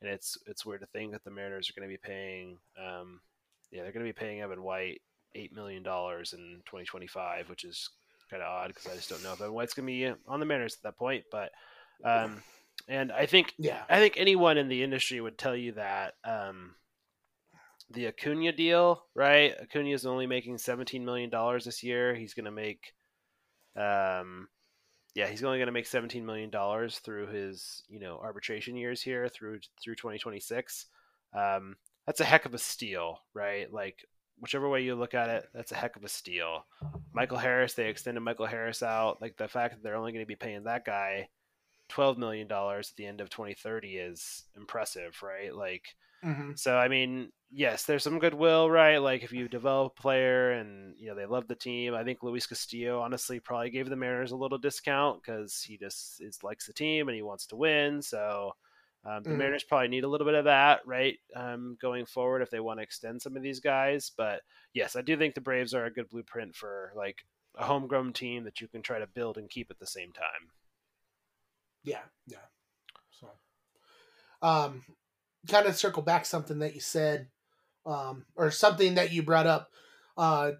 and 0.00 0.10
it's 0.10 0.36
it's 0.46 0.66
weird 0.66 0.80
to 0.80 0.86
think 0.86 1.12
that 1.12 1.24
the 1.24 1.30
Mariners 1.30 1.70
are 1.70 1.78
going 1.78 1.88
to 1.88 1.92
be 1.92 1.98
paying, 1.98 2.58
um, 2.78 3.20
yeah, 3.70 3.82
they're 3.82 3.92
going 3.92 4.04
to 4.04 4.12
be 4.12 4.18
paying 4.18 4.40
Evan 4.40 4.62
White 4.62 5.00
eight 5.34 5.54
million 5.54 5.82
dollars 5.82 6.32
in 6.32 6.62
2025, 6.66 7.48
which 7.48 7.64
is 7.64 7.90
kind 8.30 8.42
of 8.42 8.48
odd 8.48 8.68
because 8.68 8.86
I 8.86 8.96
just 8.96 9.08
don't 9.08 9.22
know 9.22 9.34
if 9.34 9.40
Evan 9.40 9.54
White's 9.54 9.74
going 9.74 9.86
to 9.86 9.92
be 9.92 10.12
on 10.26 10.40
the 10.40 10.46
Mariners 10.46 10.74
at 10.74 10.82
that 10.82 10.98
point, 10.98 11.24
but. 11.30 11.52
Um, 12.04 12.42
and 12.88 13.10
I 13.10 13.24
think 13.24 13.54
yeah, 13.58 13.82
I 13.88 13.98
think 13.98 14.14
anyone 14.18 14.58
in 14.58 14.68
the 14.68 14.82
industry 14.82 15.18
would 15.18 15.38
tell 15.38 15.56
you 15.56 15.72
that 15.72 16.14
um, 16.24 16.74
the 17.90 18.08
Acuna 18.08 18.52
deal, 18.52 19.04
right? 19.14 19.54
Acuna 19.60 19.90
is 19.90 20.06
only 20.06 20.26
making 20.26 20.58
seventeen 20.58 21.04
million 21.04 21.30
dollars 21.30 21.64
this 21.64 21.82
year. 21.82 22.14
He's 22.14 22.34
going 22.34 22.46
to 22.46 22.50
make, 22.50 22.94
um, 23.76 24.48
yeah, 25.14 25.28
he's 25.28 25.44
only 25.44 25.58
going 25.58 25.66
to 25.66 25.72
make 25.72 25.86
seventeen 25.86 26.26
million 26.26 26.50
dollars 26.50 26.98
through 26.98 27.28
his 27.28 27.84
you 27.88 28.00
know 28.00 28.18
arbitration 28.22 28.76
years 28.76 29.02
here 29.02 29.28
through 29.28 29.60
through 29.82 29.94
twenty 29.94 30.18
twenty 30.18 30.40
six. 30.40 30.86
Um, 31.36 31.76
that's 32.06 32.20
a 32.20 32.24
heck 32.24 32.44
of 32.44 32.54
a 32.54 32.58
steal, 32.58 33.20
right? 33.34 33.72
Like 33.72 34.04
whichever 34.38 34.68
way 34.68 34.82
you 34.82 34.94
look 34.94 35.14
at 35.14 35.30
it, 35.30 35.48
that's 35.54 35.72
a 35.72 35.76
heck 35.76 35.96
of 35.96 36.04
a 36.04 36.08
steal. 36.08 36.64
Michael 37.12 37.38
Harris, 37.38 37.74
they 37.74 37.88
extended 37.88 38.20
Michael 38.20 38.46
Harris 38.46 38.82
out. 38.82 39.20
Like 39.22 39.36
the 39.36 39.48
fact 39.48 39.74
that 39.74 39.82
they're 39.82 39.96
only 39.96 40.12
going 40.12 40.24
to 40.24 40.28
be 40.28 40.36
paying 40.36 40.64
that 40.64 40.84
guy 40.84 41.28
twelve 41.88 42.18
million 42.18 42.48
dollars 42.48 42.90
at 42.90 42.96
the 42.96 43.06
end 43.06 43.20
of 43.20 43.30
2030 43.30 43.96
is 43.96 44.44
impressive, 44.56 45.22
right? 45.22 45.54
Like, 45.54 45.84
mm-hmm. 46.24 46.52
so 46.56 46.76
I 46.76 46.88
mean, 46.88 47.30
yes, 47.50 47.84
there's 47.84 48.02
some 48.02 48.18
goodwill, 48.18 48.70
right? 48.70 48.98
Like 48.98 49.22
if 49.22 49.32
you 49.32 49.48
develop 49.48 49.92
a 49.96 50.00
player 50.00 50.52
and 50.52 50.94
you 50.98 51.08
know 51.08 51.14
they 51.14 51.26
love 51.26 51.48
the 51.48 51.54
team, 51.54 51.94
I 51.94 52.04
think 52.04 52.22
Luis 52.22 52.46
Castillo 52.46 53.00
honestly 53.00 53.40
probably 53.40 53.70
gave 53.70 53.88
the 53.88 53.96
Mariners 53.96 54.32
a 54.32 54.36
little 54.36 54.58
discount 54.58 55.22
because 55.22 55.62
he 55.62 55.76
just 55.76 56.20
is 56.20 56.42
likes 56.42 56.66
the 56.66 56.72
team 56.72 57.08
and 57.08 57.14
he 57.14 57.22
wants 57.22 57.46
to 57.46 57.56
win. 57.56 58.02
So 58.02 58.52
um, 59.04 59.22
the 59.22 59.30
mm-hmm. 59.30 59.38
Mariners 59.38 59.64
probably 59.64 59.88
need 59.88 60.04
a 60.04 60.08
little 60.08 60.26
bit 60.26 60.34
of 60.34 60.46
that, 60.46 60.80
right, 60.84 61.16
um, 61.36 61.76
going 61.80 62.06
forward 62.06 62.42
if 62.42 62.50
they 62.50 62.60
want 62.60 62.80
to 62.80 62.82
extend 62.84 63.22
some 63.22 63.36
of 63.36 63.42
these 63.42 63.60
guys. 63.60 64.10
But 64.16 64.40
yes, 64.74 64.96
I 64.96 65.02
do 65.02 65.16
think 65.16 65.34
the 65.34 65.40
Braves 65.40 65.74
are 65.74 65.84
a 65.84 65.92
good 65.92 66.08
blueprint 66.08 66.56
for 66.56 66.92
like 66.96 67.18
a 67.56 67.64
homegrown 67.64 68.12
team 68.14 68.44
that 68.44 68.60
you 68.60 68.68
can 68.68 68.82
try 68.82 68.98
to 68.98 69.06
build 69.06 69.38
and 69.38 69.48
keep 69.48 69.70
at 69.70 69.78
the 69.78 69.86
same 69.86 70.12
time. 70.12 70.50
Yeah, 71.84 72.02
yeah. 72.26 72.38
So, 73.10 73.28
um, 74.42 74.82
kind 75.48 75.66
of 75.66 75.76
circle 75.76 76.02
back 76.02 76.26
something 76.26 76.58
that 76.58 76.74
you 76.74 76.80
said, 76.80 77.28
um, 77.86 78.24
or 78.34 78.50
something 78.50 78.96
that 78.96 79.12
you 79.12 79.22
brought 79.22 79.46
up. 79.46 79.70
Uh, 80.18 80.52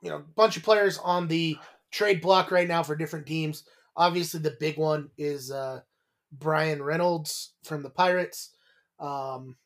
you 0.00 0.08
know, 0.08 0.16
a 0.16 0.20
bunch 0.20 0.56
of 0.56 0.62
players 0.62 0.98
on 0.98 1.28
the 1.28 1.56
trade 1.90 2.20
block 2.20 2.50
right 2.50 2.68
now 2.68 2.82
for 2.82 2.96
different 2.96 3.26
teams. 3.26 3.64
Obviously, 3.96 4.40
the 4.40 4.56
big 4.58 4.78
one 4.78 5.10
is 5.18 5.50
uh, 5.50 5.80
Bryan 6.32 6.82
Reynolds 6.82 7.52
from 7.64 7.82
the 7.82 7.90
Pirates. 7.90 8.50
Um, 8.98 9.56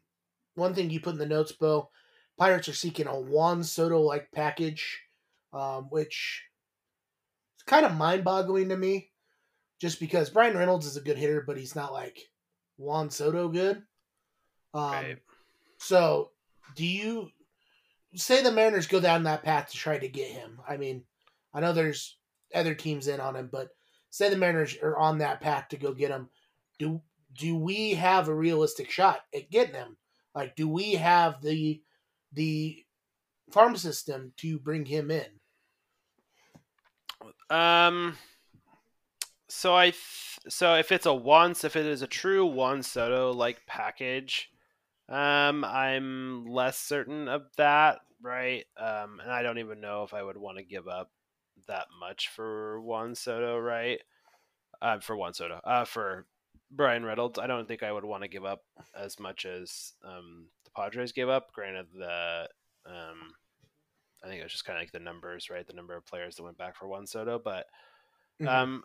one 0.54 0.74
thing 0.74 0.90
you 0.90 1.00
put 1.00 1.12
in 1.12 1.18
the 1.18 1.26
notes, 1.26 1.52
Beau, 1.52 1.90
Pirates 2.38 2.68
are 2.68 2.74
seeking 2.74 3.06
a 3.06 3.20
Juan 3.20 3.62
Soto 3.62 4.00
like 4.00 4.32
package, 4.32 5.00
um, 5.52 5.84
which 5.90 6.44
is 7.56 7.62
kind 7.64 7.86
of 7.86 7.96
mind 7.96 8.24
boggling 8.24 8.70
to 8.70 8.76
me 8.76 9.10
just 9.80 10.00
because 10.00 10.30
Bryan 10.30 10.56
Reynolds 10.56 10.86
is 10.86 10.96
a 10.96 11.00
good 11.02 11.18
hitter, 11.18 11.44
but 11.46 11.56
he's 11.56 11.76
not 11.76 11.92
like 11.92 12.18
Juan 12.76 13.10
Soto 13.10 13.48
good. 13.48 13.82
Um, 14.72 14.92
right. 14.92 15.18
So, 15.78 16.30
do 16.74 16.85
you 16.87 17.31
say 18.14 18.42
the 18.42 18.53
Mariners 18.53 18.87
go 18.87 19.00
down 19.00 19.24
that 19.24 19.42
path 19.42 19.70
to 19.70 19.77
try 19.77 19.98
to 19.98 20.09
get 20.09 20.31
him? 20.31 20.61
I 20.68 20.77
mean, 20.77 21.05
I 21.53 21.61
know 21.61 21.72
there's 21.72 22.16
other 22.55 22.74
teams 22.74 23.09
in 23.09 23.20
on 23.20 23.37
him, 23.37 23.48
but 23.50 23.70
say 24.11 24.29
the 24.29 24.37
Mariners 24.37 24.77
are 24.83 24.96
on 24.96 25.18
that 25.18 25.40
path 25.40 25.68
to 25.68 25.77
go 25.77 25.92
get 25.92 26.11
him. 26.11 26.29
Do 26.79 27.03
do 27.37 27.57
we 27.57 27.94
have 27.94 28.29
a 28.29 28.35
realistic 28.35 28.90
shot 28.90 29.20
at 29.35 29.50
getting 29.50 29.74
him? 29.74 29.96
Like, 30.35 30.57
do 30.57 30.68
we 30.68 30.92
have 30.94 31.40
the 31.42 31.83
the 32.33 32.85
farm 33.50 33.77
system 33.77 34.33
to 34.38 34.59
bring 34.59 34.87
him 34.87 35.11
in? 35.11 35.27
Um. 37.50 38.16
So 39.48 39.77
I, 39.77 39.90
th- 39.90 40.38
so 40.48 40.74
if 40.74 40.90
it's 40.90 41.07
a 41.07 41.14
once, 41.14 41.62
if 41.62 41.77
it 41.77 41.87
is 41.87 42.03
a 42.03 42.09
true 42.09 42.44
Juan 42.44 42.83
Soto 42.83 43.33
like 43.33 43.64
package, 43.66 44.50
um, 45.08 45.64
I'm 45.64 46.46
less 46.46 46.78
certain 46.78 47.28
of 47.28 47.42
that, 47.56 48.00
right? 48.22 48.64
Um, 48.76 49.20
and 49.20 49.30
I 49.30 49.42
don't 49.42 49.58
even 49.58 49.80
know 49.80 50.02
if 50.04 50.14
I 50.14 50.22
would 50.22 50.36
want 50.36 50.58
to 50.58 50.64
give 50.64 50.88
up 50.88 51.10
that 51.68 51.86
much 52.00 52.28
for 52.28 52.80
Juan 52.80 53.14
Soto, 53.14 53.58
right? 53.58 54.00
Uh, 54.82 55.00
for 55.00 55.16
Juan 55.16 55.34
Soto, 55.34 55.60
uh, 55.64 55.84
for 55.84 56.26
Bryan 56.70 57.04
Reynolds, 57.04 57.38
I 57.38 57.46
don't 57.46 57.68
think 57.68 57.82
I 57.82 57.92
would 57.92 58.04
want 58.04 58.22
to 58.22 58.28
give 58.28 58.44
up 58.44 58.64
as 58.94 59.18
much 59.20 59.46
as 59.46 59.92
um, 60.04 60.46
the 60.64 60.70
Padres 60.76 61.12
gave 61.12 61.28
up. 61.28 61.52
Granted, 61.52 61.86
the 61.94 62.48
um, 62.86 63.34
I 64.22 64.28
think 64.28 64.40
it 64.40 64.44
was 64.44 64.52
just 64.52 64.64
kind 64.64 64.78
of 64.78 64.82
like 64.82 64.92
the 64.92 64.98
numbers, 65.00 65.50
right? 65.50 65.66
The 65.66 65.74
number 65.74 65.96
of 65.96 66.06
players 66.06 66.36
that 66.36 66.42
went 66.44 66.58
back 66.58 66.76
for 66.76 66.88
Juan 66.88 67.06
Soto, 67.06 67.38
but 67.38 67.66
Mhm. 68.40 68.48
um, 68.48 68.84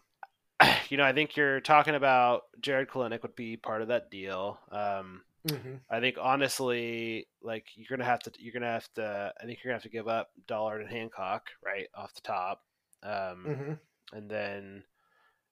you 0.89 0.97
know, 0.97 1.05
I 1.05 1.13
think 1.13 1.35
you're 1.37 1.61
talking 1.61 1.95
about 1.95 2.43
Jared 2.61 2.89
Kelenic 2.89 3.21
would 3.23 3.35
be 3.35 3.57
part 3.57 3.81
of 3.81 3.89
that 3.89 4.11
deal. 4.11 4.59
Um, 4.71 5.23
Mhm. 5.43 5.79
I 5.89 5.99
think 5.99 6.17
honestly, 6.21 7.27
like 7.41 7.65
you're 7.75 7.87
gonna 7.89 8.05
have 8.09 8.19
to, 8.21 8.31
you're 8.39 8.53
gonna 8.53 8.67
have 8.67 8.91
to. 8.95 9.33
I 9.41 9.45
think 9.45 9.59
you're 9.63 9.71
gonna 9.71 9.77
have 9.77 9.83
to 9.83 9.89
give 9.89 10.07
up 10.07 10.29
Dollard 10.47 10.81
and 10.81 10.89
Hancock 10.89 11.49
right 11.63 11.87
off 11.95 12.13
the 12.13 12.21
top, 12.21 12.63
um, 13.03 13.51
Mhm. 13.51 13.79
and 14.13 14.29
then, 14.29 14.83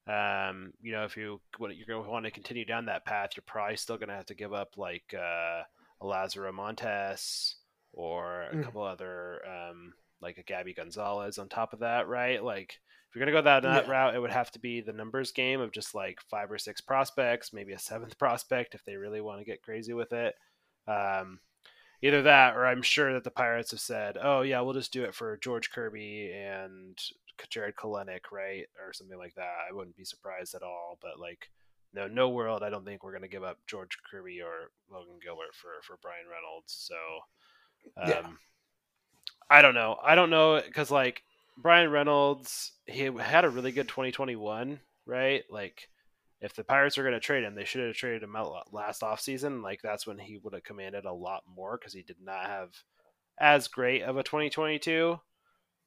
um, 0.08 0.74
you 0.82 0.92
know, 0.94 1.06
if 1.06 1.18
you 1.18 1.42
you're 1.60 1.88
gonna 1.88 2.10
want 2.10 2.26
to 2.26 2.32
continue 2.32 2.66
down 2.66 2.86
that 2.86 3.06
path, 3.06 3.32
you're 3.36 3.44
probably 3.48 3.78
still 3.78 3.98
gonna 3.98 4.16
have 4.16 4.28
to 4.28 4.36
give 4.36 4.54
up 4.54 4.78
like 4.78 5.14
uh, 5.14 5.64
a 6.02 6.06
Lazaro 6.06 6.52
Montes 6.52 7.56
or 7.94 8.44
a 8.44 8.56
Mm. 8.56 8.64
couple 8.64 8.84
other 8.84 9.42
um, 9.48 9.94
like 10.22 10.38
a 10.38 10.44
Gabby 10.44 10.74
Gonzalez 10.74 11.38
on 11.40 11.50
top 11.50 11.74
of 11.74 11.80
that, 11.80 12.08
right? 12.08 12.44
Like 12.44 12.80
if 13.10 13.16
you're 13.16 13.22
gonna 13.26 13.32
go 13.38 13.42
that, 13.44 13.64
that 13.64 13.88
Yeah. 13.88 13.90
route, 13.90 14.16
it 14.16 14.20
would 14.20 14.32
have 14.32 14.52
to 14.52 14.60
be 14.60 14.82
the 14.82 14.94
numbers 14.94 15.32
game 15.32 15.62
of 15.62 15.72
just 15.72 15.96
like 15.96 16.22
five 16.22 16.52
or 16.52 16.58
six 16.58 16.82
prospects, 16.82 17.54
maybe 17.54 17.74
a 17.74 17.80
seventh 17.80 18.18
prospect 18.20 18.76
if 18.76 18.84
they 18.86 18.98
really 18.98 19.22
want 19.22 19.40
to 19.40 19.46
get 19.46 19.64
crazy 19.64 19.94
with 19.94 20.14
it. 20.14 20.36
Um, 20.88 21.40
either 22.02 22.22
that, 22.24 22.56
or 22.56 22.66
I'm 22.66 22.82
sure 22.82 23.14
that 23.14 23.24
the 23.24 23.32
Pirates 23.32 23.72
have 23.72 23.80
said, 23.80 24.18
"Oh 24.22 24.42
yeah, 24.42 24.62
we'll 24.62 24.74
just 24.74 24.94
do 24.94 25.04
it 25.04 25.16
for 25.16 25.38
George 25.38 25.72
Kirby 25.72 26.32
and 26.34 26.98
Jared 27.50 27.76
Kelenic, 27.76 28.32
right, 28.32 28.68
or 28.86 28.94
something 28.94 29.18
like 29.18 29.36
that." 29.36 29.54
I 29.70 29.74
wouldn't 29.74 29.98
be 29.98 30.06
surprised 30.06 30.56
at 30.56 30.64
all. 30.64 30.98
But 31.02 31.20
like, 31.20 31.50
no, 31.94 32.08
no 32.08 32.30
world, 32.30 32.64
I 32.64 32.70
don't 32.70 32.86
think 32.86 33.04
we're 33.04 33.14
gonna 33.14 33.28
give 33.28 33.44
up 33.44 33.60
George 33.68 33.98
Kirby 34.10 34.42
or 34.42 34.72
Logan 34.92 35.20
Gilbert 35.24 35.56
for 35.56 35.82
for 35.84 35.98
Bryan 35.98 36.28
Reynolds. 36.30 36.74
So, 36.74 36.96
um, 37.98 38.08
Yeah. 38.08 38.32
I 39.50 39.62
don't 39.62 39.76
know. 39.76 39.98
I 40.04 40.16
don't 40.16 40.30
know 40.30 40.62
because 40.66 40.92
like 40.92 41.24
Bryan 41.58 41.90
Reynolds, 41.90 42.72
he 42.86 43.02
had 43.04 43.46
a 43.46 43.50
really 43.50 43.72
good 43.72 43.88
2021, 43.88 44.80
right? 45.06 45.44
Like, 45.50 45.90
if 46.40 46.54
the 46.56 46.64
Pirates 46.64 46.98
were 46.98 47.04
going 47.04 47.14
to 47.14 47.20
trade 47.20 47.44
him, 47.44 47.56
they 47.56 47.66
should 47.66 47.86
have 47.86 47.96
traded 47.96 48.22
him 48.24 48.36
out 48.36 48.72
last 48.72 49.02
offseason. 49.02 49.64
Like, 49.64 49.82
that's 49.82 50.06
when 50.06 50.20
he 50.20 50.38
would 50.38 50.54
have 50.54 50.64
commanded 50.64 51.06
a 51.06 51.14
lot 51.14 51.44
more 51.48 51.78
because 51.78 51.94
he 51.94 52.04
did 52.04 52.18
not 52.22 52.46
have 52.46 52.70
as 53.40 53.68
great 53.68 54.04
of 54.04 54.18
a 54.18 54.24
2022. 54.24 55.20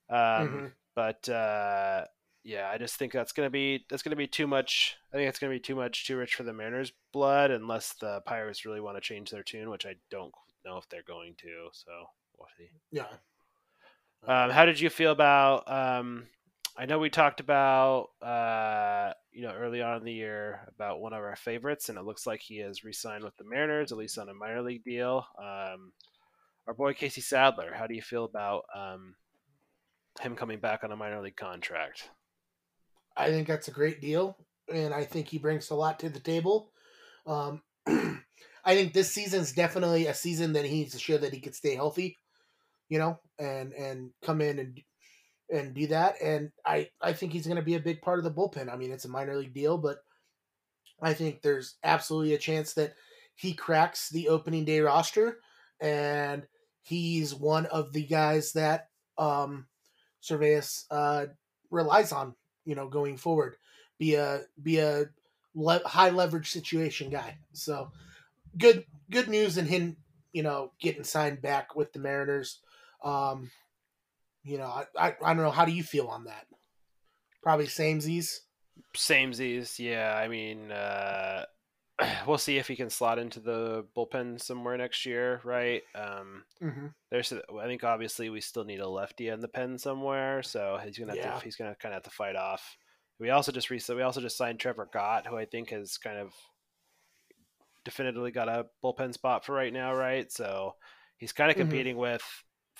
Um, 0.08 0.16
Mhm. 0.18 0.72
But 0.96 1.28
uh, 1.28 2.06
yeah, 2.42 2.68
I 2.68 2.76
just 2.76 2.96
think 2.96 3.12
that's 3.12 3.32
going 3.32 3.46
to 3.46 3.50
be 3.50 3.86
that's 3.88 4.02
going 4.02 4.10
to 4.10 4.16
be 4.16 4.26
too 4.26 4.48
much. 4.48 4.96
I 5.12 5.16
think 5.16 5.28
it's 5.28 5.38
going 5.38 5.52
to 5.52 5.56
be 5.56 5.62
too 5.62 5.76
much, 5.76 6.04
too 6.06 6.16
rich 6.16 6.34
for 6.34 6.42
the 6.42 6.52
Mariners' 6.52 6.92
blood, 7.12 7.52
unless 7.52 7.94
the 7.94 8.20
Pirates 8.26 8.64
really 8.64 8.80
want 8.80 8.96
to 8.96 9.00
change 9.00 9.30
their 9.30 9.44
tune, 9.44 9.70
which 9.70 9.86
I 9.86 9.94
don't 10.10 10.34
know 10.64 10.78
if 10.78 10.88
they're 10.88 11.04
going 11.04 11.36
to. 11.38 11.68
So 11.72 11.90
we'll 12.36 12.48
see. 12.58 12.68
Yeah. 12.90 13.06
Um, 14.26 14.50
how 14.50 14.64
did 14.64 14.78
you 14.78 14.90
feel 14.90 15.12
about? 15.12 15.70
Um, 15.70 16.26
I 16.76 16.86
know 16.86 16.98
we 16.98 17.10
talked 17.10 17.40
about 17.40 18.08
uh, 18.22 19.12
you 19.32 19.42
know 19.42 19.52
early 19.52 19.82
on 19.82 19.98
in 19.98 20.04
the 20.04 20.12
year 20.12 20.60
about 20.74 21.00
one 21.00 21.12
of 21.12 21.20
our 21.20 21.36
favorites, 21.36 21.88
and 21.88 21.98
it 21.98 22.04
looks 22.04 22.26
like 22.26 22.40
he 22.40 22.58
has 22.58 22.84
re-signed 22.84 23.24
with 23.24 23.36
the 23.36 23.44
Mariners, 23.44 23.92
at 23.92 23.98
least 23.98 24.18
on 24.18 24.28
a 24.28 24.34
minor 24.34 24.62
league 24.62 24.84
deal. 24.84 25.26
Um, 25.38 25.92
our 26.66 26.74
boy 26.74 26.94
Casey 26.94 27.20
Sadler. 27.20 27.72
How 27.74 27.86
do 27.86 27.94
you 27.94 28.02
feel 28.02 28.24
about 28.24 28.64
um, 28.74 29.14
him 30.20 30.36
coming 30.36 30.60
back 30.60 30.84
on 30.84 30.92
a 30.92 30.96
minor 30.96 31.22
league 31.22 31.36
contract? 31.36 32.10
I 33.16 33.28
think 33.28 33.48
that's 33.48 33.68
a 33.68 33.72
great 33.72 34.00
deal, 34.00 34.36
and 34.72 34.94
I 34.94 35.04
think 35.04 35.28
he 35.28 35.38
brings 35.38 35.70
a 35.70 35.74
lot 35.74 35.98
to 36.00 36.08
the 36.08 36.20
table. 36.20 36.72
Um, 37.26 37.62
I 37.86 38.74
think 38.74 38.92
this 38.92 39.10
season's 39.10 39.52
definitely 39.52 40.06
a 40.06 40.14
season 40.14 40.52
that 40.52 40.64
he 40.64 40.76
needs 40.76 40.92
to 40.92 40.98
show 40.98 41.18
that 41.18 41.32
he 41.32 41.40
could 41.40 41.54
stay 41.54 41.74
healthy, 41.74 42.16
you 42.90 42.98
know, 42.98 43.18
and 43.38 43.72
and 43.72 44.10
come 44.22 44.42
in 44.42 44.58
and 44.58 44.80
and 45.50 45.74
do 45.74 45.86
that. 45.86 46.20
And 46.22 46.50
I 46.66 46.90
I 47.00 47.14
think 47.14 47.32
he's 47.32 47.46
going 47.46 47.56
to 47.56 47.62
be 47.62 47.76
a 47.76 47.80
big 47.80 48.02
part 48.02 48.18
of 48.18 48.24
the 48.24 48.30
bullpen. 48.30 48.70
I 48.70 48.76
mean, 48.76 48.92
it's 48.92 49.06
a 49.06 49.10
minor 49.10 49.36
league 49.36 49.54
deal, 49.54 49.78
but 49.78 50.00
I 51.00 51.14
think 51.14 51.40
there's 51.40 51.76
absolutely 51.82 52.34
a 52.34 52.38
chance 52.38 52.74
that 52.74 52.92
he 53.34 53.54
cracks 53.54 54.10
the 54.10 54.28
opening 54.28 54.66
day 54.66 54.80
roster, 54.80 55.38
and 55.80 56.46
he's 56.82 57.34
one 57.34 57.64
of 57.66 57.94
the 57.94 58.04
guys 58.04 58.52
that 58.52 58.88
um, 59.16 59.68
Servais 60.22 60.84
uh, 60.90 61.26
relies 61.70 62.12
on 62.12 62.34
you 62.64 62.74
know, 62.74 62.88
going 62.88 63.16
forward. 63.16 63.56
Be 63.98 64.14
a 64.14 64.42
be 64.62 64.78
a 64.78 65.06
le- 65.54 65.86
high 65.86 66.10
leverage 66.10 66.50
situation 66.50 67.10
guy. 67.10 67.38
So 67.52 67.90
good 68.56 68.84
good 69.10 69.28
news 69.28 69.58
in 69.58 69.66
him, 69.66 69.96
you 70.32 70.42
know, 70.42 70.72
getting 70.80 71.04
signed 71.04 71.42
back 71.42 71.74
with 71.74 71.92
the 71.92 71.98
Mariners. 71.98 72.60
Um, 73.02 73.50
you 74.42 74.58
know, 74.58 74.66
I, 74.66 74.84
I 74.98 75.14
I 75.22 75.34
don't 75.34 75.42
know. 75.42 75.50
How 75.50 75.64
do 75.64 75.72
you 75.72 75.82
feel 75.82 76.08
on 76.08 76.24
that? 76.24 76.46
Probably 77.42 77.66
samesies. 77.66 78.38
Samesies, 78.96 79.78
yeah. 79.78 80.14
I 80.16 80.28
mean, 80.28 80.70
uh, 80.72 81.44
we'll 82.26 82.38
see 82.38 82.58
if 82.58 82.68
he 82.68 82.76
can 82.76 82.90
slot 82.90 83.18
into 83.18 83.40
the 83.40 83.86
bullpen 83.96 84.40
somewhere 84.40 84.76
next 84.76 85.04
year, 85.06 85.40
right? 85.44 85.82
Um, 85.94 86.44
Mm-hmm. 86.62 86.86
there's 87.10 87.32
I 87.32 87.66
think 87.66 87.82
obviously 87.82 88.28
we 88.30 88.40
still 88.40 88.64
need 88.64 88.80
a 88.80 88.88
lefty 88.88 89.28
in 89.28 89.40
the 89.40 89.48
pen 89.48 89.78
somewhere, 89.78 90.42
so 90.42 90.78
he's 90.84 90.98
gonna 90.98 91.12
have 91.12 91.20
Yeah. 91.24 91.38
to, 91.38 91.44
he's 91.44 91.56
gonna 91.56 91.74
kind 91.74 91.94
of 91.94 91.96
have 92.04 92.10
to 92.12 92.16
fight 92.16 92.36
off. 92.36 92.76
We 93.18 93.30
also 93.30 93.52
just 93.52 93.70
recently 93.70 94.00
we 94.00 94.04
also 94.04 94.20
just 94.20 94.36
signed 94.36 94.60
Trevor 94.60 94.88
Gott, 94.92 95.26
who 95.26 95.36
I 95.36 95.44
think 95.46 95.70
has 95.70 95.98
kind 95.98 96.18
of 96.18 96.32
definitively 97.84 98.30
got 98.30 98.48
a 98.48 98.66
bullpen 98.84 99.12
spot 99.12 99.44
for 99.44 99.54
right 99.54 99.72
now, 99.72 99.94
right? 99.94 100.30
So 100.30 100.74
he's 101.18 101.32
kind 101.32 101.50
of 101.50 101.56
Mhm. 101.56 101.60
competing 101.60 101.96
with 101.96 102.22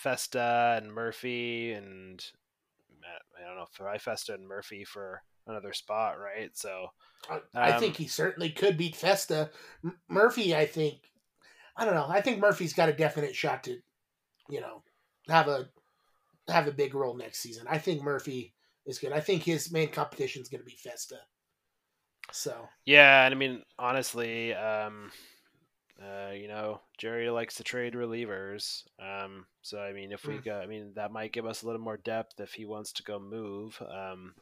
Festa 0.00 0.80
and 0.82 0.92
Murphy 0.92 1.72
and 1.72 2.24
I 3.38 3.46
don't 3.46 3.56
know 3.56 3.66
if 3.94 4.02
Festa 4.02 4.34
and 4.34 4.46
Murphy 4.46 4.84
for 4.84 5.22
another 5.46 5.72
spot, 5.72 6.18
right? 6.18 6.56
So 6.56 6.88
I, 7.28 7.40
I 7.60 7.72
Um, 7.72 7.80
think 7.80 7.96
he 7.96 8.06
certainly 8.06 8.50
could 8.50 8.76
beat 8.76 8.96
Festa. 8.96 9.50
M- 9.84 9.98
Murphy, 10.08 10.54
I 10.54 10.66
think. 10.66 11.10
I 11.76 11.84
don't 11.84 11.94
know. 11.94 12.06
I 12.08 12.20
think 12.20 12.40
Murphy's 12.40 12.74
got 12.74 12.88
a 12.88 12.94
definite 12.94 13.34
shot 13.34 13.64
to, 13.64 13.78
you 14.48 14.60
know, 14.60 14.82
have 15.28 15.48
a 15.48 15.68
have 16.48 16.66
a 16.66 16.72
big 16.72 16.94
role 16.94 17.16
next 17.16 17.40
season. 17.40 17.66
I 17.68 17.78
think 17.78 18.02
Murphy 18.02 18.54
is 18.86 18.98
good. 18.98 19.12
I 19.12 19.20
think 19.20 19.42
his 19.42 19.72
main 19.72 19.90
competition 19.90 20.42
is 20.42 20.48
going 20.48 20.60
to 20.60 20.66
be 20.66 20.76
Festa. 20.76 21.18
So 22.32 22.68
Yeah, 22.84 23.24
and 23.24 23.34
I 23.34 23.36
mean, 23.38 23.62
honestly, 23.78 24.54
um, 24.54 25.10
uh, 26.00 26.32
you 26.32 26.48
know, 26.48 26.80
Jerry 26.98 27.30
likes 27.30 27.56
to 27.56 27.64
trade 27.64 27.94
relievers. 27.94 28.84
Um, 28.98 29.46
so 29.62 29.80
I 29.80 29.92
mean, 29.92 30.12
if 30.12 30.26
we 30.26 30.38
Mm. 30.38 30.44
go, 30.44 30.58
I 30.60 30.66
mean, 30.66 30.94
that 30.94 31.12
might 31.12 31.32
give 31.32 31.46
us 31.46 31.62
a 31.62 31.66
little 31.66 31.80
more 31.82 31.98
depth 31.98 32.40
if 32.40 32.54
he 32.54 32.64
wants 32.64 32.92
to 32.94 33.02
go 33.02 33.18
move 33.18 33.80
um, 33.82 34.34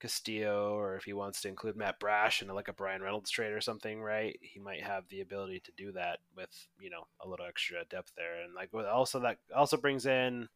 Castillo, 0.00 0.74
or 0.76 0.96
if 0.96 1.04
he 1.04 1.12
wants 1.12 1.40
to 1.42 1.48
include 1.48 1.76
Matt 1.76 2.00
Brash 2.00 2.42
in 2.42 2.48
like 2.48 2.68
a 2.68 2.72
Bryan 2.72 3.02
Reynolds 3.02 3.30
trade 3.30 3.52
or 3.52 3.60
something, 3.60 4.02
right? 4.02 4.38
He 4.42 4.58
might 4.60 4.82
have 4.82 5.08
the 5.08 5.20
ability 5.20 5.60
to 5.60 5.72
do 5.76 5.92
that 5.92 6.18
with 6.36 6.50
you 6.80 6.90
know 6.90 7.06
a 7.20 7.28
little 7.28 7.46
extra 7.46 7.84
depth 7.86 8.12
there, 8.16 8.42
and 8.42 8.54
like 8.54 8.72
with- 8.72 8.86
also 8.86 9.20
that 9.20 9.38
also 9.54 9.76
brings 9.76 10.06
in 10.06 10.48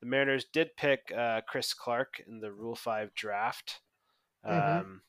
the 0.00 0.06
Mariners 0.06 0.44
did 0.46 0.76
pick 0.76 1.12
uh, 1.16 1.40
Chris 1.48 1.74
Clark 1.74 2.22
in 2.26 2.40
the 2.40 2.52
Rule 2.52 2.76
Five 2.76 3.14
draft. 3.14 3.80
Mhm. 4.48 4.80
Um, 4.80 5.02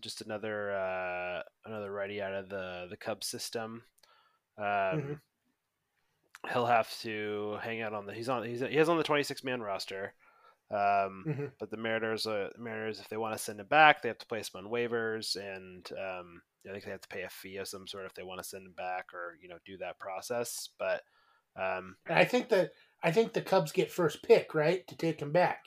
just 0.00 0.20
another 0.22 0.72
uh, 0.72 1.42
another 1.64 1.92
righty 1.92 2.20
out 2.22 2.34
of 2.34 2.48
the 2.48 2.86
the 2.90 2.96
Cubs 2.96 3.26
system. 3.26 3.84
Um, 4.58 4.64
Mhm. 4.64 5.20
He'll 6.52 6.66
have 6.66 6.90
to 7.00 7.58
hang 7.62 7.80
out 7.80 7.94
on 7.94 8.04
the 8.06 8.12
he's 8.12 8.28
on 8.28 8.44
he's 8.44 8.60
he 8.60 8.76
is 8.76 8.88
on 8.90 8.98
the 8.98 9.02
26 9.04 9.42
man 9.44 9.62
roster. 9.62 10.14
Um, 10.70 11.24
Mhm. 11.26 11.52
But 11.58 11.70
the 11.70 11.76
Mariners, 11.76 12.26
uh, 12.26 12.50
Mariners, 12.58 13.00
if 13.00 13.08
they 13.08 13.16
want 13.16 13.34
to 13.34 13.42
send 13.42 13.60
him 13.60 13.66
back, 13.66 14.02
they 14.02 14.08
have 14.08 14.18
to 14.18 14.26
place 14.26 14.48
him 14.52 14.64
on 14.64 14.70
waivers, 14.70 15.36
and 15.36 15.88
um, 15.92 16.42
I 16.66 16.72
think 16.72 16.84
they 16.84 16.90
have 16.90 17.00
to 17.00 17.08
pay 17.08 17.22
a 17.22 17.30
fee 17.30 17.56
of 17.58 17.68
some 17.68 17.86
sort 17.86 18.06
if 18.06 18.14
they 18.14 18.22
want 18.22 18.40
to 18.42 18.48
send 18.48 18.66
him 18.66 18.72
back 18.72 19.14
or 19.14 19.38
you 19.40 19.48
know 19.48 19.58
do 19.64 19.76
that 19.78 19.98
process. 19.98 20.68
But 20.78 21.02
um, 21.56 21.96
And 22.06 22.18
I 22.18 22.24
think 22.24 22.48
that 22.50 22.72
I 23.02 23.10
think 23.12 23.32
the 23.32 23.42
Cubs 23.42 23.72
get 23.72 23.90
first 23.92 24.22
pick, 24.22 24.54
right, 24.54 24.86
to 24.88 24.96
take 24.96 25.20
him 25.20 25.32
back. 25.32 25.66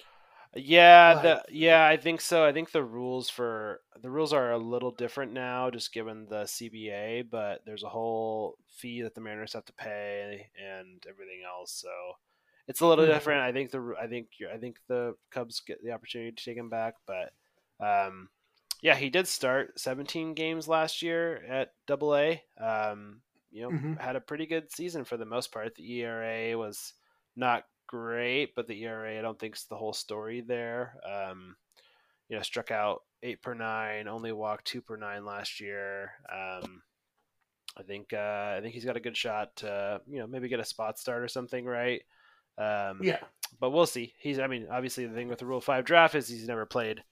Yeah, 0.60 1.13
the 1.15 1.43
yeah, 1.50 1.86
I 1.86 1.98
think 1.98 2.20
so. 2.20 2.43
I 2.43 2.52
think 2.52 2.72
the 2.72 2.84
rules 2.84 3.30
for 3.30 3.82
the 4.02 4.10
rules 4.10 4.34
are 4.34 4.52
a 4.52 4.58
little 4.58 4.89
different 4.91 5.32
now, 5.32 5.70
just 5.70 5.93
given 5.93 6.26
the 6.28 6.48
CBA. 6.48 7.22
But 7.30 7.63
there's 7.65 7.84
a 7.84 7.89
whole 7.89 8.58
fee 8.67 9.02
that 9.04 9.13
the 9.13 9.22
Mariners 9.22 9.54
have 9.54 9.65
to 9.65 9.74
pay 9.74 10.50
and 10.60 11.04
everything 11.08 11.43
else. 11.48 11.74
So 11.74 11.89
it's 12.67 12.82
a 12.82 12.88
little 12.88 13.06
Mhm. 13.06 13.08
different. 13.08 13.41
I 13.41 13.52
think 13.52 13.70
the 13.72 13.96
I 14.02 14.08
think 14.08 14.30
I 14.52 14.58
think 14.58 14.78
the 14.88 15.15
Cubs 15.32 15.60
get 15.60 15.84
the 15.84 15.91
opportunity 15.91 16.32
to 16.32 16.43
take 16.43 16.58
him 16.58 16.70
back, 16.70 16.96
but 17.06 17.34
um, 17.80 18.30
yeah, 18.82 18.96
he 18.96 19.10
did 19.10 19.28
start 19.28 19.80
17 19.80 20.34
games 20.34 20.67
last 20.67 21.02
year 21.04 21.38
at 21.46 21.74
Double 21.88 22.15
A. 22.15 22.43
Um, 22.60 23.22
you 23.52 23.62
know, 23.63 23.76
Mhm. 23.76 23.98
had 23.98 24.15
a 24.15 24.22
pretty 24.22 24.46
good 24.48 24.72
season 24.72 25.04
for 25.06 25.17
the 25.17 25.26
most 25.26 25.52
part. 25.52 25.76
The 25.76 25.91
ERA 25.93 26.56
was 26.58 26.93
not 27.36 27.65
great, 27.88 28.54
but 28.56 28.67
the 28.67 28.84
ERA 28.84 29.17
I 29.17 29.21
don't 29.21 29.39
think 29.39 29.56
is 29.56 29.65
the 29.69 29.78
whole 29.78 29.93
story 29.93 30.41
there. 30.41 30.95
Um, 31.06 31.56
you 32.30 32.36
know, 32.36 32.41
struck 32.43 32.71
out 32.71 33.04
eight 33.23 33.41
per 33.41 33.54
nine, 33.54 34.08
only 34.08 34.32
walked 34.32 34.65
two 34.65 34.82
per 34.82 34.97
nine 34.97 35.26
last 35.26 35.60
year. 35.60 36.12
Um, 36.32 36.82
I 37.78 37.84
think 37.84 38.12
uh, 38.13 38.56
I 38.58 38.60
think 38.62 38.73
he's 38.73 38.86
got 38.86 38.97
a 38.97 39.02
good 39.02 39.15
shot 39.17 39.56
to 39.58 40.02
you 40.08 40.19
know 40.19 40.28
maybe 40.28 40.50
get 40.50 40.60
a 40.60 40.65
spot 40.65 41.00
start 41.00 41.23
or 41.23 41.28
something, 41.28 41.65
right? 41.65 42.02
Um, 42.58 43.00
Yeah. 43.04 43.19
but 43.60 43.69
we'll 43.71 43.86
see. 43.86 44.13
He's 44.19 44.39
I 44.39 44.47
mean 44.47 44.67
obviously 44.71 45.06
the 45.06 45.13
thing 45.15 45.28
with 45.30 45.39
the 45.39 45.45
Rule 45.45 45.62
Five 45.62 45.86
draft 45.86 46.15
is 46.15 46.28
he's 46.28 46.47
never 46.47 46.65
played 46.65 47.04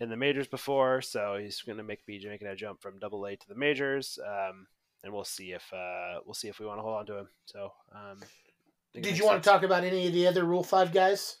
in 0.00 0.10
the 0.10 0.16
majors 0.16 0.46
before, 0.46 1.00
so 1.02 1.38
he's 1.40 1.62
going 1.62 1.78
to 1.78 1.84
make 1.84 2.04
be 2.06 2.24
making 2.26 2.48
a 2.48 2.54
jump 2.56 2.80
from 2.80 2.98
Double 2.98 3.26
A 3.26 3.36
to 3.36 3.48
the 3.48 3.54
majors, 3.54 4.18
um, 4.26 4.66
and 5.02 5.12
we'll 5.12 5.24
see 5.24 5.52
if 5.52 5.72
uh, 5.72 6.20
we'll 6.24 6.34
see 6.34 6.48
if 6.48 6.60
we 6.60 6.66
want 6.66 6.78
to 6.78 6.82
hold 6.82 6.96
on 6.96 7.06
to 7.06 7.18
him. 7.18 7.28
So. 7.46 7.72
Um, 7.92 8.18
I 8.20 8.26
think 8.26 8.46
it 8.46 8.47
Did 9.02 9.18
you 9.18 9.24
want 9.24 9.36
sense. 9.36 9.44
to 9.44 9.50
talk 9.50 9.62
about 9.62 9.84
any 9.84 10.06
of 10.06 10.12
the 10.12 10.26
other 10.26 10.44
Rule 10.44 10.62
Five 10.62 10.92
guys 10.92 11.38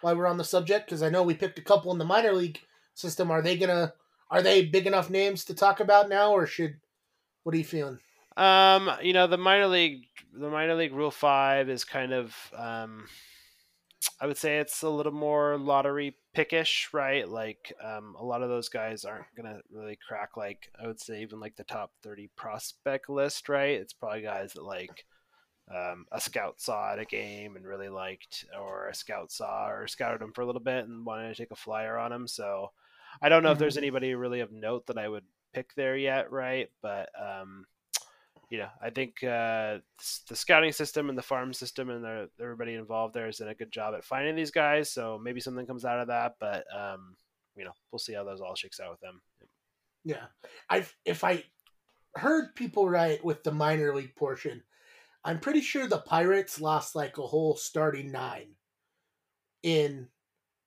while 0.00 0.16
we're 0.16 0.26
on 0.26 0.36
the 0.36 0.44
subject? 0.44 0.86
Because 0.86 1.02
I 1.02 1.08
know 1.08 1.22
we 1.22 1.34
picked 1.34 1.58
a 1.58 1.62
couple 1.62 1.92
in 1.92 1.98
the 1.98 2.04
minor 2.04 2.32
league 2.32 2.60
system. 2.94 3.30
Are 3.30 3.42
they 3.42 3.56
gonna? 3.56 3.92
Are 4.30 4.42
they 4.42 4.64
big 4.64 4.86
enough 4.86 5.10
names 5.10 5.44
to 5.44 5.54
talk 5.54 5.80
about 5.80 6.08
now, 6.08 6.32
or 6.32 6.46
should? 6.46 6.76
What 7.42 7.54
are 7.54 7.58
you 7.58 7.64
feeling? 7.64 7.98
Um, 8.36 8.90
you 9.02 9.12
know, 9.12 9.26
the 9.26 9.38
minor 9.38 9.66
league, 9.68 10.02
the 10.32 10.50
minor 10.50 10.74
league 10.74 10.92
rule 10.92 11.10
five 11.10 11.70
is 11.70 11.84
kind 11.84 12.12
of, 12.12 12.34
um, 12.54 13.06
I 14.20 14.26
would 14.26 14.36
say 14.36 14.58
it's 14.58 14.82
a 14.82 14.90
little 14.90 15.12
more 15.12 15.56
lottery 15.56 16.16
pickish, 16.36 16.92
right? 16.92 17.26
Like, 17.26 17.72
um, 17.82 18.14
a 18.18 18.24
lot 18.24 18.42
of 18.42 18.50
those 18.50 18.68
guys 18.68 19.04
aren't 19.04 19.34
gonna 19.36 19.60
really 19.72 19.98
crack 20.06 20.36
like 20.36 20.70
I 20.82 20.86
would 20.86 21.00
say 21.00 21.22
even 21.22 21.40
like 21.40 21.56
the 21.56 21.64
top 21.64 21.92
thirty 22.02 22.28
prospect 22.36 23.08
list, 23.08 23.48
right? 23.48 23.80
It's 23.80 23.92
probably 23.92 24.22
guys 24.22 24.52
that 24.54 24.64
like. 24.64 25.06
Um, 25.74 26.06
a 26.12 26.20
scout 26.20 26.60
saw 26.60 26.92
at 26.92 27.00
a 27.00 27.04
game 27.04 27.56
and 27.56 27.66
really 27.66 27.88
liked, 27.88 28.44
or 28.60 28.88
a 28.88 28.94
scout 28.94 29.32
saw 29.32 29.68
or 29.68 29.88
scouted 29.88 30.22
him 30.22 30.32
for 30.32 30.42
a 30.42 30.46
little 30.46 30.60
bit 30.60 30.86
and 30.86 31.04
wanted 31.04 31.28
to 31.28 31.34
take 31.34 31.50
a 31.50 31.56
flyer 31.56 31.98
on 31.98 32.12
him. 32.12 32.28
So, 32.28 32.70
I 33.20 33.28
don't 33.28 33.42
know 33.42 33.50
if 33.50 33.58
there's 33.58 33.78
anybody 33.78 34.14
really 34.14 34.40
of 34.40 34.52
note 34.52 34.86
that 34.86 34.98
I 34.98 35.08
would 35.08 35.24
pick 35.52 35.74
there 35.74 35.96
yet, 35.96 36.30
right? 36.30 36.68
But 36.82 37.08
um, 37.18 37.66
you 38.50 38.58
know, 38.58 38.68
I 38.80 38.90
think 38.90 39.24
uh, 39.24 39.78
the 40.28 40.36
scouting 40.36 40.72
system 40.72 41.08
and 41.08 41.18
the 41.18 41.22
farm 41.22 41.52
system 41.52 41.90
and 41.90 42.04
the, 42.04 42.28
everybody 42.40 42.74
involved 42.74 43.14
there 43.14 43.26
has 43.26 43.38
done 43.38 43.48
a 43.48 43.54
good 43.54 43.72
job 43.72 43.94
at 43.94 44.04
finding 44.04 44.36
these 44.36 44.50
guys. 44.50 44.90
So 44.90 45.18
maybe 45.22 45.40
something 45.40 45.66
comes 45.66 45.84
out 45.84 45.98
of 45.98 46.08
that, 46.08 46.36
but 46.38 46.64
um, 46.74 47.16
you 47.56 47.64
know, 47.64 47.72
we'll 47.90 47.98
see 47.98 48.14
how 48.14 48.24
those 48.24 48.40
all 48.40 48.54
shakes 48.54 48.80
out 48.80 48.90
with 48.90 49.00
them. 49.00 49.20
Yeah, 50.04 50.26
I 50.70 50.86
if 51.04 51.24
I 51.24 51.42
heard 52.14 52.54
people 52.54 52.88
right 52.88 53.22
with 53.24 53.42
the 53.42 53.52
minor 53.52 53.94
league 53.94 54.14
portion, 54.14 54.62
I'm 55.26 55.40
pretty 55.40 55.60
sure 55.60 55.88
the 55.88 55.98
Pirates 55.98 56.60
lost 56.60 56.94
like 56.94 57.18
a 57.18 57.22
whole 57.26 57.56
starting 57.56 58.12
nine 58.12 58.54
in 59.62 60.06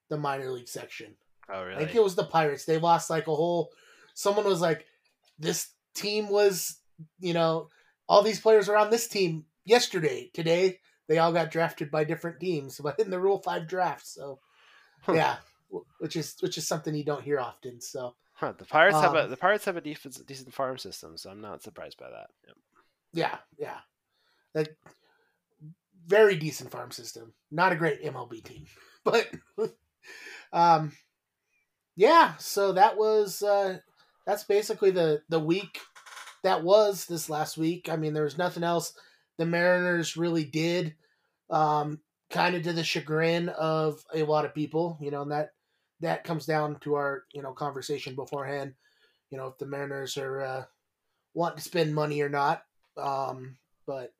the 0.09 0.17
minor 0.17 0.51
league 0.51 0.67
section. 0.67 1.15
Oh, 1.49 1.63
really? 1.63 1.75
I 1.75 1.85
think 1.85 1.95
it 1.95 2.03
was 2.03 2.15
the 2.15 2.25
Pirates. 2.25 2.65
They 2.65 2.77
lost 2.77 3.09
like 3.09 3.27
a 3.27 3.35
whole. 3.35 3.71
Someone 4.13 4.45
was 4.45 4.59
like, 4.59 4.85
"This 5.39 5.69
team 5.95 6.29
was, 6.29 6.77
you 7.19 7.33
know, 7.33 7.69
all 8.09 8.21
these 8.21 8.41
players 8.41 8.67
were 8.67 8.75
on 8.75 8.89
this 8.89 9.07
team 9.07 9.45
yesterday. 9.63 10.29
Today, 10.33 10.79
they 11.07 11.19
all 11.19 11.31
got 11.31 11.51
drafted 11.51 11.89
by 11.89 12.03
different 12.03 12.41
teams, 12.41 12.79
but 12.83 12.99
in 12.99 13.09
the 13.09 13.19
Rule 13.19 13.41
Five 13.41 13.65
draft. 13.65 14.05
So, 14.05 14.41
yeah, 15.07 15.37
which 15.99 16.17
is 16.17 16.35
which 16.41 16.57
is 16.57 16.67
something 16.67 16.93
you 16.93 17.05
don't 17.05 17.23
hear 17.23 17.39
often. 17.39 17.79
So, 17.79 18.15
Huh, 18.33 18.53
the 18.57 18.65
Pirates 18.65 18.99
have 18.99 19.15
a 19.15 19.23
Um, 19.23 19.29
the 19.29 19.37
Pirates 19.37 19.65
have 19.65 19.77
a 19.77 19.81
decent 19.81 20.25
decent 20.27 20.53
farm 20.53 20.77
system, 20.77 21.15
so 21.15 21.29
I'm 21.29 21.41
not 21.41 21.63
surprised 21.63 21.97
by 21.97 22.09
that. 22.09 22.29
Yep. 22.45 22.57
yeah, 23.13 23.37
yeah, 23.57 23.79
like 24.59 24.75
very 26.05 26.35
decent 26.35 26.71
farm 26.71 26.91
system. 26.91 27.33
Not 27.51 27.71
a 27.71 27.75
great 27.75 28.03
MLB 28.03 28.43
team, 28.43 28.65
but 29.03 29.29
um, 30.51 30.91
yeah. 31.95 32.33
So 32.37 32.73
that 32.73 32.97
was 32.97 33.41
uh, 33.41 33.79
that's 34.25 34.43
basically 34.43 34.91
the 34.91 35.21
the 35.29 35.39
week 35.39 35.79
that 36.43 36.63
was 36.63 37.05
this 37.05 37.29
last 37.29 37.57
week. 37.57 37.89
I 37.89 37.95
mean, 37.95 38.13
there 38.13 38.23
was 38.23 38.37
nothing 38.37 38.63
else 38.63 38.93
the 39.37 39.45
Mariners 39.45 40.17
really 40.17 40.43
did, 40.43 40.95
um, 41.49 41.99
kind 42.29 42.55
of 42.55 42.63
to 42.63 42.73
the 42.73 42.83
chagrin 42.83 43.49
of 43.49 44.03
a 44.13 44.23
lot 44.23 44.45
of 44.45 44.55
people. 44.55 44.97
You 45.01 45.11
know, 45.11 45.21
and 45.21 45.31
that 45.31 45.51
that 46.01 46.23
comes 46.23 46.45
down 46.45 46.79
to 46.81 46.95
our 46.95 47.23
you 47.33 47.41
know 47.41 47.53
conversation 47.53 48.15
beforehand. 48.15 48.73
You 49.29 49.37
know, 49.37 49.47
if 49.47 49.57
the 49.57 49.67
Mariners 49.67 50.17
are 50.17 50.41
uh, 50.41 50.63
want 51.33 51.57
to 51.57 51.63
spend 51.63 51.93
money 51.93 52.21
or 52.21 52.29
not. 52.29 52.63
Um, 52.97 53.57
but 53.87 54.13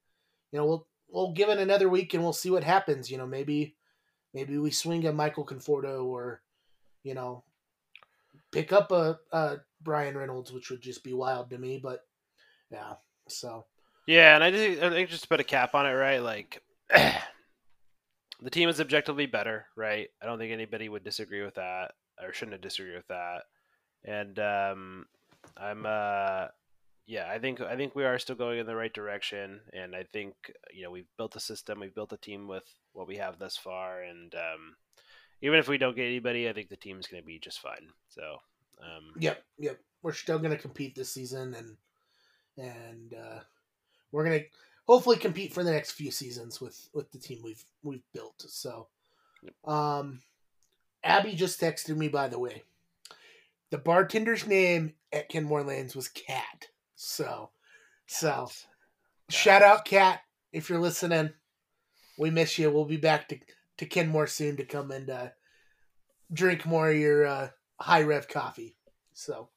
you 0.51 0.59
know, 0.59 0.65
we'll 0.65 0.87
we'll 1.09 1.31
give 1.33 1.49
it 1.49 1.59
another 1.59 1.89
week 1.89 2.13
and 2.13 2.23
we'll 2.23 2.33
see 2.33 2.49
what 2.49 2.63
happens. 2.63 3.09
You 3.09 3.17
know, 3.17 3.27
maybe 3.27 3.75
maybe 4.33 4.57
we 4.57 4.71
swing 4.71 5.05
a 5.05 5.13
Michael 5.13 5.45
Conforto 5.45 6.05
or 6.05 6.41
you 7.03 7.13
know 7.13 7.43
pick 8.51 8.73
up 8.73 8.91
a, 8.91 9.19
a 9.31 9.57
Bryan 9.81 10.17
Reynolds, 10.17 10.51
which 10.51 10.69
would 10.69 10.81
just 10.81 11.03
be 11.03 11.13
wild 11.13 11.49
to 11.49 11.57
me. 11.57 11.79
But 11.81 12.01
yeah, 12.71 12.93
so 13.27 13.65
Yeah, 14.07 14.35
and 14.35 14.43
I 14.43 14.51
think 14.51 14.81
I 14.81 14.89
think 14.89 15.09
just 15.09 15.23
to 15.23 15.29
put 15.29 15.39
a 15.39 15.45
cap 15.45 15.75
on 15.75 15.85
it, 15.85 15.93
right? 15.93 16.21
Like 16.21 16.61
the 16.89 18.49
team 18.49 18.69
is 18.69 18.81
objectively 18.81 19.25
better, 19.25 19.65
right? 19.75 20.09
I 20.21 20.25
don't 20.25 20.39
think 20.39 20.51
anybody 20.51 20.89
would 20.89 21.03
disagree 21.03 21.43
with 21.43 21.55
that 21.55 21.93
or 22.21 22.33
shouldn't 22.33 22.61
disagree 22.61 22.95
with 22.95 23.07
that. 23.07 23.43
And 24.05 24.39
um, 24.39 25.05
I'm 25.57 25.85
uh, 25.85 26.47
yeah, 27.09 27.27
I 27.27 27.39
think 27.39 27.59
I 27.59 27.75
think 27.75 27.95
we 27.95 28.05
are 28.05 28.19
still 28.19 28.35
going 28.35 28.59
in 28.59 28.67
the 28.67 28.75
right 28.75 28.93
direction, 28.93 29.61
and 29.73 29.95
I 29.95 30.03
think 30.03 30.35
you 30.71 30.83
know 30.83 30.91
we've 30.91 31.09
built 31.17 31.35
a 31.35 31.39
system, 31.39 31.79
we've 31.79 31.95
built 31.95 32.13
a 32.13 32.17
team 32.17 32.47
with 32.47 32.63
what 32.93 33.07
we 33.07 33.17
have 33.17 33.39
thus 33.39 33.57
far, 33.57 34.03
and 34.03 34.35
um, 34.35 34.75
even 35.41 35.57
if 35.57 35.67
we 35.67 35.79
don't 35.79 35.95
get 35.95 36.05
anybody, 36.05 36.47
I 36.47 36.53
think 36.53 36.69
the 36.69 36.75
team's 36.75 37.07
going 37.07 37.23
to 37.23 37.25
be 37.25 37.39
just 37.39 37.61
fine. 37.61 37.87
So 38.09 38.21
um, 38.79 39.13
yep, 39.17 39.43
yep, 39.57 39.79
we're 40.03 40.13
still 40.13 40.37
gonna 40.37 40.55
compete 40.55 40.93
this 40.93 41.11
season 41.11 41.55
and 41.55 41.77
and 42.57 43.15
uh, 43.15 43.39
we're 44.11 44.25
gonna 44.25 44.43
hopefully 44.85 45.17
compete 45.17 45.51
for 45.51 45.63
the 45.63 45.71
next 45.71 45.93
few 45.93 46.11
seasons 46.11 46.61
with 46.61 46.89
with 46.93 47.11
the 47.11 47.17
team 47.17 47.39
we've 47.43 47.65
we've 47.81 48.05
built. 48.13 48.45
So, 48.47 48.87
um, 49.65 50.21
Abby 51.03 51.33
just 51.33 51.59
texted 51.59 51.97
me 51.97 52.07
by 52.07 52.27
the 52.27 52.37
way. 52.37 52.61
The 53.71 53.79
bartender's 53.79 54.45
name 54.45 54.93
at 55.11 55.29
Kenmore 55.29 55.63
Lanes 55.63 55.95
was 55.95 56.07
Cat. 56.07 56.67
So, 57.01 57.51
so 58.07 58.49
shout 59.29 59.61
out 59.61 59.85
Cat 59.85 60.19
if 60.51 60.69
you're 60.69 60.81
listening. 60.81 61.29
We 62.17 62.29
miss 62.29 62.59
you. 62.59 62.69
We'll 62.69 62.83
be 62.83 62.97
back 62.97 63.29
to 63.29 63.39
to 63.77 63.85
Kenmore 63.85 64.27
soon 64.27 64.57
to 64.57 64.65
come 64.65 64.91
and 64.91 65.09
uh, 65.09 65.27
drink 66.33 66.65
more 66.65 66.91
of 66.91 66.97
your 66.97 67.25
uh, 67.25 67.49
high 67.79 68.01
rev 68.01 68.27
coffee. 68.27 68.75
So, 69.13 69.47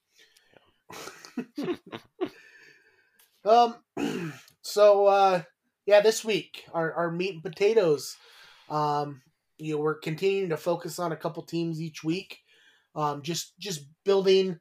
um, 3.45 3.75
so 4.63 5.07
uh, 5.07 5.43
yeah, 5.85 6.01
this 6.01 6.25
week 6.25 6.65
our 6.73 6.93
our 6.93 7.11
meat 7.11 7.35
and 7.35 7.43
potatoes. 7.43 8.17
Um, 8.71 9.21
you 9.59 9.75
know, 9.75 9.81
we're 9.81 9.99
continuing 9.99 10.51
to 10.51 10.57
focus 10.57 11.01
on 11.01 11.11
a 11.11 11.17
couple 11.17 11.43
teams 11.43 11.81
each 11.81 12.05
week. 12.05 12.39
Um, 12.95 13.21
just 13.21 13.59
just 13.59 13.81
building 14.05 14.61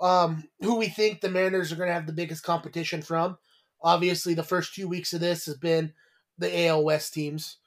um, 0.00 0.44
who 0.60 0.76
we 0.76 0.88
think 0.88 1.20
the 1.20 1.30
Mariners 1.30 1.72
are 1.72 1.76
going 1.76 1.88
to 1.88 1.94
have 1.94 2.06
the 2.06 2.12
biggest 2.12 2.42
competition 2.42 3.02
from. 3.02 3.38
Obviously, 3.82 4.34
the 4.34 4.42
first 4.42 4.74
two 4.74 4.88
weeks 4.88 5.12
of 5.12 5.20
this 5.20 5.46
has 5.46 5.56
been 5.56 5.92
the 6.38 6.66
AL 6.66 6.84
West 6.84 7.14
teams. 7.14 7.58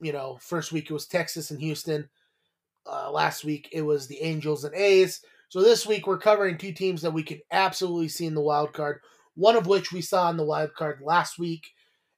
You 0.00 0.12
know, 0.12 0.38
first 0.40 0.72
week 0.72 0.90
it 0.90 0.92
was 0.92 1.06
Texas 1.06 1.50
and 1.50 1.60
Houston. 1.60 2.08
Uh, 2.86 3.10
last 3.10 3.44
week 3.44 3.68
it 3.72 3.82
was 3.82 4.06
the 4.06 4.20
Angels 4.20 4.64
and 4.64 4.74
A's. 4.74 5.22
So 5.48 5.62
this 5.62 5.86
week 5.86 6.06
we're 6.06 6.18
covering 6.18 6.58
two 6.58 6.72
teams 6.72 7.02
that 7.02 7.12
we 7.12 7.22
could 7.22 7.40
absolutely 7.50 8.08
see 8.08 8.26
in 8.26 8.34
the 8.34 8.40
wild 8.40 8.72
card. 8.72 9.00
One 9.36 9.56
of 9.56 9.66
which 9.66 9.92
we 9.92 10.00
saw 10.00 10.30
in 10.30 10.36
the 10.36 10.44
wild 10.44 10.74
card 10.74 11.00
last 11.02 11.38
week, 11.38 11.68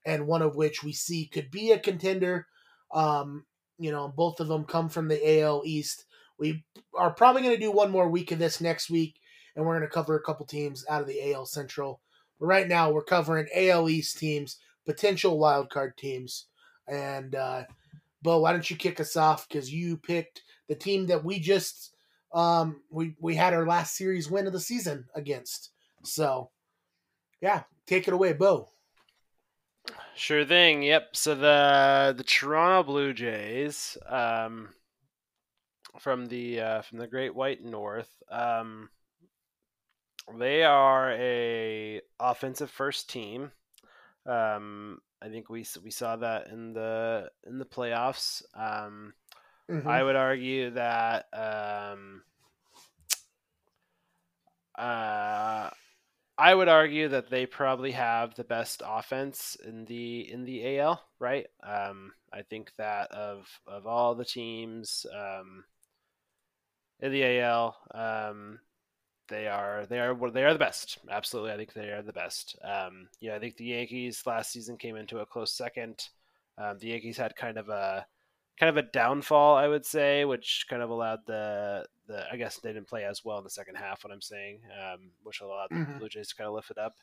and 0.05 0.27
one 0.27 0.43
of 0.43 0.57
which 0.57 0.83
we 0.83 0.93
see 0.93 1.27
could 1.27 1.51
be 1.51 1.73
a 1.73 1.79
contender. 1.79 2.47
Um, 2.95 3.45
you 3.79 3.91
know, 3.91 4.09
both 4.09 4.41
of 4.41 4.49
them 4.49 4.65
come 4.65 4.89
from 4.89 5.09
the 5.09 5.41
AL 5.41 5.63
East. 5.65 6.05
We 6.39 6.65
are 6.97 7.13
probably 7.13 7.43
going 7.43 7.55
to 7.55 7.61
do 7.61 7.71
one 7.71 7.91
more 7.91 8.09
week 8.09 8.33
of 8.33 8.39
this 8.39 8.61
next 8.61 8.91
week, 8.91 9.17
and 9.57 9.65
we're 9.65 9.77
going 9.77 9.89
to 9.89 9.95
cover 9.95 10.17
a 10.17 10.23
couple 10.23 10.47
teams 10.47 10.85
out 10.89 11.01
of 11.01 11.09
the 11.09 11.33
AL 11.33 11.47
Central. 11.47 12.01
But 12.39 12.47
right 12.47 12.69
now, 12.69 12.91
we're 12.91 13.03
covering 13.03 13.49
AL 13.55 13.89
East 13.89 14.19
teams, 14.19 14.59
potential 14.85 15.39
wild 15.39 15.71
card 15.71 15.97
teams. 15.97 16.47
And 16.87 17.35
uh, 17.35 17.65
Beau, 18.23 18.41
why 18.41 18.53
don't 18.53 18.71
you 18.71 18.77
kick 18.77 19.01
us 19.01 19.17
off? 19.17 19.49
Because 19.49 19.73
you 19.73 19.97
picked 19.97 20.43
the 20.69 20.75
team 20.75 21.07
that 21.07 21.25
we 21.25 21.41
just 21.41 21.95
um, 22.33 22.83
we 22.91 23.15
we 23.19 23.35
had 23.35 23.55
our 23.55 23.67
last 23.67 23.97
series 23.97 24.31
win 24.31 24.47
of 24.47 24.53
the 24.53 24.61
season 24.61 25.07
against. 25.15 25.71
So, 26.05 26.51
yeah, 27.41 27.63
take 27.87 28.07
it 28.07 28.15
away, 28.15 28.35
Beau. 28.35 28.69
Sure 30.15 30.45
thing. 30.45 30.83
Yep. 30.83 31.17
So 31.17 31.35
the 31.35 32.15
the 32.17 32.25
Toronto 32.25 32.83
Blue 32.83 33.13
Jays, 33.13 33.97
um, 34.07 34.69
from 35.99 36.27
the 36.27 36.61
uh, 36.61 36.83
from 36.83 36.99
the 36.99 37.07
Great 37.07 37.35
White 37.35 37.65
North, 37.65 38.11
um, 38.31 38.91
they 40.39 40.65
are 40.65 41.13
a 41.13 42.01
offensive 42.19 42.71
first 42.71 43.09
team. 43.09 43.53
Um, 44.27 45.01
I 45.23 45.29
think 45.29 45.49
we 45.49 45.65
we 45.83 45.91
saw 45.91 46.17
that 46.17 46.49
in 46.49 46.73
the 46.73 47.31
in 47.47 47.59
the 47.59 47.65
playoffs. 47.65 48.43
Um, 48.55 49.15
mm-hmm. 49.71 49.89
I 49.89 50.03
would 50.03 50.17
argue 50.17 50.71
that 50.71 51.27
um, 51.33 52.23
uh, 54.77 55.71
I 56.39 56.55
would 56.55 56.69
argue 56.69 57.09
that 57.09 57.31
they 57.31 57.47
probably 57.47 57.93
have 57.93 58.35
the 58.35 58.45
best 58.45 58.83
offense 58.85 59.57
in 59.65 59.85
the 59.87 60.31
in 60.31 60.45
the 60.45 60.79
AL. 60.79 61.03
Right? 61.19 61.47
Um, 61.63 62.13
I 62.33 62.43
think 62.43 62.73
that 62.77 63.11
of 63.13 63.49
of 63.67 63.87
all 63.87 64.15
the 64.15 64.25
teams 64.25 65.07
um, 65.15 65.65
in 67.01 67.13
the 67.13 67.41
AL, 67.41 67.77
um, 67.95 68.61
they 69.29 69.47
are 69.47 69.87
they 69.87 69.99
are 69.99 70.31
they 70.31 70.45
are 70.45 70.53
the 70.53 70.59
best. 70.59 70.99
Absolutely, 71.11 71.53
I 71.53 71.57
think 71.57 71.73
they 71.73 71.91
are 71.91 72.03
the 72.03 72.13
best. 72.13 72.57
Um, 72.63 73.09
yeah, 73.21 73.35
I 73.35 73.39
think 73.39 73.57
the 73.57 73.65
Yankees 73.65 74.23
last 74.27 74.53
season 74.53 74.77
came 74.77 74.97
into 74.97 75.19
a 75.19 75.27
close 75.27 75.53
second. 75.53 76.09
Um, 76.59 76.79
the 76.79 76.89
Yankees 76.89 77.17
had 77.17 77.37
kind 77.37 77.59
of 77.59 77.69
a 77.69 78.07
kind 78.59 78.71
of 78.71 78.77
a 78.77 78.89
downfall, 78.91 79.57
I 79.57 79.69
would 79.69 79.85
say, 79.85 80.25
which 80.25 80.67
kind 80.69 80.83
of 80.83 80.91
allowed 80.91 81.21
the 81.27 81.87
the 82.07 82.25
I 82.31 82.37
guess 82.37 82.59
they 82.59 82.73
didn't 82.73 82.89
play 82.89 83.05
as 83.05 83.25
well 83.25 83.39
in 83.39 83.45
the 83.45 83.51
second 83.51 83.77
half. 83.77 84.05
What 84.05 84.13
I'm 84.13 84.23
saying, 84.23 84.61
um, 84.81 85.11
which 85.23 85.41
allowed 85.41 85.71
mm-hmm. 85.71 85.93
the 85.93 85.99
Blue 85.99 86.09
Jays 86.09 86.29
to 86.29 86.37
kind 86.37 86.49
of 86.49 86.55
lift 86.55 86.71
it 86.71 86.79
up. 86.79 86.97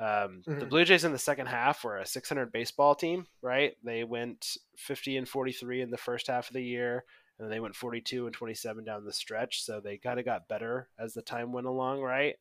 Um, 0.00 0.42
mm-hmm. 0.46 0.58
The 0.58 0.66
Blue 0.66 0.84
Jays 0.84 1.04
in 1.04 1.12
the 1.12 1.18
second 1.18 1.46
half 1.46 1.84
were 1.84 1.98
a 1.98 2.06
600 2.06 2.50
baseball 2.50 2.94
team, 2.94 3.26
right? 3.42 3.76
They 3.84 4.02
went 4.02 4.56
50 4.76 5.16
and 5.16 5.28
43 5.28 5.82
in 5.82 5.90
the 5.90 5.96
first 5.96 6.26
half 6.26 6.48
of 6.48 6.54
the 6.54 6.64
year 6.64 7.04
and 7.38 7.50
they 7.50 7.60
went 7.60 7.74
42 7.74 8.26
and 8.26 8.34
27 8.34 8.84
down 8.84 9.04
the 9.04 9.12
stretch. 9.12 9.62
So 9.62 9.80
they 9.80 9.96
kind 9.96 10.18
of 10.18 10.24
got 10.24 10.48
better 10.48 10.88
as 10.98 11.14
the 11.14 11.22
time 11.22 11.52
went 11.52 11.66
along, 11.66 12.00
right? 12.00 12.36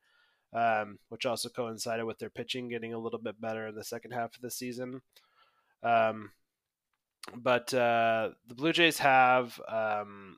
Um, 0.54 1.00
which 1.10 1.26
also 1.26 1.50
coincided 1.50 2.06
with 2.06 2.20
their 2.20 2.30
pitching 2.30 2.70
getting 2.70 2.94
a 2.94 3.00
little 3.00 3.20
bit 3.20 3.42
better 3.42 3.68
in 3.68 3.76
the 3.76 3.84
second 3.84 4.12
half 4.12 4.36
of 4.36 4.42
the 4.42 4.52
season. 4.52 5.02
Um, 5.82 6.32
but 7.36 7.74
uh, 7.74 8.30
the 8.48 8.56
Blue 8.56 8.74
Jays 8.74 9.00
have. 9.00 9.60
Um, 9.68 10.38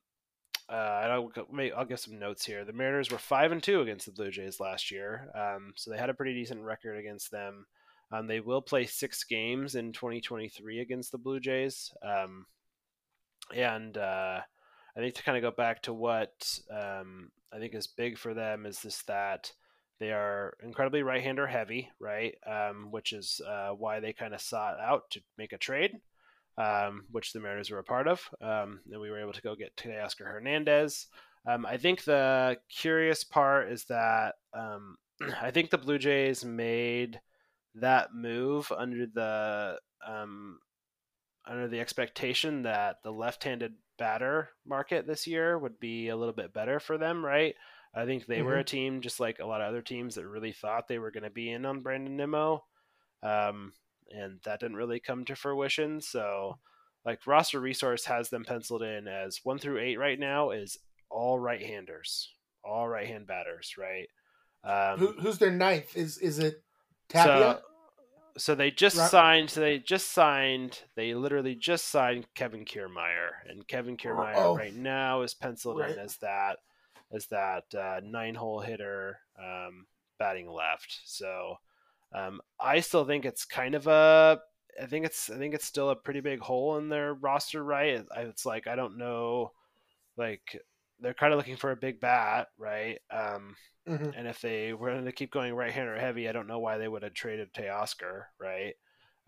uh, 0.67 0.73
I'll, 0.73 1.31
I'll 1.77 1.85
give 1.85 1.99
some 1.99 2.17
notes 2.17 2.43
here. 2.43 2.65
The 2.65 2.73
Mariners 2.73 3.11
were 3.11 3.19
five 3.19 3.51
and 3.51 3.61
two 3.61 3.81
against 3.81 4.07
the 4.07 4.11
Blue 4.11 4.31
Jays 4.31 4.59
last 4.59 4.89
year, 4.89 5.29
um, 5.35 5.73
so 5.75 5.91
they 5.91 5.97
had 5.97 6.09
a 6.09 6.13
pretty 6.15 6.33
decent 6.33 6.61
record 6.61 6.97
against 6.97 7.29
them. 7.29 7.67
Um, 8.11 8.25
they 8.25 8.39
will 8.39 8.61
play 8.61 8.85
six 8.85 9.23
games 9.23 9.75
in 9.75 9.91
2023 9.91 10.79
against 10.79 11.11
the 11.11 11.19
Blue 11.19 11.39
Jays. 11.39 11.93
Um, 12.01 12.47
and 13.53 13.97
uh, 13.97 14.39
I 14.95 14.99
think 14.99 15.15
to 15.15 15.23
kind 15.23 15.37
of 15.37 15.41
go 15.41 15.55
back 15.55 15.83
to 15.83 15.93
what 15.93 16.59
um, 16.71 17.31
I 17.53 17.59
think 17.59 17.73
is 17.75 17.87
big 17.87 18.17
for 18.17 18.33
them 18.33 18.65
is 18.65 18.81
this 18.81 19.03
that 19.03 19.51
they 19.99 20.11
are 20.11 20.53
incredibly 20.61 21.03
right-hander 21.03 21.47
heavy, 21.47 21.89
right? 21.99 22.35
Um, 22.45 22.87
which 22.91 23.13
is 23.13 23.39
uh, 23.47 23.69
why 23.69 23.99
they 23.99 24.13
kind 24.13 24.33
of 24.33 24.41
sought 24.41 24.79
out 24.79 25.09
to 25.11 25.21
make 25.37 25.53
a 25.53 25.57
trade, 25.57 25.93
um, 26.57 27.05
which 27.11 27.31
the 27.31 27.39
Mariners 27.39 27.71
were 27.71 27.79
a 27.79 27.83
part 27.83 28.07
of. 28.07 28.21
Um, 28.41 28.81
and 28.91 28.99
we 28.99 29.09
were 29.09 29.21
able 29.21 29.33
to 29.33 29.41
go 29.41 29.55
get 29.55 29.75
Teoscar 29.77 30.25
Hernandez. 30.25 31.07
Um, 31.47 31.65
I 31.65 31.77
think 31.77 32.03
the 32.03 32.57
curious 32.69 33.23
part 33.23 33.71
is 33.71 33.85
that 33.85 34.35
um, 34.53 34.97
I 35.41 35.51
think 35.51 35.69
the 35.69 35.77
Blue 35.77 35.97
Jays 35.97 36.43
made 36.43 37.19
that 37.75 38.13
move 38.13 38.71
under 38.75 39.05
the 39.05 39.79
um, 40.05 40.59
under 41.47 41.67
the 41.67 41.79
expectation 41.79 42.63
that 42.63 42.97
the 43.03 43.11
left-handed 43.11 43.73
batter 43.97 44.49
market 44.65 45.07
this 45.07 45.27
year 45.27 45.57
would 45.57 45.79
be 45.79 46.09
a 46.09 46.15
little 46.15 46.33
bit 46.33 46.53
better 46.53 46.79
for 46.79 46.97
them, 46.97 47.23
right? 47.23 47.55
I 47.93 48.05
think 48.05 48.25
they 48.25 48.37
mm-hmm. 48.37 48.47
were 48.47 48.57
a 48.57 48.63
team 48.63 49.01
just 49.01 49.19
like 49.19 49.39
a 49.39 49.45
lot 49.45 49.61
of 49.61 49.67
other 49.67 49.81
teams 49.81 50.15
that 50.15 50.27
really 50.27 50.51
thought 50.51 50.87
they 50.87 50.99
were 50.99 51.11
going 51.11 51.23
to 51.23 51.29
be 51.29 51.49
in 51.49 51.65
on 51.65 51.81
Brandon 51.81 52.17
Nimmo, 52.17 52.63
um, 53.23 53.71
and 54.09 54.39
that 54.43 54.59
didn't 54.59 54.75
really 54.75 54.99
come 54.99 55.23
to 55.25 55.35
fruition. 55.35 56.01
So, 56.01 56.57
like 57.05 57.25
roster 57.25 57.59
resource 57.59 58.05
has 58.05 58.29
them 58.29 58.43
penciled 58.43 58.81
in 58.83 59.07
as 59.07 59.39
one 59.43 59.59
through 59.59 59.79
eight 59.79 59.97
right 59.97 60.19
now 60.19 60.51
is 60.51 60.77
all 61.09 61.39
right-handers, 61.39 62.33
all 62.63 62.87
right-hand 62.87 63.27
batters, 63.27 63.75
right? 63.77 64.07
Um, 64.63 64.99
Who, 64.99 65.13
who's 65.13 65.37
their 65.37 65.51
ninth? 65.51 65.95
Is 65.95 66.17
is 66.17 66.39
it 66.39 66.63
Tapia? 67.07 67.59
So, 67.61 67.74
so 68.37 68.55
they 68.55 68.71
just 68.71 68.97
signed. 69.09 69.49
So 69.49 69.61
they 69.61 69.79
just 69.79 70.11
signed. 70.11 70.81
They 70.95 71.13
literally 71.13 71.55
just 71.55 71.87
signed 71.89 72.27
Kevin 72.35 72.65
Kiermaier, 72.65 73.49
and 73.49 73.67
Kevin 73.67 73.97
oh. 74.05 74.55
right 74.55 74.75
now 74.75 75.21
is 75.21 75.33
penciled 75.33 75.79
right. 75.79 75.91
in 75.91 75.99
as 75.99 76.17
that 76.17 76.57
as 77.13 77.27
that 77.27 77.63
uh, 77.73 78.01
nine 78.03 78.35
hole 78.35 78.59
hitter 78.59 79.19
um, 79.39 79.85
batting 80.19 80.49
left. 80.49 81.01
So 81.05 81.55
um, 82.13 82.41
I 82.59 82.81
still 82.81 83.05
think 83.05 83.25
it's 83.25 83.45
kind 83.45 83.75
of 83.75 83.87
a. 83.87 84.39
I 84.81 84.85
think 84.87 85.05
it's 85.05 85.29
I 85.29 85.37
think 85.37 85.53
it's 85.53 85.65
still 85.65 85.89
a 85.89 85.95
pretty 85.95 86.19
big 86.19 86.39
hole 86.39 86.77
in 86.77 86.89
their 86.89 87.13
roster, 87.13 87.63
right? 87.63 88.03
It's 88.17 88.45
like 88.45 88.67
I 88.67 88.75
don't 88.75 88.97
know, 88.97 89.51
like 90.17 90.61
they're 90.99 91.13
kind 91.13 91.33
of 91.33 91.37
looking 91.37 91.57
for 91.57 91.71
a 91.71 91.75
big 91.75 91.99
bat, 91.99 92.47
right? 92.57 92.99
Um, 93.11 93.55
mm-hmm. 93.87 94.11
And 94.15 94.27
if 94.27 94.41
they 94.41 94.73
were 94.73 94.91
going 94.91 95.05
to 95.05 95.11
keep 95.11 95.31
going 95.31 95.53
right 95.53 95.71
hander 95.71 95.97
heavy, 95.99 96.29
I 96.29 96.31
don't 96.31 96.47
know 96.47 96.59
why 96.59 96.77
they 96.77 96.87
would 96.87 97.03
have 97.03 97.13
traded 97.13 97.53
Teoscar, 97.53 98.23
right? 98.39 98.73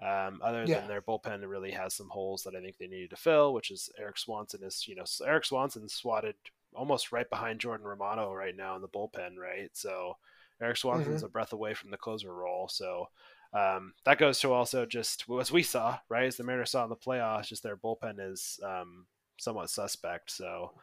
Um, 0.01 0.41
other 0.43 0.63
yeah. 0.65 0.80
than 0.80 0.88
their 0.88 1.01
bullpen 1.01 1.41
really 1.47 1.71
has 1.71 1.95
some 1.95 2.10
holes 2.10 2.43
that 2.43 2.56
I 2.56 2.62
think 2.62 2.77
they 2.77 2.88
needed 2.88 3.10
to 3.10 3.15
fill, 3.15 3.53
which 3.53 3.71
is 3.71 3.89
Erik 3.99 4.17
Swanson 4.17 4.63
is, 4.63 4.86
you 4.88 4.95
know, 4.95 5.06
Erik 5.25 5.45
Swanson 5.45 5.89
swatted 5.89 6.36
almost 6.75 7.12
right 7.12 7.30
behind 7.30 7.60
Jordan 7.60 7.88
Romano 7.88 8.34
right 8.34 8.56
now 8.56 8.75
in 8.75 8.82
the 8.82 8.88
bullpen, 8.88 9.38
right? 9.38 9.69
So 9.73 10.15
Erik 10.62 10.77
Swanson's 10.77 11.17
mm-hmm. 11.17 11.25
a 11.25 11.30
breath 11.30 11.53
away 11.53 11.73
from 11.73 11.89
the 11.89 11.97
closer 11.97 12.34
role. 12.34 12.67
So 12.67 13.08
um, 13.53 13.93
that 14.06 14.19
goes 14.19 14.39
to 14.41 14.53
also 14.53 14.86
just 14.86 15.25
as 15.39 15.51
we 15.51 15.63
saw, 15.63 15.97
right? 16.10 16.25
As 16.25 16.38
the 16.38 16.43
Mariners 16.43 16.71
saw 16.71 16.84
in 16.84 16.89
the 16.89 16.95
playoffs, 16.95 17.47
just 17.47 17.63
their 17.63 17.77
bullpen 17.77 18.19
is 18.19 18.60
um, 18.63 19.06
somewhat 19.39 19.69
suspect. 19.69 20.32
So 20.32 20.73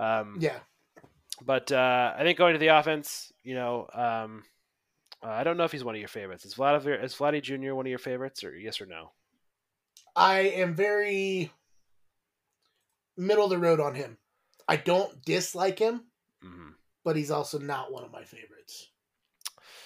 um, 0.00 0.36
yeah. 0.40 0.58
But 1.44 1.72
uh, 1.72 2.14
I 2.16 2.22
think 2.22 2.38
going 2.38 2.54
to 2.54 2.58
the 2.58 2.68
offense, 2.68 3.32
you 3.42 3.54
know, 3.54 3.88
um, 3.94 4.42
uh, 5.22 5.28
I 5.28 5.44
don't 5.44 5.56
know 5.56 5.64
if 5.64 5.72
he's 5.72 5.84
one 5.84 5.94
of 5.94 6.00
your 6.00 6.08
favorites. 6.08 6.44
Is 6.44 6.54
Vladimir 6.54 6.94
is 6.94 7.14
Vladdy 7.14 7.42
Jr. 7.42 7.74
one 7.74 7.86
of 7.86 7.90
your 7.90 7.98
favorites, 7.98 8.42
or 8.44 8.56
yes 8.56 8.80
or 8.80 8.86
no? 8.86 9.12
I 10.16 10.40
am 10.40 10.74
very 10.74 11.52
middle 13.16 13.44
of 13.44 13.50
the 13.50 13.58
road 13.58 13.80
on 13.80 13.94
him. 13.94 14.16
I 14.66 14.76
don't 14.76 15.22
dislike 15.24 15.78
him, 15.78 16.04
mm-hmm. 16.44 16.70
but 17.04 17.16
he's 17.16 17.30
also 17.30 17.58
not 17.58 17.92
one 17.92 18.04
of 18.04 18.12
my 18.12 18.24
favorites. 18.24 18.88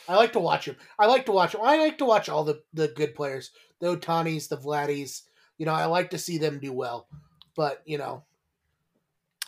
I 0.09 0.17
like 0.17 0.35
to 0.35 0.41
watch 0.41 0.67
him. 0.67 0.77
I 0.99 1.07
like 1.07 1.27
to 1.27 1.33
watch 1.33 1.55
him. 1.55 1.63
I 1.63 1.79
like 1.79 1.99
to 1.99 2.05
watch 2.05 2.29
all 2.29 2.45
the, 2.45 2.63
the 2.75 2.89
good 2.89 3.15
players, 3.15 3.51
the 3.81 3.97
Ohtanis, 3.97 4.49
the 4.49 4.59
Vladdies. 4.59 5.23
You 5.57 5.67
know, 5.67 5.73
I 5.73 5.87
like 5.87 6.11
to 6.11 6.19
see 6.19 6.39
them 6.39 6.59
do 6.59 6.73
well. 6.73 7.09
But 7.57 7.83
you 7.87 7.99
know, 7.99 8.25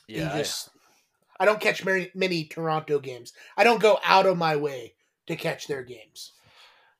yeah, 0.09 0.37
just, 0.37 0.71
I, 1.39 1.43
I 1.43 1.47
don't 1.47 1.61
catch 1.61 1.85
many, 1.85 2.11
many 2.15 2.45
Toronto 2.45 2.99
games. 2.99 3.33
I 3.57 3.65
don't 3.65 3.81
go 3.81 3.99
out 4.05 4.27
of 4.27 4.39
my 4.39 4.57
way 4.57 4.95
to 5.27 5.37
catch 5.37 5.67
their 5.67 5.83
games. 5.83 6.33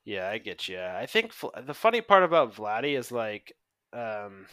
Yeah, 0.05 0.29
I 0.29 0.39
get 0.39 0.69
you. 0.69 0.81
I 0.81 1.07
think 1.07 1.33
the 1.65 1.75
funny 1.75 2.01
part 2.01 2.23
about 2.23 2.55
Vladdy 2.55 2.97
is 2.97 3.11
like, 3.11 3.55
um, 3.93 4.47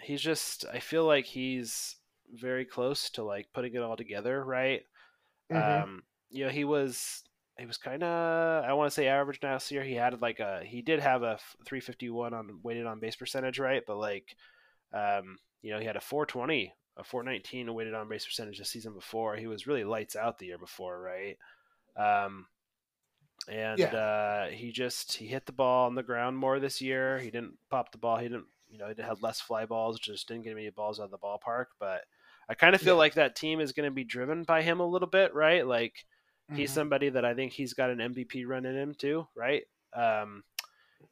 he's 0.00 0.20
just. 0.20 0.66
I 0.72 0.78
feel 0.78 1.06
like 1.06 1.24
he's 1.24 1.96
very 2.34 2.64
close 2.64 3.10
to 3.10 3.22
like 3.22 3.46
putting 3.54 3.74
it 3.74 3.82
all 3.82 3.96
together, 3.96 4.44
right? 4.44 4.82
Mm-hmm. 5.50 5.82
Um, 5.84 6.02
you 6.30 6.44
know, 6.44 6.50
he 6.50 6.64
was 6.64 7.22
he 7.58 7.66
was 7.66 7.76
kind 7.76 8.02
of 8.02 8.64
I 8.64 8.72
want 8.72 8.90
to 8.90 8.94
say 8.94 9.06
average 9.06 9.40
last 9.42 9.70
year. 9.70 9.82
He 9.82 9.94
had 9.94 10.20
like 10.20 10.40
a 10.40 10.60
he 10.64 10.82
did 10.82 11.00
have 11.00 11.22
a 11.22 11.38
351 11.66 12.34
on 12.34 12.60
weighted 12.62 12.86
on 12.86 13.00
base 13.00 13.16
percentage, 13.16 13.58
right? 13.58 13.82
But 13.86 13.98
like, 13.98 14.36
um, 14.92 15.38
you 15.62 15.72
know, 15.72 15.78
he 15.78 15.86
had 15.86 15.96
a 15.96 16.00
420 16.00 16.72
a 16.96 17.04
419 17.04 17.72
weighted 17.74 17.94
on 17.94 18.08
base 18.08 18.24
percentage 18.24 18.58
the 18.58 18.64
season 18.64 18.94
before. 18.94 19.36
He 19.36 19.46
was 19.46 19.66
really 19.66 19.84
lights 19.84 20.16
out 20.16 20.38
the 20.38 20.46
year 20.46 20.58
before, 20.58 21.00
right? 21.00 21.36
Um, 21.96 22.46
and 23.48 23.78
yeah. 23.78 23.94
uh, 23.94 24.48
he 24.48 24.70
just 24.70 25.14
he 25.14 25.26
hit 25.26 25.46
the 25.46 25.52
ball 25.52 25.86
on 25.86 25.94
the 25.94 26.02
ground 26.02 26.36
more 26.36 26.58
this 26.58 26.80
year. 26.80 27.18
He 27.18 27.30
didn't 27.30 27.58
pop 27.70 27.92
the 27.92 27.98
ball. 27.98 28.16
He 28.16 28.28
didn't, 28.28 28.46
you 28.70 28.78
know, 28.78 28.92
he 28.94 29.02
had 29.02 29.22
less 29.22 29.40
fly 29.40 29.66
balls, 29.66 29.98
just 29.98 30.28
didn't 30.28 30.44
get 30.44 30.52
any 30.52 30.70
balls 30.70 31.00
out 31.00 31.04
of 31.04 31.10
the 31.10 31.18
ballpark. 31.18 31.66
But 31.78 32.02
I 32.48 32.54
kind 32.54 32.74
of 32.74 32.80
feel 32.80 32.94
yeah. 32.94 32.98
like 32.98 33.14
that 33.14 33.36
team 33.36 33.60
is 33.60 33.72
going 33.72 33.88
to 33.88 33.94
be 33.94 34.04
driven 34.04 34.44
by 34.44 34.62
him 34.62 34.80
a 34.80 34.86
little 34.86 35.08
bit, 35.08 35.34
right? 35.34 35.66
Like 35.66 36.06
mm-hmm. 36.50 36.56
he's 36.56 36.72
somebody 36.72 37.10
that 37.10 37.24
I 37.24 37.34
think 37.34 37.52
he's 37.52 37.74
got 37.74 37.90
an 37.90 37.98
MVP 37.98 38.46
run 38.46 38.64
in 38.64 38.76
him 38.76 38.94
too, 38.94 39.26
right? 39.34 39.64
Um, 39.94 40.42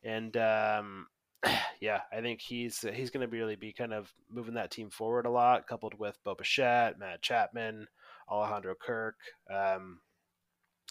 and 0.03 0.37
um, 0.37 1.07
yeah, 1.80 2.01
I 2.12 2.20
think 2.20 2.40
he's 2.40 2.84
he's 2.95 3.11
going 3.11 3.22
to 3.22 3.30
be 3.30 3.38
really 3.38 3.57
be 3.57 3.72
kind 3.72 3.93
of 3.93 4.12
moving 4.30 4.55
that 4.55 4.70
team 4.70 4.90
forward 4.90 5.26
a 5.26 5.30
lot, 5.30 5.66
coupled 5.66 5.99
with 5.99 6.18
Bo 6.24 6.34
Bichette, 6.34 6.99
Matt 6.99 7.22
Chapman, 7.22 7.86
Alejandro 8.30 8.74
Kirk. 8.74 9.16
Um, 9.51 10.01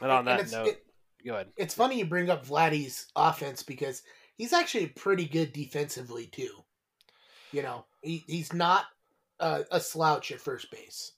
and 0.02 0.12
on 0.12 0.28
and 0.28 0.28
that 0.28 0.52
note, 0.52 0.68
it, 0.68 0.86
go 1.26 1.34
ahead. 1.36 1.48
It's 1.58 1.74
funny 1.74 2.00
you 2.00 2.06
bring 2.06 2.30
up 2.30 2.46
Vladdy's 2.46 3.08
offense 3.16 3.64
because 3.64 4.04
he's 4.38 4.54
actually 4.54 4.88
pretty 4.88 5.26
good 5.26 5.54
defensively 5.54 6.28
too. 6.28 6.64
You 7.52 7.64
know, 7.64 7.86
he, 8.02 8.24
he's 8.28 8.54
not 8.54 8.86
a, 9.40 9.66
a 9.72 9.80
slouch 9.80 10.32
at 10.32 10.40
first 10.40 10.72
base. 10.72 11.14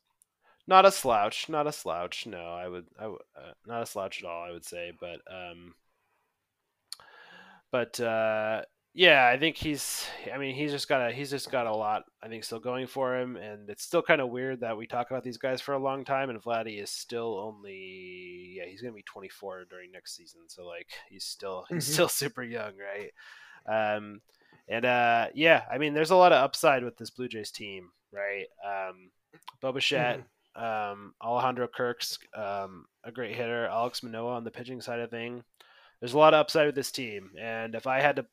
Not 0.66 0.86
a 0.86 0.92
slouch, 0.92 1.50
not 1.50 1.68
a 1.68 1.72
slouch. 1.72 2.26
No, 2.26 2.38
I 2.38 2.68
would, 2.68 2.86
I 2.98 3.08
would, 3.08 3.22
uh, 3.36 3.52
not 3.68 3.84
a 3.84 3.86
slouch 3.86 4.24
at 4.24 4.30
all. 4.30 4.44
I 4.44 4.52
would 4.52 4.66
say, 4.66 4.94
but 4.98 5.20
um, 5.30 5.76
but 7.70 8.00
uh, 8.00 8.62
yeah, 8.96 9.28
I 9.28 9.40
think 9.40 9.58
he's. 9.58 10.06
I 10.32 10.38
mean, 10.38 10.54
he's 10.54 10.72
just 10.72 10.88
got 10.88 11.10
a 11.10 11.12
he's 11.12 11.32
just 11.32 11.50
got 11.50 11.66
a 11.66 11.76
lot. 11.76 12.04
I 12.22 12.28
think 12.28 12.44
still 12.44 12.60
going 12.60 12.86
for 12.86 13.20
him, 13.20 13.38
and 13.38 13.68
it's 13.70 13.84
still 13.84 14.04
kind 14.04 14.22
of 14.22 14.30
weird 14.30 14.60
that 14.60 14.78
we 14.78 14.86
talk 14.86 15.10
about 15.10 15.24
these 15.24 15.38
guys 15.38 15.62
for 15.62 15.74
a 15.74 15.80
long 15.80 16.06
time, 16.06 16.30
and 16.30 16.42
Vladdy 16.42 16.82
is 16.82 16.92
still 16.92 17.40
only 17.40 18.54
yeah 18.56 18.66
he's 18.70 18.82
gonna 18.82 18.94
be 18.94 19.04
24 19.04 19.66
during 19.68 19.92
next 19.92 20.16
season, 20.16 20.42
so 20.48 20.66
like 20.66 20.90
he's 21.10 21.26
still 21.26 21.66
he's 21.70 21.86
mm-hmm. 21.86 21.94
still 21.94 22.08
super 22.10 22.44
young, 22.44 22.74
right? 22.78 23.12
Um, 23.96 24.22
and 24.68 24.86
uh, 24.86 25.28
yeah, 25.34 25.64
I 25.72 25.80
mean, 25.80 25.96
there's 25.96 26.12
a 26.12 26.16
lot 26.16 26.32
of 26.32 26.44
upside 26.44 26.84
with 26.84 26.96
this 26.98 27.10
Blue 27.10 27.28
Jays 27.28 27.50
team, 27.50 27.90
right? 28.12 28.46
Um, 28.64 29.10
Bo 29.60 29.72
Bichette, 29.72 30.22
mm-hmm. 30.56 30.64
um, 30.94 31.14
Alejandro 31.20 31.68
Kirk's 31.68 32.20
um, 32.36 32.86
a 33.04 33.12
great 33.12 33.36
hitter, 33.36 33.68
Alek 33.72 34.04
Manoah 34.04 34.36
on 34.36 34.44
the 34.44 34.52
pitching 34.52 34.82
side 34.82 35.00
of 35.00 35.10
thing. 35.10 35.44
There's 36.00 36.14
a 36.14 36.18
lot 36.20 36.36
of 36.36 36.42
upside 36.42 36.68
with 36.68 36.76
this 36.76 36.92
team, 36.92 37.32
and 37.42 37.74
if 37.74 37.88
I 37.88 38.00
had 38.00 38.18
to 38.18 38.26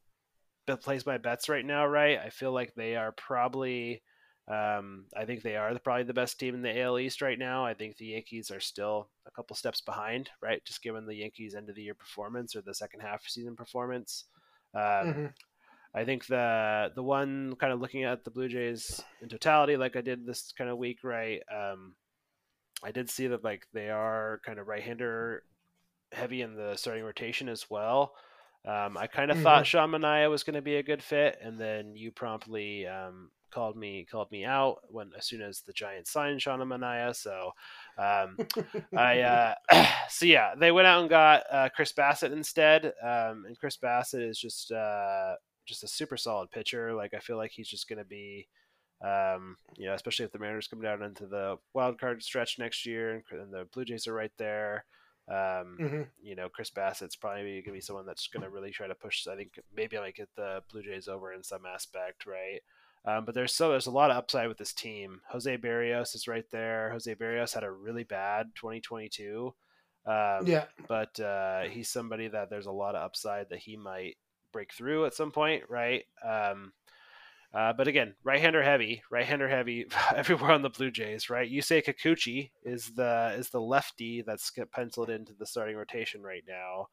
place 0.77 1.07
my 1.07 1.19
bets 1.19 1.49
right 1.49 1.65
now, 1.65 1.87
right? 1.87 2.19
I 2.19 2.31
feel 2.31 2.53
like 2.53 2.75
they 2.75 2.97
are 2.97 3.13
probably. 3.13 4.03
Um, 4.49 5.05
I 5.17 5.27
think 5.27 5.43
they 5.43 5.55
are 5.55 5.79
probably 5.79 6.03
the 6.03 6.13
best 6.13 6.41
team 6.41 6.57
in 6.57 6.63
the 6.63 6.81
AL 6.81 6.99
East 6.99 7.23
right 7.23 7.39
now. 7.39 7.65
I 7.65 7.75
think 7.75 7.97
the 7.97 8.07
Yankees 8.07 8.51
are 8.51 8.59
still 8.59 9.09
a 9.25 9.31
couple 9.31 9.55
steps 9.55 9.81
behind, 9.81 10.29
right? 10.43 10.65
Just 10.65 10.83
given 10.83 11.07
the 11.07 11.15
Yankees' 11.15 11.55
end 11.55 11.69
of 11.69 11.77
the 11.77 11.83
year 11.83 11.95
performance 11.95 12.57
or 12.57 12.63
the 12.63 12.75
second 12.75 13.01
half 13.01 13.23
season 13.29 13.55
performance. 13.55 14.25
Um, 14.75 14.81
mm-hmm. 14.83 15.27
I 15.95 16.05
think 16.05 16.27
the 16.27 16.91
the 16.95 17.03
one 17.03 17.55
kind 17.57 17.73
of 17.73 17.81
looking 17.81 18.05
at 18.05 18.25
the 18.25 18.31
Blue 18.31 18.49
Jays 18.49 19.01
in 19.21 19.29
totality, 19.29 19.77
like 19.77 19.97
I 19.97 20.01
did 20.01 20.27
this 20.27 20.53
kind 20.57 20.71
of 20.71 20.79
week, 20.79 20.99
right? 21.03 21.41
Um, 21.53 21.95
I 22.83 22.93
did 22.93 23.11
see 23.11 23.27
that 23.27 23.45
like 23.45 23.67
they 23.73 23.91
are 23.91 24.41
kind 24.45 24.59
of 24.59 24.69
right-hander 24.69 25.43
heavy 26.13 26.43
in 26.43 26.55
the 26.55 26.77
starting 26.77 27.05
rotation 27.05 27.49
as 27.49 27.69
well. 27.69 28.15
Um, 28.67 28.99
I 28.99 29.07
kind 29.07 29.31
of 29.31 29.39
mm-hmm. 29.39 29.45
thought 29.45 29.67
Sean 29.67 29.91
Manaea 29.91 30.29
was 30.29 30.43
going 30.43 30.55
to 30.55 30.63
be 30.63 30.77
a 30.77 30.83
good 30.83 31.03
fit, 31.03 31.39
and 31.43 31.59
then 31.59 31.97
you 31.97 32.11
promptly 32.11 32.87
um, 32.87 33.31
called 33.51 33.77
me 33.77 34.07
called 34.11 34.31
me 34.31 34.45
out 34.45 34.79
when 34.89 35.11
as 35.17 35.27
soon 35.27 35.41
as 35.41 35.63
the 35.63 35.73
Giants 35.73 36.11
signed 36.11 36.43
Sean 36.43 36.61
Manaea. 36.61 37.15
So, 37.17 37.53
um, 37.99 38.37
I 38.97 39.21
uh, 39.73 39.87
so 40.09 40.27
yeah, 40.27 40.55
they 40.59 40.73
went 40.73 40.87
out 40.87 41.01
and 41.01 41.11
got 41.11 41.43
uh, 41.51 41.69
Chris 41.75 41.93
Bassitt 41.93 42.33
instead, 42.33 42.87
um, 43.03 43.45
and 43.47 43.59
Chris 43.59 43.79
Bassitt 43.79 44.29
is 44.29 44.39
just 44.39 44.71
uh, 44.73 45.35
just 45.67 45.85
a 45.85 45.89
super 45.89 46.19
solid 46.19 46.51
pitcher. 46.51 46.95
Like 46.95 47.15
I 47.15 47.21
feel 47.21 47.37
like 47.37 47.53
he's 47.53 47.69
just 47.69 47.89
going 47.89 47.99
to 47.99 48.05
be. 48.05 48.47
Um, 49.03 49.57
you 49.79 49.87
know, 49.87 49.95
especially 49.95 50.27
if 50.27 50.33
the 50.33 50.39
Mariners 50.39 50.69
come 50.69 50.83
down 50.83 51.03
into 51.03 51.27
the 51.27 51.57
wild 51.73 51.99
card 51.99 52.23
stretch 52.23 52.59
next 52.59 52.85
year, 52.85 53.25
and 53.31 53.51
the 53.51 53.67
Blue 53.73 53.87
Jays 53.87 54.07
are 54.07 54.13
right 54.13 54.33
there. 54.37 54.85
Um, 55.31 55.77
mm-hmm. 55.81 56.03
You 56.21 56.35
know, 56.35 56.49
Chris 56.49 56.71
Bassitt's 56.71 57.15
probably 57.15 57.45
going 57.45 57.65
to 57.65 57.73
be 57.73 57.81
someone 57.81 58.05
that's 58.05 58.27
going 58.27 58.43
to 58.43 58.51
really 58.51 58.73
try 58.73 58.89
to 58.89 58.97
push. 58.97 59.27
I 59.29 59.37
think 59.37 59.61
maybe 59.75 59.97
I 59.97 60.01
might 60.01 60.17
get 60.17 60.29
the 60.35 60.63
Blue 60.71 60.83
Jays 60.83 61.07
over 61.07 61.33
in 61.33 61.45
some 61.45 61.65
aspect, 61.65 62.27
right? 62.27 62.61
Um, 63.05 63.25
but 63.25 63.35
there's 63.35 63.55
so 63.55 63.71
there's 63.71 63.87
a 63.87 63.93
lot 63.93 64.11
of 64.11 64.17
upside 64.17 64.49
with 64.49 64.59
this 64.59 64.73
team. 64.73 65.21
Jose 65.31 65.57
Berrios 65.59 66.15
is 66.15 66.29
right 66.29 66.45
there. 66.51 66.91
Jose 66.91 67.15
Berrios 67.15 67.55
had 67.55 67.65
a 67.65 67.71
really 67.71 68.05
bad 68.05 68.49
2022. 68.57 69.55
Um, 70.05 70.47
yeah, 70.47 70.65
but 70.89 71.19
uh, 71.21 71.63
he's 71.63 71.89
somebody 71.89 72.29
that 72.29 72.51
there's 72.51 72.67
a 72.67 72.73
lot 72.73 72.95
of 72.97 73.03
upside 73.03 73.51
that 73.51 73.61
he 73.61 73.77
might 73.77 74.17
break 74.53 74.73
through 74.73 75.07
at 75.07 75.15
some 75.15 75.31
point, 75.31 75.63
right? 75.69 76.05
Um, 76.27 76.73
uh, 77.53 77.73
but 77.73 77.89
again, 77.89 78.15
right-hander 78.23 78.63
heavy, 78.63 79.03
right-hander 79.11 79.49
heavy 79.49 79.87
everywhere 80.15 80.53
on 80.53 80.63
the 80.63 80.71
Blue 80.71 80.91
Jays, 80.91 81.29
right? 81.29 81.51
Yusei 81.51 81.85
Kikuchi 81.85 82.51
is 82.65 82.93
the 82.95 83.35
is 83.37 83.51
the 83.51 83.61
lefty 83.61 84.23
that's 84.23 84.53
penciled 84.73 85.11
into 85.11 85.33
the 85.35 85.47
starting 85.47 85.77
rotation 85.77 86.23
right 86.23 86.45
now. 86.47 86.87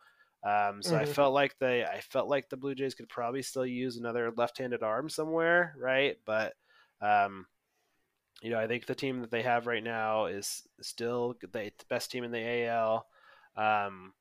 Um, 0.44 0.82
so 0.82 0.94
mm-hmm. 0.94 1.02
I 1.02 1.06
felt 1.06 1.34
like 1.34 1.58
the 1.60 1.88
I 1.90 2.02
felt 2.02 2.28
like 2.28 2.50
the 2.50 2.58
Blue 2.58 2.74
Jays 2.74 2.96
could 2.96 3.10
probably 3.10 3.42
still 3.42 3.66
use 3.66 3.98
another 3.98 4.32
left-handed 4.36 4.82
arm 4.82 5.10
somewhere, 5.10 5.76
right? 5.78 6.18
But 6.26 6.54
um, 7.02 7.46
you 8.42 8.50
know, 8.50 8.60
I 8.60 8.68
think 8.68 8.86
the 8.86 8.96
team 8.96 9.22
that 9.22 9.32
they 9.32 9.44
have 9.44 9.68
right 9.68 9.84
now 9.84 10.26
is 10.26 10.64
still 10.82 11.36
the 11.42 11.72
best 11.90 12.12
team 12.12 12.24
in 12.24 12.32
the 12.32 12.66
AL. 12.66 13.06
Um, 13.56 14.14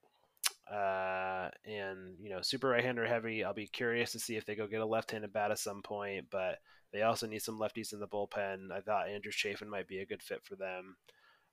uh, 0.71 1.49
and 1.65 2.17
you 2.21 2.31
know, 2.31 2.41
super 2.43 2.69
right-hander 2.69 3.07
heavy. 3.07 3.45
I'll 3.45 3.55
be 3.55 3.67
curious 3.69 4.13
to 4.13 4.19
see 4.19 4.37
if 4.37 4.45
they 4.45 4.57
go 4.57 4.67
get 4.67 4.81
a 4.81 4.87
left-handed 4.87 5.33
bat 5.33 5.51
at 5.51 5.59
some 5.59 5.83
point, 5.83 6.27
but 6.31 6.59
they 6.93 7.03
also 7.03 7.27
need 7.27 7.43
some 7.43 7.59
lefties 7.59 7.93
in 7.93 8.01
the 8.01 8.09
bullpen. 8.09 8.73
I 8.73 8.81
thought 8.81 9.09
Andrew 9.09 9.33
Chafin 9.33 9.69
might 9.69 9.89
be 9.89 10.01
a 10.01 10.07
good 10.07 10.23
fit 10.23 10.41
for 10.45 10.57
them. 10.57 10.97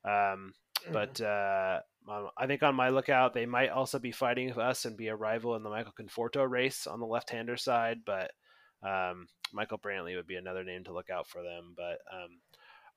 Um, 0.05 0.53
but 0.91 1.15
mm-hmm. 1.15 2.11
uh, 2.11 2.29
I 2.37 2.47
think 2.47 2.63
on 2.63 2.75
my 2.75 2.89
lookout, 2.89 3.33
they 3.33 3.45
might 3.45 3.69
also 3.69 3.99
be 3.99 4.11
fighting 4.11 4.47
with 4.47 4.57
us 4.57 4.85
and 4.85 4.97
be 4.97 5.07
a 5.07 5.15
rival 5.15 5.55
in 5.55 5.63
the 5.63 5.69
Michael 5.69 5.93
Conforto 5.99 6.49
race 6.49 6.87
on 6.87 6.99
the 6.99 7.05
left-hander 7.05 7.57
side. 7.57 7.99
But 8.05 8.31
um, 8.81 9.27
Michael 9.53 9.77
Brantley 9.77 10.15
would 10.15 10.27
be 10.27 10.35
another 10.35 10.63
name 10.63 10.83
to 10.85 10.93
look 10.93 11.09
out 11.09 11.27
for 11.27 11.41
them. 11.41 11.73
But 11.75 11.99
um, 12.11 12.39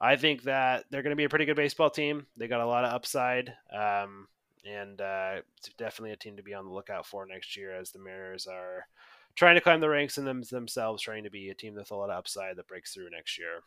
I 0.01 0.17
think 0.17 0.43
that 0.45 0.85
they're 0.91 1.03
going 1.03 1.13
to 1.13 1.17
be 1.17 1.25
a 1.25 1.29
pretty 1.29 1.45
good 1.45 1.57
baseball 1.57 1.91
team. 1.91 2.27
They 2.37 2.49
got 2.49 2.61
a 2.61 2.67
lot 2.67 2.85
of 2.85 2.93
upside. 2.93 3.53
Um, 3.73 4.27
and 4.67 5.01
uh, 5.01 5.37
it's 5.59 5.71
definitely 5.79 6.13
a 6.13 6.17
team 6.17 6.37
to 6.37 6.43
be 6.43 6.55
on 6.55 6.65
the 6.65 6.73
lookout 6.73 7.07
for 7.07 7.27
next 7.27 7.57
year 7.57 7.75
as 7.75 7.91
the 7.91 7.99
Mariners 7.99 8.47
are 8.47 8.87
trying 9.35 9.55
to 9.55 9.61
climb 9.61 9.81
the 9.81 9.89
ranks 9.89 10.19
in 10.19 10.25
them 10.25 10.43
themselves, 10.51 11.03
trying 11.03 11.25
to 11.25 11.31
be 11.31 11.51
a 11.51 11.55
team 11.55 11.75
with 11.75 11.91
a 11.91 11.95
lot 11.95 12.11
of 12.11 12.19
upside 12.19 12.57
that 12.57 12.69
breaks 12.69 12.93
through 12.93 13.11
next 13.11 13.39
year. 13.39 13.61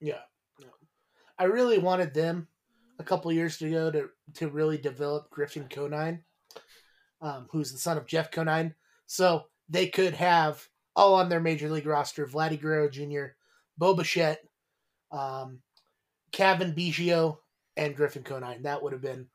Yeah, 0.00 0.20
I 1.38 1.44
really 1.44 1.78
wanted 1.78 2.14
them 2.14 2.48
a 2.98 3.04
couple 3.04 3.32
years 3.32 3.60
ago 3.60 3.90
to 3.90 4.10
to 4.34 4.48
really 4.48 4.78
develop 4.78 5.30
Griffin 5.30 5.66
Conine, 5.68 6.22
um, 7.20 7.46
who's 7.50 7.72
the 7.72 7.78
son 7.78 7.96
of 7.96 8.06
Jeff 8.06 8.30
Conine, 8.30 8.74
so 9.06 9.44
they 9.68 9.88
could 9.88 10.14
have 10.14 10.66
all 10.94 11.14
on 11.14 11.28
their 11.28 11.40
major 11.40 11.70
league 11.70 11.86
roster: 11.86 12.26
Vladdy 12.26 12.60
Guerrero 12.60 12.88
Jr., 12.88 13.34
Bo 13.78 13.94
Bichette, 13.94 14.44
um, 15.10 15.60
Cavan 16.32 16.72
Biggio, 16.72 17.38
and 17.76 17.96
Griffin 17.96 18.22
Conine. 18.22 18.62
That 18.62 18.82
would 18.82 18.92
have 18.92 19.02
been 19.02 19.26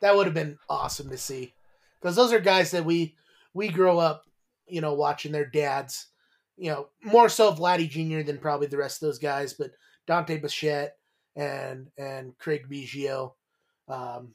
that 0.00 0.16
would 0.16 0.26
have 0.26 0.34
been 0.34 0.58
awesome 0.68 1.10
to 1.10 1.18
see 1.18 1.54
because 2.00 2.16
those 2.16 2.32
are 2.32 2.40
guys 2.40 2.70
that 2.70 2.84
we 2.84 3.14
we 3.54 3.68
grow 3.68 3.98
up, 3.98 4.24
you 4.66 4.80
know, 4.80 4.94
watching 4.94 5.32
their 5.32 5.46
dads. 5.46 6.06
You 6.56 6.70
know, 6.70 6.88
more 7.04 7.28
so 7.28 7.52
Vladdy 7.52 7.88
Jr. 7.88 8.24
than 8.26 8.38
probably 8.38 8.66
the 8.66 8.76
rest 8.76 9.00
of 9.00 9.06
those 9.06 9.18
guys, 9.18 9.54
but 9.54 9.70
Dante 10.06 10.38
Bichette 10.38 10.96
and 11.36 11.88
and 11.96 12.36
Craig 12.38 12.64
Biggio, 12.68 13.32
um, 13.88 14.34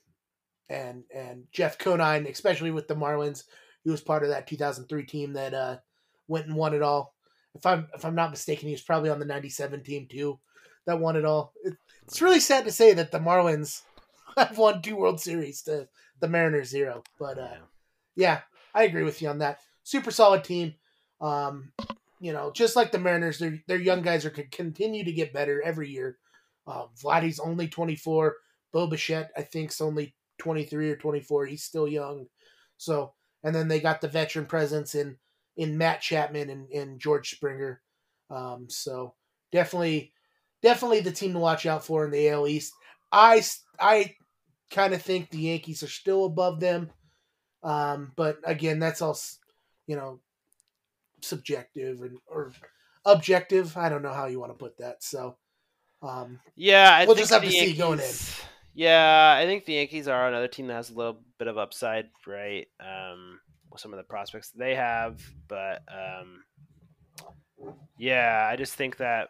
and 0.70 1.04
and 1.14 1.44
Jeff 1.52 1.78
Conine, 1.78 2.26
especially 2.28 2.72
with 2.72 2.88
the 2.88 2.96
Marlins, 2.96 3.44
he 3.84 3.90
was 3.90 4.02
part 4.02 4.24
of 4.24 4.30
that 4.30 4.48
2003 4.48 5.06
team 5.06 5.34
that 5.34 5.54
uh, 5.54 5.78
went 6.28 6.48
and 6.48 6.56
won 6.56 6.74
it 6.74 6.82
all. 6.82 7.14
If 7.56 7.66
I'm 7.66 7.88
if 7.94 8.06
I'm 8.06 8.16
not 8.16 8.32
mistaken, 8.32 8.68
he 8.68 8.74
was 8.74 8.82
probably 8.82 9.10
on 9.10 9.20
the 9.20 9.26
97 9.26 9.84
team 9.84 10.08
too 10.10 10.40
that 10.86 11.00
won 11.00 11.16
it 11.16 11.26
all. 11.26 11.54
It, 11.64 11.76
it's 12.08 12.22
really 12.22 12.40
sad 12.40 12.66
to 12.66 12.72
say 12.72 12.94
that 12.94 13.12
the 13.12 13.20
Marlins 13.20 13.82
I've 14.38 14.58
won 14.58 14.82
two 14.82 14.96
World 14.96 15.20
Series 15.20 15.62
to 15.64 15.88
the 16.20 16.28
Mariners 16.28 16.70
zero. 16.70 17.04
But 17.20 17.40
uh, 17.40 17.58
yeah, 18.16 18.42
I 18.74 18.84
agree 18.84 19.04
with 19.04 19.22
you 19.22 19.30
on 19.30 19.40
that. 19.40 19.60
Super 19.84 20.12
solid 20.12 20.44
team. 20.44 20.76
Um, 21.22 21.72
you 22.20 22.34
know, 22.34 22.52
just 22.52 22.76
like 22.76 22.92
the 22.92 23.00
Mariners, 23.00 23.40
their 23.40 23.62
their 23.68 23.80
young 23.80 24.02
guys 24.02 24.26
are 24.26 24.30
could 24.30 24.52
continue 24.52 25.04
to 25.04 25.12
get 25.12 25.34
better 25.34 25.62
every 25.62 25.90
year. 25.90 26.18
Uh, 26.66 26.86
Vladdy's 27.02 27.40
only 27.40 27.68
24. 27.68 28.38
Bo 28.72 28.88
Bichette, 28.88 29.32
I 29.38 29.42
think, 29.42 29.72
is 29.72 29.82
only 29.82 30.16
23 30.40 30.92
or 30.92 30.96
24. 30.96 31.46
He's 31.46 31.64
still 31.64 31.88
young. 31.88 32.28
So, 32.78 33.14
and 33.44 33.54
then 33.54 33.68
they 33.68 33.80
got 33.80 34.02
the 34.02 34.08
veteran 34.08 34.46
presence 34.46 34.96
in 34.96 35.18
in 35.56 35.78
Matt 35.78 36.02
Chapman 36.02 36.50
and, 36.50 36.70
and 36.72 37.00
George 37.00 37.30
Springer. 37.32 37.82
Um, 38.30 38.68
so 38.70 39.14
definitely, 39.52 40.14
definitely 40.62 41.02
the 41.02 41.12
team 41.12 41.34
to 41.34 41.40
watch 41.40 41.66
out 41.66 41.86
for 41.86 42.06
in 42.06 42.12
the 42.12 42.30
AL 42.30 42.48
East. 42.48 42.74
I 43.12 43.44
I 43.80 44.16
kind 44.72 44.94
of 44.94 45.02
think 45.02 45.30
the 45.30 45.40
Yankees 45.40 45.84
are 45.84 45.88
still 45.88 46.26
above 46.26 46.60
them. 46.60 46.90
Um, 47.64 48.12
but 48.16 48.40
again, 48.44 48.80
that's 48.80 49.02
all, 49.02 49.18
you 49.88 49.96
know, 49.96 50.20
subjective 51.22 52.02
and 52.02 52.18
or 52.28 52.52
objective. 53.06 53.78
I 53.78 53.90
don't 53.90 54.04
know 54.04 54.14
how 54.14 54.26
you 54.26 54.40
want 54.40 54.52
to 54.52 54.58
put 54.58 54.78
that. 54.80 55.04
So, 55.04 55.38
um, 56.02 56.40
yeah, 56.56 56.90
I 56.92 57.06
we'll 57.06 57.16
just 57.16 57.32
have 57.32 57.42
to 57.42 57.48
Yankees, 57.48 57.74
see 57.74 57.78
going 57.78 58.00
in. 58.00 58.12
Yeah, 58.76 59.38
I 59.40 59.46
think 59.46 59.66
the 59.66 59.74
Yankees 59.74 60.08
are 60.08 60.28
another 60.28 60.48
team 60.48 60.68
that 60.68 60.74
has 60.74 60.90
a 60.90 60.96
little 60.96 61.22
bit 61.38 61.48
of 61.48 61.58
upside, 61.58 62.10
right? 62.28 62.68
Um, 62.80 63.40
with 63.72 63.82
some 63.82 63.94
of 63.94 63.98
the 63.98 64.04
prospects 64.04 64.50
they 64.50 64.76
have, 64.76 65.22
but 65.48 65.82
um, 65.88 66.44
yeah, 67.98 68.48
I 68.52 68.56
just 68.56 68.74
think 68.74 68.98
that 68.98 69.30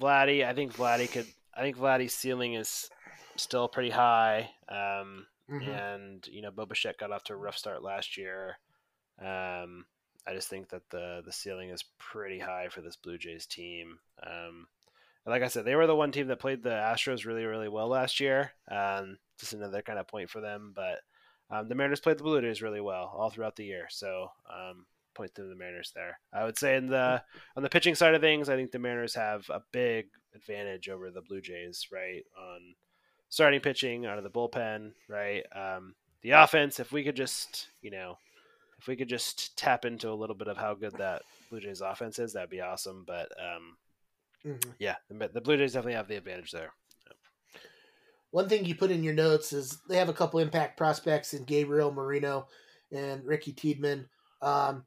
Vladdy. 0.00 0.46
I 0.46 0.52
think 0.54 0.76
Vladdy 0.76 1.10
could. 1.10 1.26
I 1.56 1.60
think 1.60 1.76
Vladdy's 1.76 2.14
ceiling 2.14 2.54
is 2.54 2.88
still 3.36 3.68
pretty 3.68 3.90
high. 3.90 4.50
Um, 4.68 5.26
mm-hmm. 5.50 5.68
And, 5.70 6.26
you 6.26 6.42
know, 6.42 6.50
Bo 6.50 6.66
got 6.98 7.12
off 7.12 7.24
to 7.24 7.32
a 7.32 7.36
rough 7.36 7.56
start 7.58 7.82
last 7.82 8.16
year. 8.16 8.56
Um, 9.20 9.86
I 10.26 10.32
just 10.32 10.48
think 10.48 10.70
that 10.70 10.88
the 10.90 11.22
the 11.24 11.32
ceiling 11.32 11.70
is 11.70 11.84
pretty 11.98 12.38
high 12.38 12.68
for 12.70 12.80
this 12.80 12.96
Blue 12.96 13.18
Jays 13.18 13.46
team. 13.46 13.98
Um, 14.22 14.66
like 15.26 15.42
I 15.42 15.48
said, 15.48 15.64
they 15.64 15.76
were 15.76 15.86
the 15.86 15.96
one 15.96 16.12
team 16.12 16.28
that 16.28 16.40
played 16.40 16.62
the 16.62 16.70
Astros 16.70 17.24
really, 17.24 17.44
really 17.44 17.68
well 17.68 17.88
last 17.88 18.20
year. 18.20 18.52
Um, 18.70 19.18
just 19.38 19.52
another 19.52 19.82
kind 19.82 19.98
of 19.98 20.08
point 20.08 20.30
for 20.30 20.40
them. 20.40 20.72
But 20.74 21.00
um, 21.50 21.68
the 21.68 21.74
Mariners 21.74 22.00
played 22.00 22.18
the 22.18 22.24
Blue 22.24 22.40
Jays 22.40 22.62
really 22.62 22.80
well 22.80 23.12
all 23.14 23.30
throughout 23.30 23.56
the 23.56 23.64
year. 23.64 23.86
So 23.90 24.28
um, 24.50 24.86
point 25.14 25.34
to 25.34 25.44
the 25.44 25.54
Mariners 25.54 25.92
there. 25.94 26.18
I 26.32 26.44
would 26.44 26.58
say 26.58 26.76
in 26.76 26.88
the 26.88 27.22
on 27.56 27.62
the 27.62 27.70
pitching 27.70 27.94
side 27.94 28.14
of 28.14 28.20
things, 28.20 28.48
I 28.48 28.56
think 28.56 28.70
the 28.70 28.78
Mariners 28.78 29.14
have 29.14 29.48
a 29.50 29.62
big 29.72 30.06
advantage 30.34 30.88
over 30.88 31.10
the 31.10 31.22
Blue 31.22 31.40
Jays, 31.40 31.88
right? 31.92 32.24
On 32.38 32.74
starting 33.34 33.58
pitching 33.58 34.06
out 34.06 34.16
of 34.16 34.22
the 34.22 34.30
bullpen, 34.30 34.92
right? 35.08 35.42
Um, 35.52 35.96
the 36.22 36.30
offense, 36.30 36.78
if 36.78 36.92
we 36.92 37.02
could 37.02 37.16
just, 37.16 37.66
you 37.82 37.90
know, 37.90 38.16
if 38.78 38.86
we 38.86 38.94
could 38.94 39.08
just 39.08 39.58
tap 39.58 39.84
into 39.84 40.10
a 40.10 40.14
little 40.14 40.36
bit 40.36 40.46
of 40.46 40.56
how 40.56 40.74
good 40.74 40.92
that 40.98 41.22
Blue 41.50 41.60
Jays 41.60 41.80
offense 41.80 42.20
is, 42.20 42.32
that'd 42.32 42.48
be 42.48 42.60
awesome. 42.60 43.02
But 43.04 43.32
um, 43.40 43.76
mm-hmm. 44.46 44.70
yeah, 44.78 44.94
the, 45.10 45.30
the, 45.34 45.40
Blue 45.40 45.56
Jays 45.56 45.72
definitely 45.72 45.94
have 45.94 46.06
the 46.06 46.16
advantage 46.16 46.52
there. 46.52 46.72
One 48.30 48.48
thing 48.48 48.64
you 48.64 48.76
put 48.76 48.92
in 48.92 49.02
your 49.02 49.14
notes 49.14 49.52
is 49.52 49.78
they 49.88 49.96
have 49.96 50.08
a 50.08 50.14
couple 50.14 50.38
impact 50.38 50.76
prospects 50.78 51.34
in 51.34 51.42
Gabriel 51.42 51.90
Moreno 51.90 52.46
and 52.92 53.24
Ricky 53.24 53.52
Tiedemann. 53.52 54.06
Um, 54.42 54.84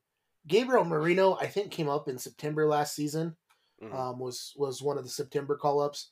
Gabriel 0.47 0.85
Moreno, 0.85 1.35
I 1.35 1.47
think, 1.47 1.71
came 1.71 1.89
up 1.89 2.07
in 2.07 2.17
September 2.17 2.65
last 2.65 2.95
season. 2.95 3.35
Mm-hmm. 3.83 3.93
Um, 3.93 4.19
was 4.19 4.53
was 4.55 4.81
one 4.81 4.97
of 4.97 5.03
the 5.03 5.09
September 5.09 5.57
call 5.57 5.81
ups. 5.81 6.11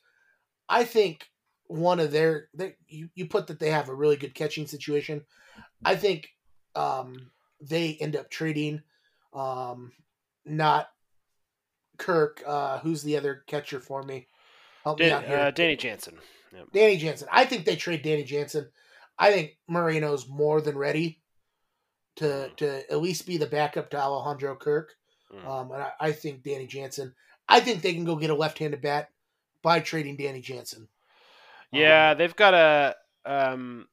I 0.68 0.84
think 0.84 1.30
one 1.68 2.00
of 2.00 2.12
their 2.12 2.48
they, 2.54 2.76
you, 2.88 3.08
you 3.14 3.26
put 3.26 3.46
that 3.48 3.58
they 3.58 3.70
have 3.70 3.88
a 3.88 3.94
really 3.94 4.16
good 4.16 4.34
catching 4.34 4.66
situation. 4.66 5.24
I 5.84 5.96
think 5.96 6.30
um, 6.74 7.30
they 7.60 7.96
end 8.00 8.16
up 8.16 8.30
trading 8.30 8.82
um, 9.32 9.92
not 10.44 10.88
Kirk. 11.98 12.42
Uh, 12.46 12.78
who's 12.78 13.02
the 13.02 13.16
other 13.16 13.44
catcher 13.46 13.80
for 13.80 14.02
me? 14.02 14.26
Help 14.84 14.98
Dan, 14.98 15.08
me 15.08 15.12
out 15.12 15.24
here. 15.24 15.38
Uh, 15.38 15.50
Danny 15.50 15.76
Jansen. 15.76 16.18
Yep. 16.54 16.66
Danny 16.72 16.96
Jansen. 16.96 17.28
I 17.30 17.44
think 17.44 17.64
they 17.64 17.76
trade 17.76 18.02
Danny 18.02 18.24
Jansen. 18.24 18.68
I 19.18 19.32
think 19.32 19.56
Moreno's 19.68 20.28
more 20.28 20.60
than 20.60 20.78
ready 20.78 21.20
to 22.16 22.24
mm. 22.24 22.56
to 22.56 22.90
at 22.90 23.00
least 23.00 23.26
be 23.26 23.36
the 23.36 23.46
backup 23.46 23.90
to 23.90 23.98
Alejandro 23.98 24.56
Kirk. 24.56 24.92
Mm. 25.34 25.46
Um, 25.46 25.72
and 25.72 25.82
I, 25.82 25.90
I, 26.00 26.12
think 26.12 26.42
Danny 26.42 26.66
Jansen. 26.66 27.14
I 27.48 27.60
think 27.60 27.82
they 27.82 27.94
can 27.94 28.04
go 28.04 28.16
get 28.16 28.30
a 28.30 28.34
left-handed 28.34 28.80
bat 28.80 29.10
by 29.62 29.80
trading 29.80 30.16
Danny 30.16 30.40
Jansen. 30.40 30.88
Yeah, 31.72 32.10
um, 32.10 32.18
they've 32.18 32.36
got 32.36 32.54
a 32.54 32.94
um, 33.24 33.86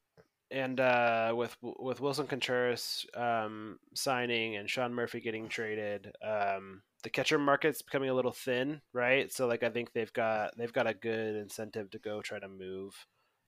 and 0.51 0.79
uh, 0.79 1.33
with 1.35 1.55
with 1.61 1.99
Willson 1.99 2.27
Contreras 2.27 3.05
um, 3.15 3.79
signing 3.95 4.55
and 4.55 4.69
Sean 4.69 4.93
Murphy 4.93 5.19
getting 5.19 5.49
traded, 5.49 6.13
um, 6.25 6.83
the 7.03 7.09
catcher 7.09 7.39
market's 7.39 7.81
becoming 7.81 8.09
a 8.09 8.13
little 8.13 8.31
thin, 8.31 8.81
right? 8.93 9.31
So 9.31 9.47
like 9.47 9.63
I 9.63 9.69
think 9.69 9.93
they've 9.93 10.13
got 10.13 10.55
they've 10.57 10.73
got 10.73 10.87
a 10.87 10.93
good 10.93 11.35
incentive 11.35 11.89
to 11.91 11.99
go 11.99 12.21
try 12.21 12.39
to 12.39 12.47
move. 12.47 12.93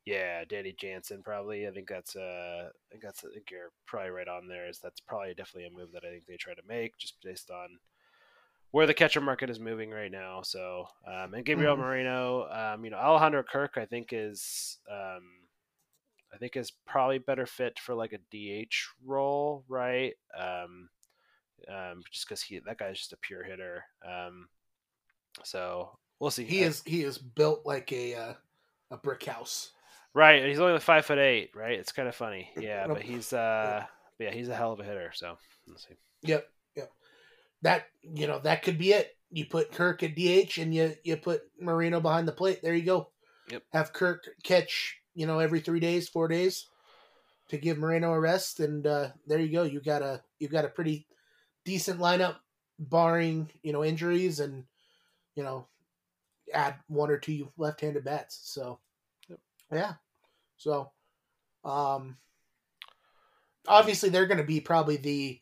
Yeah, 0.06 0.44
Danny 0.46 0.76
Jansen 0.78 1.24
probably. 1.24 1.68
I 1.68 1.72
think 1.72 1.88
that's 1.88 2.16
uh, 2.16 2.70
I 2.70 2.92
think 2.92 3.04
that's 3.04 3.24
I 3.24 3.34
think 3.34 3.50
you're 3.52 3.72
probably 3.86 4.10
right 4.10 4.28
on 4.28 4.48
there. 4.48 4.68
Is 4.68 4.80
that's 4.80 5.00
probably 5.00 5.34
definitely 5.36 5.68
a 5.68 5.78
move 5.78 5.92
that 5.94 6.04
I 6.06 6.12
think 6.12 6.26
they 6.28 6.38
try 6.38 6.54
to 6.54 6.62
make 6.68 6.98
just 6.98 7.22
based 7.24 7.52
on 7.52 7.70
where 8.72 8.88
the 8.88 8.94
catcher 8.94 9.22
market 9.22 9.50
is 9.50 9.60
moving 9.60 9.92
right 9.92 10.12
now. 10.12 10.42
So 10.44 10.86
um, 11.08 11.34
and 11.34 11.46
Gabriel 11.46 11.76
mm-hmm. 11.76 11.84
Moreno, 11.84 12.48
um, 12.50 12.84
you 12.84 12.92
know 12.92 12.98
Alejandro 12.98 13.44
Kirk, 13.44 13.78
I 13.78 13.86
think 13.86 14.10
is 14.12 14.78
um, 14.92 15.24
I 16.34 16.38
think 16.38 16.58
is 16.58 16.72
probably 16.86 17.20
better 17.20 17.46
fit 17.46 17.80
for 17.80 17.96
like 17.96 18.14
a 18.14 18.18
DH 18.66 18.74
role, 19.06 19.64
right? 19.70 20.14
Um, 20.38 20.90
um, 21.70 22.04
just 22.12 22.28
because 22.28 22.42
he 22.42 22.60
that 22.60 22.78
guy's 22.78 22.98
just 22.98 23.14
a 23.14 23.18
pure 23.18 23.44
hitter. 23.44 23.86
Um, 24.06 24.50
so 25.44 25.98
we'll 26.20 26.32
see. 26.32 26.44
He 26.44 26.60
is 26.60 26.82
he 26.86 27.04
is 27.04 27.18
built 27.18 27.66
like 27.66 27.92
a 27.92 28.16
uh, 28.16 28.34
a 28.92 28.98
brick 28.98 29.24
house. 29.26 29.72
Right, 30.14 30.46
he's 30.46 30.60
only 30.60 30.74
like 30.74 30.82
five 30.82 31.06
foot 31.06 31.18
eight. 31.18 31.52
Right, 31.56 31.80
it's 31.80 31.92
kind 31.92 32.08
of 32.08 32.16
funny. 32.16 32.50
Yeah, 32.58 32.88
but 32.88 33.02
he's 33.02 33.34
uh, 33.34 33.86
yeah, 34.20 34.32
he's 34.32 34.50
a 34.50 34.56
hell 34.56 34.72
of 34.74 34.80
a 34.80 34.84
hitter. 34.84 35.12
So 35.14 35.38
let's 35.68 35.88
see. 35.88 35.96
Yep. 36.24 36.48
That 37.62 37.86
you 38.02 38.28
know 38.28 38.40
that 38.40 38.64
could 38.64 38.78
be 38.78 38.94
it. 38.94 39.16
You 39.32 39.46
put 39.46 39.72
Kirk 39.72 40.04
at 40.04 40.16
DH 40.16 40.58
and 40.60 40.74
you 40.74 40.96
you 41.04 41.18
put 41.18 41.42
Moreno 41.60 42.00
behind 42.00 42.28
the 42.28 42.32
plate. 42.32 42.60
There 42.62 42.76
you 42.76 42.84
go. 42.86 43.10
Yep. 43.50 43.64
Have 43.74 43.94
Kirk 43.94 44.26
catch 44.44 44.98
you 45.14 45.26
know 45.26 45.40
every 45.40 45.60
three 45.60 45.80
days, 45.80 46.08
four 46.08 46.28
days 46.28 46.68
to 47.50 47.58
give 47.58 47.78
Moreno 47.78 48.12
a 48.12 48.20
rest, 48.20 48.60
and 48.60 48.86
uh, 48.86 49.10
there 49.28 49.40
you 49.40 49.52
go. 49.52 49.64
You 49.64 49.82
got 49.82 50.02
a 50.02 50.22
you 50.40 50.48
got 50.48 50.66
a 50.66 50.70
pretty 50.70 51.08
decent 51.64 52.00
lineup, 52.00 52.38
barring 52.80 53.50
you 53.64 53.74
know 53.74 53.84
injuries 53.84 54.40
and 54.40 54.64
you 55.36 55.44
know 55.44 55.68
add 56.54 56.76
one 56.88 57.10
or 57.10 57.18
two 57.18 57.52
left-handed 57.58 58.04
bats. 58.04 58.40
So 58.44 58.80
yep. 59.30 59.40
yeah, 59.72 59.94
so 60.58 60.92
um, 61.64 62.18
obviously 63.68 64.10
they're 64.10 64.28
going 64.28 64.38
to 64.38 64.44
be 64.44 64.60
probably 64.60 64.98
the 64.98 65.40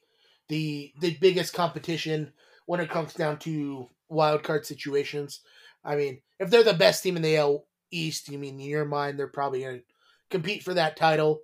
the 0.49 0.93
the 0.99 1.17
biggest 1.19 1.53
competition 1.53 2.33
when 2.65 2.79
it 2.79 2.89
comes 2.89 3.13
down 3.13 3.39
to 3.39 3.87
wild 4.09 4.43
card 4.43 4.65
situations. 4.65 5.41
I 5.83 5.95
mean, 5.95 6.21
if 6.39 6.49
they're 6.49 6.63
the 6.63 6.73
best 6.73 7.03
team 7.03 7.15
in 7.15 7.21
the 7.21 7.35
L 7.35 7.65
East, 7.91 8.29
you 8.29 8.37
mean 8.37 8.59
in 8.59 8.67
your 8.67 8.85
mind 8.85 9.19
they're 9.19 9.27
probably 9.27 9.61
going 9.61 9.79
to 9.79 9.83
compete 10.29 10.63
for 10.63 10.73
that 10.73 10.97
title 10.97 11.41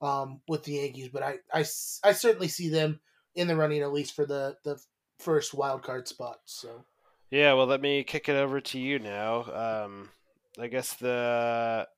um, 0.00 0.40
with 0.48 0.64
the 0.64 0.72
Yankees, 0.72 1.08
but 1.12 1.22
I, 1.22 1.36
I, 1.52 1.60
I 1.60 2.12
certainly 2.12 2.48
see 2.48 2.68
them 2.68 3.00
in 3.34 3.48
the 3.48 3.56
running 3.56 3.82
at 3.82 3.92
least 3.92 4.14
for 4.14 4.26
the 4.26 4.56
the 4.64 4.80
first 5.18 5.54
wild 5.54 5.82
card 5.82 6.08
spot. 6.08 6.40
So 6.44 6.84
yeah, 7.30 7.52
well, 7.54 7.66
let 7.66 7.80
me 7.80 8.04
kick 8.04 8.28
it 8.28 8.36
over 8.36 8.60
to 8.60 8.78
you 8.78 8.98
now. 8.98 9.84
Um, 9.84 10.10
I 10.58 10.68
guess 10.68 10.94
the 10.94 11.88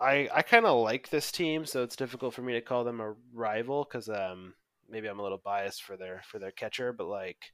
I 0.00 0.28
I 0.32 0.42
kind 0.42 0.66
of 0.66 0.82
like 0.82 1.10
this 1.10 1.32
team, 1.32 1.64
so 1.64 1.82
it's 1.82 1.96
difficult 1.96 2.34
for 2.34 2.42
me 2.42 2.54
to 2.54 2.60
call 2.60 2.84
them 2.84 3.00
a 3.00 3.14
rival 3.32 3.84
because 3.84 4.08
um, 4.08 4.54
maybe 4.88 5.08
I'm 5.08 5.18
a 5.18 5.22
little 5.22 5.40
biased 5.42 5.82
for 5.82 5.96
their 5.96 6.22
for 6.30 6.38
their 6.38 6.50
catcher, 6.50 6.92
but 6.92 7.06
like 7.06 7.52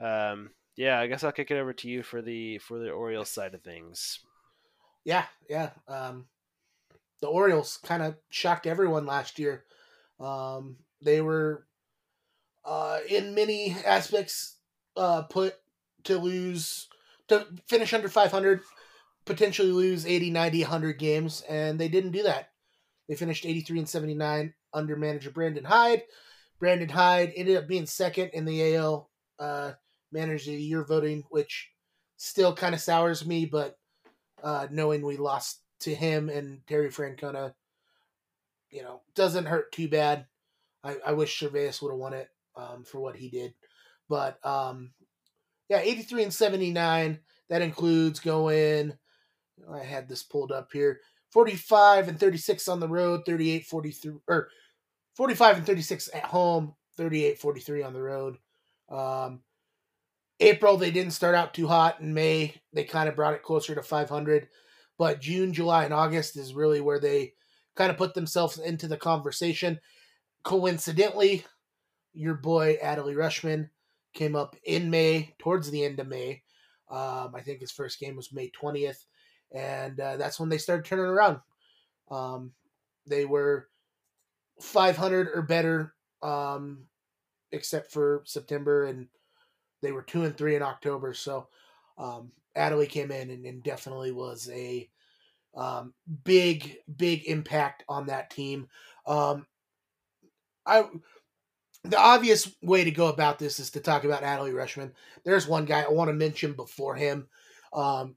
um, 0.00 0.50
yeah, 0.76 0.98
I 0.98 1.06
guess 1.06 1.24
I'll 1.24 1.32
kick 1.32 1.50
it 1.50 1.58
over 1.58 1.72
to 1.72 1.88
you 1.88 2.02
for 2.02 2.22
the 2.22 2.58
for 2.58 2.78
the 2.78 2.90
Orioles 2.90 3.30
side 3.30 3.54
of 3.54 3.62
things. 3.62 4.20
Yeah, 5.04 5.24
yeah. 5.48 5.70
Um, 5.86 6.26
the 7.20 7.28
Orioles 7.28 7.78
kind 7.84 8.02
of 8.02 8.16
shocked 8.30 8.66
everyone 8.66 9.06
last 9.06 9.38
year. 9.38 9.64
Um, 10.18 10.76
they 11.02 11.20
were 11.20 11.66
uh, 12.64 13.00
in 13.08 13.34
many 13.34 13.76
aspects 13.84 14.56
uh, 14.96 15.22
put 15.22 15.54
to 16.04 16.18
lose 16.18 16.88
to 17.28 17.46
finish 17.66 17.92
under 17.94 18.08
500 18.08 18.60
potentially 19.24 19.72
lose 19.72 20.06
80 20.06 20.30
90 20.30 20.62
100 20.62 20.98
games 20.98 21.42
and 21.48 21.78
they 21.78 21.88
didn't 21.88 22.10
do 22.10 22.22
that 22.24 22.50
they 23.08 23.14
finished 23.14 23.46
83 23.46 23.78
and 23.80 23.88
79 23.88 24.52
under 24.74 24.96
manager 24.96 25.30
brandon 25.30 25.64
hyde 25.64 26.02
brandon 26.58 26.88
hyde 26.88 27.32
ended 27.36 27.56
up 27.56 27.68
being 27.68 27.86
second 27.86 28.30
in 28.34 28.44
the 28.44 28.74
al 28.74 29.10
uh, 29.38 29.72
manager 30.12 30.50
of 30.50 30.56
the 30.56 30.62
year 30.62 30.84
voting 30.84 31.24
which 31.30 31.70
still 32.16 32.54
kind 32.54 32.74
of 32.74 32.80
sours 32.80 33.26
me 33.26 33.44
but 33.44 33.78
uh, 34.42 34.66
knowing 34.70 35.02
we 35.02 35.16
lost 35.16 35.60
to 35.80 35.94
him 35.94 36.28
and 36.28 36.60
terry 36.66 36.88
francona 36.88 37.54
you 38.70 38.82
know 38.82 39.00
doesn't 39.14 39.46
hurt 39.46 39.72
too 39.72 39.88
bad 39.88 40.26
i, 40.82 40.96
I 41.06 41.12
wish 41.12 41.38
Servais 41.38 41.82
would 41.82 41.90
have 41.90 41.98
won 41.98 42.12
it 42.12 42.28
um, 42.56 42.84
for 42.84 43.00
what 43.00 43.16
he 43.16 43.28
did. 43.28 43.54
But 44.08 44.44
um, 44.44 44.92
yeah, 45.68 45.80
83 45.80 46.24
and 46.24 46.34
79. 46.34 47.20
That 47.50 47.62
includes 47.62 48.20
going, 48.20 48.94
I 49.70 49.80
had 49.80 50.08
this 50.08 50.22
pulled 50.22 50.50
up 50.50 50.70
here 50.72 51.00
45 51.30 52.08
and 52.08 52.18
36 52.18 52.68
on 52.68 52.80
the 52.80 52.88
road, 52.88 53.22
38 53.26 53.66
43, 53.66 54.12
or 54.28 54.48
45 55.14 55.58
and 55.58 55.66
36 55.66 56.10
at 56.12 56.24
home, 56.24 56.74
38 56.96 57.38
43 57.38 57.82
on 57.82 57.92
the 57.92 58.02
road. 58.02 58.38
Um, 58.88 59.40
April, 60.40 60.76
they 60.76 60.90
didn't 60.90 61.12
start 61.12 61.34
out 61.34 61.54
too 61.54 61.68
hot. 61.68 62.00
In 62.00 62.12
May, 62.12 62.54
they 62.72 62.84
kind 62.84 63.08
of 63.08 63.16
brought 63.16 63.34
it 63.34 63.42
closer 63.42 63.74
to 63.74 63.82
500. 63.82 64.48
But 64.98 65.20
June, 65.20 65.52
July, 65.52 65.84
and 65.84 65.94
August 65.94 66.36
is 66.36 66.54
really 66.54 66.80
where 66.80 67.00
they 67.00 67.34
kind 67.76 67.90
of 67.90 67.96
put 67.96 68.14
themselves 68.14 68.58
into 68.58 68.88
the 68.88 68.96
conversation. 68.96 69.80
Coincidentally, 70.42 71.44
your 72.12 72.34
boy 72.34 72.76
Adley 72.82 73.14
Rutschman 73.14 73.70
came 74.12 74.36
up 74.36 74.56
in 74.64 74.90
May, 74.90 75.34
towards 75.38 75.70
the 75.70 75.84
end 75.84 75.98
of 75.98 76.06
May. 76.06 76.42
Um, 76.90 77.32
I 77.34 77.40
think 77.40 77.60
his 77.60 77.72
first 77.72 77.98
game 77.98 78.14
was 78.16 78.32
May 78.32 78.50
20th, 78.50 79.04
and 79.52 79.98
uh, 79.98 80.16
that's 80.16 80.38
when 80.38 80.48
they 80.48 80.58
started 80.58 80.84
turning 80.84 81.06
around. 81.06 81.40
Um, 82.10 82.52
they 83.06 83.24
were 83.24 83.68
500 84.60 85.28
or 85.34 85.42
better, 85.42 85.94
um, 86.22 86.84
except 87.52 87.92
for 87.92 88.22
September, 88.24 88.84
and 88.84 89.08
they 89.82 89.92
were 89.92 90.02
two 90.02 90.24
and 90.24 90.36
three 90.36 90.56
in 90.56 90.62
October. 90.62 91.14
So 91.14 91.48
um, 91.98 92.32
Adley 92.56 92.88
came 92.88 93.10
in 93.10 93.30
and, 93.30 93.44
and 93.44 93.62
definitely 93.62 94.12
was 94.12 94.48
a 94.52 94.88
um, 95.56 95.94
big, 96.24 96.76
big 96.96 97.24
impact 97.26 97.84
on 97.88 98.06
that 98.06 98.30
team. 98.30 98.68
Um, 99.06 99.46
I 100.66 100.84
the 101.84 101.98
obvious 101.98 102.50
way 102.62 102.82
to 102.84 102.90
go 102.90 103.08
about 103.08 103.38
this 103.38 103.60
is 103.60 103.70
to 103.72 103.80
talk 103.80 104.04
about 104.04 104.22
Adley 104.22 104.52
Rutschman. 104.52 104.92
There's 105.24 105.46
one 105.46 105.66
guy 105.66 105.82
I 105.82 105.90
want 105.90 106.08
to 106.08 106.14
mention 106.14 106.54
before 106.54 106.94
him. 106.94 107.28
Um, 107.74 108.16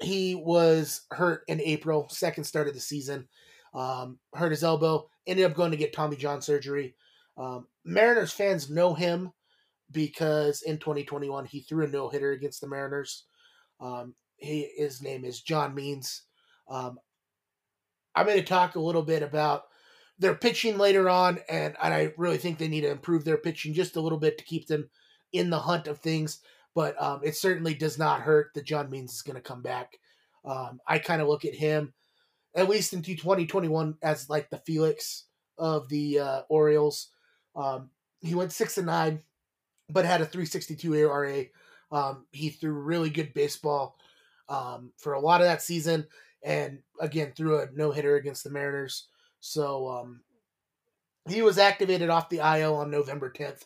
he 0.00 0.34
was 0.34 1.02
hurt 1.12 1.44
in 1.46 1.60
April, 1.60 2.08
second 2.08 2.42
start 2.44 2.66
of 2.66 2.74
the 2.74 2.80
season. 2.80 3.28
Um, 3.74 4.18
hurt 4.34 4.50
his 4.50 4.64
elbow, 4.64 5.08
ended 5.26 5.46
up 5.46 5.54
going 5.54 5.70
to 5.70 5.76
get 5.76 5.92
Tommy 5.92 6.16
John 6.16 6.42
surgery. 6.42 6.94
Um, 7.36 7.66
Mariners 7.84 8.32
fans 8.32 8.68
know 8.68 8.94
him 8.94 9.32
because 9.90 10.62
in 10.62 10.78
2021 10.78 11.46
he 11.46 11.60
threw 11.60 11.84
a 11.84 11.88
no 11.88 12.08
hitter 12.08 12.32
against 12.32 12.60
the 12.60 12.68
Mariners. 12.68 13.24
Um, 13.80 14.14
he, 14.36 14.68
his 14.76 15.02
name 15.02 15.24
is 15.24 15.40
John 15.40 15.74
Means. 15.74 16.22
Um, 16.68 16.98
I'm 18.14 18.26
going 18.26 18.38
to 18.38 18.44
talk 18.44 18.74
a 18.74 18.80
little 18.80 19.02
bit 19.02 19.22
about 19.22 19.64
their 20.18 20.34
pitching 20.34 20.78
later 20.78 21.08
on, 21.08 21.40
and, 21.48 21.74
and 21.82 21.94
I 21.94 22.12
really 22.16 22.36
think 22.36 22.58
they 22.58 22.68
need 22.68 22.82
to 22.82 22.90
improve 22.90 23.24
their 23.24 23.38
pitching 23.38 23.74
just 23.74 23.96
a 23.96 24.00
little 24.00 24.18
bit 24.18 24.38
to 24.38 24.44
keep 24.44 24.66
them 24.66 24.90
in 25.32 25.50
the 25.50 25.58
hunt 25.58 25.86
of 25.86 25.98
things. 25.98 26.40
But 26.74 27.00
um, 27.02 27.20
it 27.22 27.36
certainly 27.36 27.74
does 27.74 27.98
not 27.98 28.22
hurt 28.22 28.52
that 28.54 28.64
John 28.64 28.90
Means 28.90 29.12
is 29.12 29.22
going 29.22 29.36
to 29.36 29.42
come 29.42 29.62
back. 29.62 29.98
Um, 30.44 30.80
I 30.86 30.98
kind 30.98 31.22
of 31.22 31.28
look 31.28 31.44
at 31.44 31.54
him, 31.54 31.92
at 32.54 32.68
least 32.68 32.92
into 32.92 33.14
2021, 33.14 33.96
as 34.02 34.28
like 34.28 34.50
the 34.50 34.58
Felix 34.58 35.24
of 35.58 35.88
the 35.88 36.18
uh, 36.18 36.42
Orioles. 36.48 37.08
Um, 37.56 37.90
he 38.20 38.34
went 38.34 38.52
six 38.52 38.78
and 38.78 38.86
nine, 38.86 39.22
but 39.88 40.04
had 40.04 40.20
a 40.20 40.26
362 40.26 40.94
ERA. 40.94 41.44
Um, 41.90 42.26
he 42.32 42.50
threw 42.50 42.72
really 42.72 43.10
good 43.10 43.34
baseball 43.34 43.96
um, 44.48 44.92
for 44.98 45.12
a 45.14 45.20
lot 45.20 45.40
of 45.40 45.46
that 45.46 45.62
season, 45.62 46.06
and 46.42 46.80
again 47.00 47.32
threw 47.36 47.60
a 47.60 47.66
no 47.74 47.90
hitter 47.90 48.16
against 48.16 48.44
the 48.44 48.50
Mariners. 48.50 49.08
So 49.40 49.88
um, 49.88 50.20
he 51.28 51.42
was 51.42 51.58
activated 51.58 52.10
off 52.10 52.28
the 52.28 52.38
IL 52.38 52.76
on 52.76 52.90
November 52.90 53.30
10th. 53.30 53.64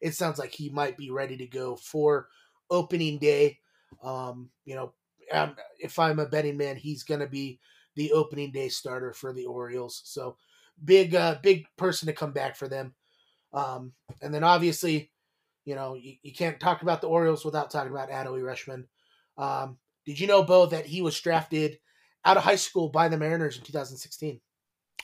It 0.00 0.14
sounds 0.14 0.38
like 0.38 0.52
he 0.52 0.68
might 0.68 0.96
be 0.96 1.10
ready 1.10 1.36
to 1.36 1.46
go 1.46 1.76
for 1.76 2.28
opening 2.70 3.18
day. 3.18 3.58
Um, 4.02 4.50
you 4.64 4.74
know, 4.74 4.92
um, 5.32 5.56
if 5.78 5.98
I'm 5.98 6.18
a 6.18 6.26
betting 6.26 6.56
man, 6.56 6.76
he's 6.76 7.02
going 7.02 7.20
to 7.20 7.26
be 7.26 7.58
the 7.96 8.12
opening 8.12 8.52
day 8.52 8.68
starter 8.68 9.12
for 9.12 9.32
the 9.32 9.46
Orioles. 9.46 10.02
So 10.04 10.36
big, 10.82 11.14
uh, 11.14 11.36
big 11.42 11.66
person 11.76 12.06
to 12.06 12.12
come 12.12 12.32
back 12.32 12.56
for 12.56 12.68
them. 12.68 12.94
Um, 13.52 13.92
and 14.22 14.32
then 14.32 14.44
obviously, 14.44 15.10
you 15.64 15.74
know, 15.74 15.94
you, 15.94 16.14
you 16.22 16.32
can't 16.32 16.60
talk 16.60 16.82
about 16.82 17.00
the 17.00 17.08
Orioles 17.08 17.44
without 17.44 17.70
talking 17.70 17.90
about 17.90 18.10
Adley 18.10 18.42
Rutschman. 18.42 18.84
Um, 19.36 19.78
did 20.04 20.20
you 20.20 20.26
know, 20.26 20.42
Bo, 20.44 20.66
that 20.66 20.86
he 20.86 21.02
was 21.02 21.18
drafted 21.20 21.78
out 22.24 22.36
of 22.36 22.44
high 22.44 22.56
school 22.56 22.88
by 22.88 23.08
the 23.08 23.16
Mariners 23.16 23.56
in 23.56 23.64
2016? 23.64 24.40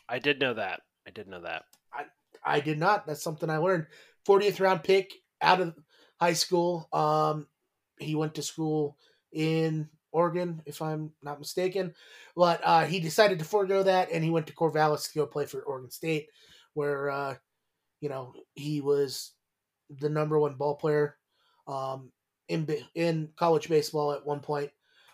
I 0.08 0.18
did 0.18 0.38
know 0.38 0.54
that. 0.54 0.80
I 1.06 1.10
did 1.10 1.28
know 1.28 1.42
that. 1.42 1.64
I, 1.92 2.04
I 2.44 2.60
did 2.60 2.78
not. 2.78 3.06
That's 3.06 3.22
something 3.22 3.50
I 3.50 3.56
learned. 3.56 3.86
40th 4.26 4.60
round 4.60 4.84
pick 4.84 5.12
out 5.40 5.60
of 5.60 5.74
high 6.20 6.34
school. 6.34 6.88
Um, 6.92 7.46
he 7.98 8.14
went 8.14 8.34
to 8.34 8.42
school 8.42 8.96
in 9.32 9.88
Oregon, 10.12 10.62
if 10.66 10.80
I'm 10.80 11.10
not 11.22 11.38
mistaken. 11.38 11.94
But 12.36 12.60
uh, 12.64 12.84
he 12.84 13.00
decided 13.00 13.38
to 13.40 13.44
forego 13.44 13.82
that, 13.82 14.10
and 14.12 14.22
he 14.22 14.30
went 14.30 14.46
to 14.48 14.54
Corvallis 14.54 15.10
to 15.10 15.18
go 15.18 15.26
play 15.26 15.46
for 15.46 15.62
Oregon 15.62 15.90
State, 15.90 16.28
where 16.74 17.10
uh, 17.10 17.34
you 18.00 18.08
know 18.08 18.34
he 18.54 18.80
was 18.80 19.32
the 19.90 20.08
number 20.08 20.38
one 20.38 20.54
ball 20.54 20.76
player 20.76 21.16
um, 21.66 22.10
in 22.48 22.66
in 22.94 23.30
college 23.36 23.68
baseball 23.68 24.12
at 24.12 24.24
one 24.26 24.40
point, 24.40 24.70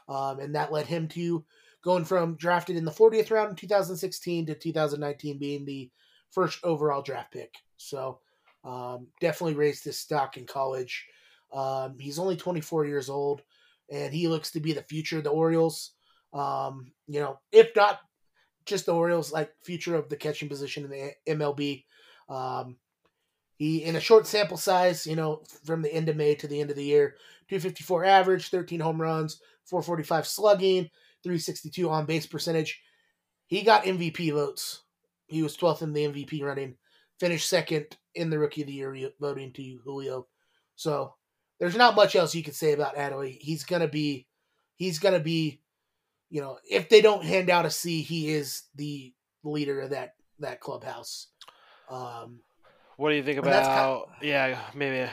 um, 0.09 0.41
and 0.41 0.55
that 0.55 0.73
led 0.73 0.87
him 0.87 1.09
to 1.09 1.45
going 1.83 2.05
from 2.05 2.35
drafted 2.37 2.77
in 2.77 2.85
the 2.85 2.91
40th 2.91 3.31
round 3.31 3.51
in 3.51 3.57
2016 3.57 4.47
to 4.47 4.55
2019 4.55 5.39
being 5.39 5.65
the 5.65 5.91
first 6.31 6.59
overall 6.65 7.03
draft 7.03 7.33
pick. 7.33 7.55
So 7.77 8.19
um, 8.65 9.07
definitely 9.21 9.55
raised 9.55 9.85
his 9.85 9.99
stock 9.99 10.37
in 10.37 10.45
college. 10.45 11.07
Um, 11.53 11.97
he's 11.99 12.19
only 12.19 12.37
24 12.37 12.87
years 12.87 13.09
old, 13.09 13.43
and 13.91 14.13
he 14.13 14.29
looks 14.29 14.51
to 14.53 14.61
be 14.61 14.73
the 14.73 14.83
future 14.83 15.19
of 15.19 15.25
the 15.25 15.31
Orioles. 15.31 15.93
Um, 16.33 16.93
you 17.07 17.21
know, 17.21 17.39
if 17.53 17.75
not 17.75 18.01
just 18.67 18.87
the 18.87 18.95
Orioles, 18.95 19.33
like 19.33 19.51
future 19.65 19.97
of 19.97 20.09
the 20.09 20.17
catching 20.17 20.49
position 20.49 20.85
in 20.85 20.91
the 20.91 21.13
MLB. 21.27 21.85
Um, 22.29 22.77
he 23.57 23.83
in 23.83 23.97
a 23.97 24.01
short 24.01 24.27
sample 24.27 24.57
size, 24.57 25.07
you 25.07 25.17
know, 25.17 25.43
from 25.65 25.83
the 25.83 25.93
end 25.93 26.09
of 26.09 26.17
May 26.17 26.35
to 26.37 26.47
the 26.47 26.61
end 26.61 26.71
of 26.71 26.77
the 26.77 26.85
year, 26.85 27.17
254 27.49 28.05
average, 28.05 28.51
13 28.51 28.79
home 28.79 29.01
runs, 29.01 29.41
445 29.65 30.27
slugging, 30.27 30.85
362 31.25 31.91
on 31.91 32.07
base 32.07 32.27
percentage. 32.27 32.81
He 33.47 33.63
got 33.63 33.85
MVP 33.85 34.33
votes. 34.33 34.83
He 35.27 35.43
was 35.43 35.57
12th 35.57 35.83
in 35.83 35.93
the 35.93 36.05
MVP 36.05 36.43
running, 36.43 36.77
finished 37.19 37.49
second 37.49 37.97
in 38.15 38.31
the 38.31 38.39
Rookie 38.39 38.63
of 38.63 38.69
the 38.69 38.75
Year 38.75 39.11
voting 39.21 39.53
to 39.55 39.79
Julio. 39.85 40.27
So 40.77 41.15
there's 41.59 41.77
not 41.77 41.97
much 41.97 42.17
else 42.17 42.35
you 42.35 42.43
could 42.43 42.55
say 42.55 42.73
about 42.73 42.97
Adley. 42.97 43.39
He's 43.41 43.65
gonna 43.65 43.89
be, 43.89 44.27
he's 44.77 44.99
gonna 44.99 45.21
be, 45.21 45.61
you 46.31 46.41
know, 46.41 46.59
if 46.69 46.89
they 46.89 47.01
don't 47.01 47.25
hand 47.25 47.51
out 47.51 47.67
a 47.67 47.71
C, 47.71 48.03
he 48.03 48.31
is 48.31 48.65
the 48.75 49.13
leader 49.45 49.81
of 49.81 49.91
that 49.91 50.15
that 50.41 50.61
clubhouse. 50.61 51.29
Um, 51.91 52.41
what 52.99 53.11
do 53.11 53.15
you 53.15 53.23
think 53.23 53.39
about? 53.39 53.65
Kind 53.65 53.79
of, 53.79 54.03
yeah, 54.23 54.61
maybe. 54.75 55.09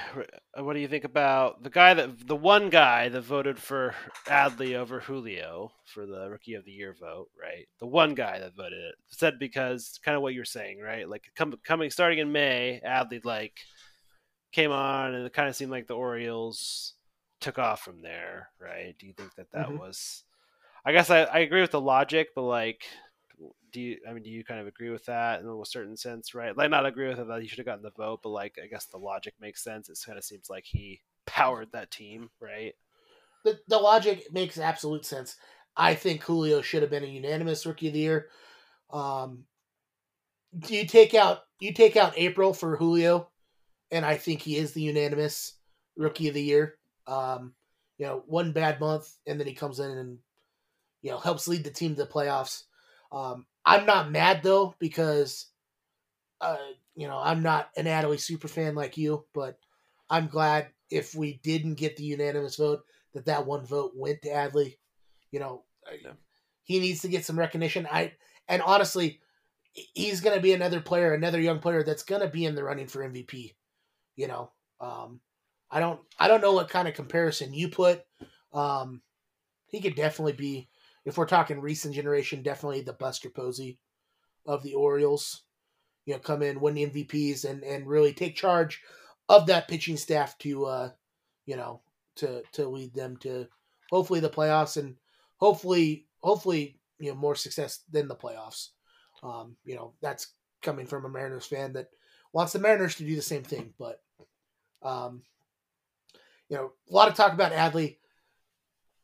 Uh, 0.57 0.63
what 0.63 0.73
do 0.73 0.79
you 0.79 0.87
think 0.87 1.03
about 1.03 1.61
the 1.61 1.69
guy 1.69 1.93
that 1.93 2.27
the 2.27 2.35
one 2.35 2.71
guy 2.71 3.09
that 3.09 3.21
voted 3.21 3.59
for 3.59 3.93
Adley 4.25 4.73
over 4.73 4.99
Julio 4.99 5.71
for 5.93 6.07
the 6.07 6.27
Rookie 6.27 6.55
of 6.55 6.65
the 6.65 6.71
Year 6.71 6.95
vote? 6.99 7.27
Right, 7.39 7.67
the 7.79 7.85
one 7.85 8.15
guy 8.15 8.39
that 8.39 8.55
voted 8.55 8.79
it 8.79 8.95
said 9.09 9.37
because 9.37 9.99
kind 10.03 10.15
of 10.15 10.23
what 10.23 10.33
you're 10.33 10.45
saying, 10.45 10.79
right? 10.81 11.07
Like 11.07 11.25
com- 11.37 11.59
coming 11.63 11.91
starting 11.91 12.17
in 12.17 12.31
May, 12.31 12.81
Adley 12.83 13.23
like 13.23 13.53
came 14.55 14.71
on, 14.71 15.13
and 15.13 15.25
it 15.25 15.33
kind 15.33 15.49
of 15.49 15.55
seemed 15.55 15.71
like 15.71 15.87
the 15.87 15.95
Orioles 15.95 16.93
took 17.41 17.59
off 17.59 17.81
from 17.81 18.01
there, 18.01 18.49
right? 18.59 18.95
Do 18.97 19.05
you 19.05 19.13
think 19.13 19.35
that 19.35 19.51
that 19.51 19.67
mm-hmm. 19.67 19.79
was? 19.79 20.23
I 20.85 20.93
guess 20.93 21.09
I, 21.09 21.23
I 21.23 21.39
agree 21.39 21.61
with 21.61 21.71
the 21.71 21.81
logic, 21.81 22.29
but 22.35 22.43
like 22.43 22.85
do 23.75 23.81
you 23.81 23.97
i 24.07 24.13
mean 24.13 24.23
do 24.23 24.29
you 24.29 24.43
kind 24.43 24.61
of 24.61 24.67
agree 24.67 24.89
with 24.89 25.05
that 25.05 25.41
in 25.41 25.47
a 25.47 25.65
certain 25.65 25.97
sense 25.97 26.33
right 26.33 26.55
like 26.55 26.69
not 26.69 26.85
agree 26.85 27.09
with 27.09 27.19
it 27.19 27.27
that 27.27 27.41
he 27.41 27.47
should 27.47 27.57
have 27.57 27.65
gotten 27.65 27.83
the 27.83 27.91
vote 27.91 28.21
but 28.23 28.29
like 28.29 28.55
i 28.63 28.67
guess 28.67 28.85
the 28.85 28.97
logic 28.97 29.33
makes 29.41 29.61
sense 29.61 29.89
it 29.89 29.99
kind 30.05 30.17
of 30.17 30.23
seems 30.23 30.49
like 30.49 30.63
he 30.63 31.01
powered 31.25 31.69
that 31.73 31.91
team 31.91 32.29
right 32.39 32.73
the, 33.43 33.59
the 33.67 33.77
logic 33.77 34.31
makes 34.31 34.57
absolute 34.57 35.05
sense 35.05 35.35
i 35.75 35.93
think 35.93 36.23
julio 36.23 36.61
should 36.61 36.81
have 36.81 36.91
been 36.91 37.03
a 37.03 37.07
unanimous 37.07 37.65
rookie 37.65 37.87
of 37.87 37.93
the 37.93 37.99
year 37.99 38.27
um 38.91 39.43
do 40.57 40.73
you 40.73 40.87
take 40.87 41.13
out 41.13 41.39
you 41.59 41.73
take 41.73 41.97
out 41.97 42.13
april 42.15 42.53
for 42.53 42.77
julio 42.77 43.27
and 43.91 44.05
i 44.05 44.15
think 44.15 44.41
he 44.41 44.57
is 44.57 44.73
the 44.73 44.81
unanimous 44.81 45.53
rookie 45.97 46.27
of 46.27 46.33
the 46.33 46.41
year 46.41 46.75
um 47.07 47.53
you 47.97 48.05
know 48.05 48.23
one 48.27 48.51
bad 48.51 48.79
month 48.79 49.11
and 49.25 49.39
then 49.39 49.47
he 49.47 49.53
comes 49.53 49.79
in 49.79 49.89
and 49.89 50.17
you 51.01 51.11
know 51.11 51.17
helps 51.17 51.47
lead 51.47 51.63
the 51.63 51.69
team 51.69 51.95
to 51.95 52.03
the 52.03 52.09
playoffs 52.09 52.63
um, 53.11 53.45
I'm 53.65 53.85
not 53.85 54.11
mad 54.11 54.41
though 54.43 54.75
because, 54.77 55.47
uh, 56.41 56.57
you 56.95 57.07
know, 57.07 57.17
I'm 57.17 57.41
not 57.41 57.69
an 57.77 57.85
Adley 57.85 58.19
super 58.19 58.47
fan 58.47 58.75
like 58.75 58.97
you, 58.97 59.25
but 59.33 59.57
I'm 60.09 60.27
glad 60.27 60.67
if 60.89 61.15
we 61.15 61.39
didn't 61.43 61.75
get 61.75 61.97
the 61.97 62.03
unanimous 62.03 62.57
vote 62.57 62.83
that 63.13 63.25
that 63.25 63.45
one 63.45 63.65
vote 63.65 63.93
went 63.95 64.21
to 64.23 64.29
Adley. 64.29 64.77
You 65.31 65.39
know, 65.39 65.63
yeah. 66.03 66.11
he 66.63 66.79
needs 66.79 67.01
to 67.01 67.07
get 67.07 67.25
some 67.25 67.39
recognition. 67.39 67.87
I 67.89 68.13
and 68.47 68.61
honestly, 68.61 69.21
he's 69.71 70.21
going 70.21 70.35
to 70.35 70.41
be 70.41 70.53
another 70.53 70.81
player, 70.81 71.13
another 71.13 71.39
young 71.39 71.59
player 71.59 71.83
that's 71.83 72.03
going 72.03 72.21
to 72.21 72.27
be 72.27 72.45
in 72.45 72.55
the 72.55 72.63
running 72.63 72.87
for 72.87 72.99
MVP. 72.99 73.53
You 74.15 74.27
know, 74.27 74.51
um, 74.79 75.19
I 75.69 75.79
don't, 75.79 75.99
I 76.19 76.27
don't 76.27 76.41
know 76.41 76.53
what 76.53 76.69
kind 76.69 76.87
of 76.87 76.93
comparison 76.93 77.53
you 77.53 77.69
put. 77.69 78.03
Um, 78.53 79.01
he 79.67 79.81
could 79.81 79.95
definitely 79.95 80.33
be 80.33 80.69
if 81.05 81.17
we're 81.17 81.25
talking 81.25 81.59
recent 81.59 81.93
generation, 81.93 82.41
definitely 82.41 82.81
the 82.81 82.93
Buster 82.93 83.29
Posey 83.29 83.79
of 84.45 84.63
the 84.63 84.73
Orioles. 84.73 85.43
You 86.05 86.13
know, 86.13 86.19
come 86.19 86.41
in, 86.43 86.59
win 86.59 86.75
the 86.75 86.85
MVPs, 86.85 87.45
and 87.45 87.63
and 87.63 87.87
really 87.87 88.13
take 88.13 88.35
charge 88.35 88.81
of 89.27 89.47
that 89.47 89.67
pitching 89.67 89.97
staff 89.97 90.37
to, 90.39 90.65
uh, 90.65 90.89
you 91.45 91.55
know, 91.55 91.81
to 92.17 92.43
to 92.53 92.67
lead 92.67 92.93
them 92.93 93.17
to 93.17 93.47
hopefully 93.89 94.19
the 94.19 94.29
playoffs 94.29 94.77
and 94.77 94.95
hopefully 95.37 96.05
hopefully 96.21 96.79
you 96.99 97.09
know 97.09 97.15
more 97.15 97.35
success 97.35 97.83
than 97.91 98.07
the 98.07 98.15
playoffs. 98.15 98.69
Um, 99.23 99.57
you 99.65 99.75
know, 99.75 99.93
that's 100.01 100.33
coming 100.61 100.85
from 100.85 101.05
a 101.05 101.09
Mariners 101.09 101.45
fan 101.45 101.73
that 101.73 101.87
wants 102.33 102.53
the 102.53 102.59
Mariners 102.59 102.95
to 102.95 103.03
do 103.03 103.15
the 103.15 103.21
same 103.21 103.43
thing, 103.43 103.73
but 103.79 104.01
um, 104.85 105.23
you 106.49 106.55
know, 106.55 106.71
a 106.89 106.93
lot 106.93 107.09
of 107.09 107.15
talk 107.15 107.33
about 107.33 107.51
Adley. 107.51 107.97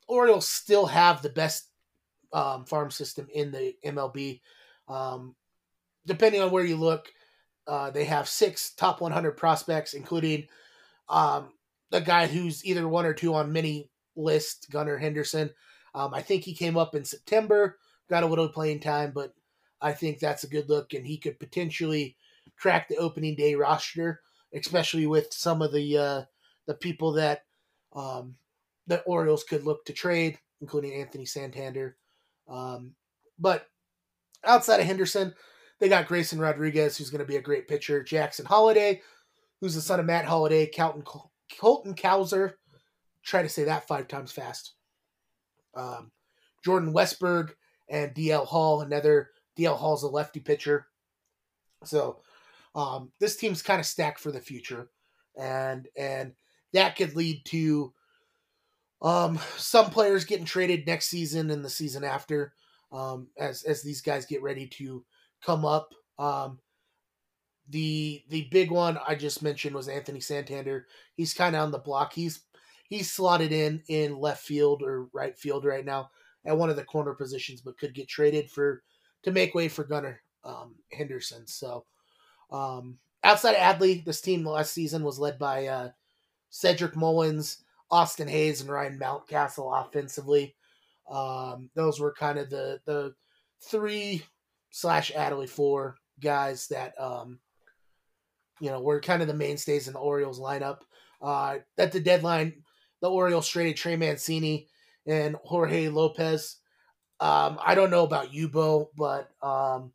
Orioles 0.08 0.48
still 0.48 0.86
have 0.86 1.22
the 1.22 1.30
best 1.30 1.68
um, 2.34 2.66
farm 2.66 2.92
system 2.92 3.28
in 3.34 3.52
the 3.52 3.76
MLB. 3.86 4.42
Um, 4.88 5.36
depending 6.06 6.42
on 6.42 6.52
where 6.52 6.64
you 6.64 6.76
look, 6.76 7.12
uh, 7.68 7.92
they 7.92 8.06
have 8.06 8.28
six 8.28 8.72
top 8.72 9.02
100 9.02 9.32
prospects, 9.32 9.94
including 9.94 10.48
um, 11.10 11.50
a 11.92 12.02
guy 12.02 12.28
who's 12.28 12.66
either 12.66 12.88
one 12.88 13.06
or 13.06 13.14
two 13.14 13.34
on 13.34 13.54
many 13.54 13.90
lists, 14.16 14.66
Gunnar 14.68 14.98
Henderson. 14.98 15.50
Um, 15.94 16.14
I 16.14 16.22
think 16.22 16.44
he 16.44 16.54
came 16.54 16.78
up 16.78 16.96
in 16.96 17.04
September, 17.04 17.78
got 18.10 18.24
a 18.24 18.28
little 18.28 18.50
playing 18.50 18.80
time, 18.80 19.12
but 19.14 19.34
I 19.82 19.94
think 19.94 20.20
that's 20.20 20.44
a 20.44 20.50
good 20.50 20.70
look, 20.70 20.94
and 20.94 21.06
he 21.06 21.18
could 21.18 21.40
potentially 21.40 22.16
crack 22.58 22.88
the 22.88 22.98
opening 22.98 23.36
day 23.36 23.56
roster, 23.56 24.22
especially 24.54 25.08
with 25.08 25.34
some 25.34 25.62
of 25.62 25.72
the 25.72 25.98
uh, 25.98 26.22
the 26.68 26.74
people 26.74 27.14
that 27.14 27.46
um, 27.94 28.36
the 28.88 29.02
Orioles 29.02 29.44
could 29.44 29.64
look 29.64 29.86
to 29.86 29.94
trade, 29.94 30.38
including 30.62 30.94
Anthony 30.94 31.26
Santander. 31.26 31.98
Um, 32.48 32.94
but 33.40 33.68
outside 34.44 34.80
of 34.80 34.86
Henderson, 34.86 35.34
they 35.80 35.90
got 35.90 36.08
Grayson 36.08 36.40
Rodriguez, 36.40 36.98
who's 36.98 37.10
going 37.10 37.20
to 37.20 37.26
be 37.26 37.38
a 37.38 37.42
great 37.42 37.68
pitcher. 37.68 38.04
Jackson 38.04 38.46
Holliday, 38.46 39.02
who's 39.60 39.76
the 39.76 39.82
son 39.82 40.00
of 40.00 40.06
Matt 40.06 40.26
Holliday, 40.26 40.68
Colton, 40.68 41.04
Colton 41.60 41.96
Cowser. 41.96 42.54
Try 43.24 43.42
to 43.44 43.50
say 43.50 43.66
that 43.66 43.88
five 43.88 44.08
times 44.08 44.32
fast. 44.32 44.74
Um, 45.76 46.12
Jordan 46.64 46.94
Westburg 46.94 47.52
and 47.90 48.14
DL 48.14 48.46
Hall, 48.46 48.82
another 48.82 49.30
DL 49.58 49.78
Hall's 49.78 50.04
a 50.04 50.08
lefty 50.08 50.40
pitcher. 50.40 50.88
So 51.84 52.22
um, 52.76 53.12
this 53.20 53.36
team's 53.36 53.62
kind 53.62 53.80
of 53.80 53.86
stacked 53.86 54.20
for 54.20 54.32
the 54.32 54.40
future, 54.40 54.90
and 55.38 55.88
and 55.98 56.34
that 56.74 56.96
could 56.96 57.16
lead 57.16 57.44
to 57.46 57.94
um, 59.02 59.40
some 59.58 59.90
players 59.90 60.26
getting 60.26 60.46
traded 60.46 60.86
next 60.86 61.08
season 61.10 61.50
and 61.52 61.66
the 61.66 61.70
season 61.70 62.04
after, 62.04 62.54
um, 62.92 63.28
as 63.38 63.64
as 63.64 63.82
these 63.82 64.02
guys 64.02 64.26
get 64.26 64.42
ready 64.42 64.68
to 64.68 65.04
come 65.44 65.66
up. 65.66 65.90
Um, 66.18 66.60
the 67.70 68.24
the 68.30 68.48
big 68.52 68.72
one 68.72 69.00
I 69.08 69.16
just 69.16 69.42
mentioned 69.42 69.76
was 69.76 69.88
Anthony 69.88 70.20
Santander. 70.20 70.88
He's 71.16 71.34
kind 71.34 71.56
of 71.56 71.64
on 71.64 71.72
the 71.72 71.80
block. 71.80 72.14
He's 72.14 72.42
he's 72.90 73.12
slotted 73.12 73.52
in 73.52 73.82
in 73.88 74.18
left 74.18 74.44
field 74.44 74.82
or 74.84 75.08
right 75.14 75.38
field 75.38 75.66
right 75.66 75.86
now 75.86 76.10
at 76.46 76.58
one 76.58 76.70
of 76.70 76.76
the 76.76 76.84
corner 76.84 77.14
positions, 77.14 77.62
but 77.62 77.78
could 77.78 77.94
get 77.94 78.08
traded 78.08 78.50
for 78.50 78.84
to 79.24 79.32
make 79.32 79.56
way 79.56 79.68
for 79.68 79.84
Gunnar 79.84 80.22
um, 80.44 80.76
Henderson. 80.92 81.48
So 81.48 81.86
um, 82.52 82.98
outside 83.24 83.56
of 83.56 83.80
Adley, 83.80 84.04
this 84.04 84.22
team 84.22 84.46
last 84.46 84.74
season 84.74 85.04
was 85.04 85.20
led 85.20 85.40
by 85.40 85.68
uh, 85.68 85.90
Cedric 86.50 86.96
Mullins, 86.96 87.64
Austin 87.90 88.28
Hays, 88.28 88.62
and 88.62 88.70
Ryan 88.70 89.00
Mountcastle 89.00 89.86
offensively. 89.86 90.56
Um, 91.10 91.70
those 91.76 92.00
were 92.00 92.14
kind 92.14 92.40
of 92.40 92.50
the 92.50 92.80
the 92.86 93.14
three 93.64 94.24
slash 94.70 95.12
Adley 95.12 95.50
four 95.50 95.98
guys 96.20 96.68
that 96.68 96.94
um, 97.00 97.40
you 98.60 98.70
know 98.70 98.82
were 98.82 99.02
kind 99.02 99.22
of 99.22 99.28
the 99.28 99.34
mainstays 99.34 99.88
in 99.88 99.94
the 99.94 100.00
Orioles 100.00 100.40
lineup. 100.40 100.80
Uh, 101.22 101.58
at 101.78 101.92
the 101.92 102.00
deadline, 102.00 102.64
the 103.02 103.10
Orioles 103.10 103.48
traded 103.48 103.78
Trey 103.78 103.96
Mancini 103.96 104.68
and 105.06 105.36
Jorge 105.44 105.90
Lopez. 105.90 106.58
Um, 107.20 107.60
I 107.64 107.76
don't 107.76 107.92
know 107.92 108.04
about 108.04 108.34
you, 108.34 108.50
Bo, 108.50 108.90
but 108.98 109.30
um, 109.44 109.92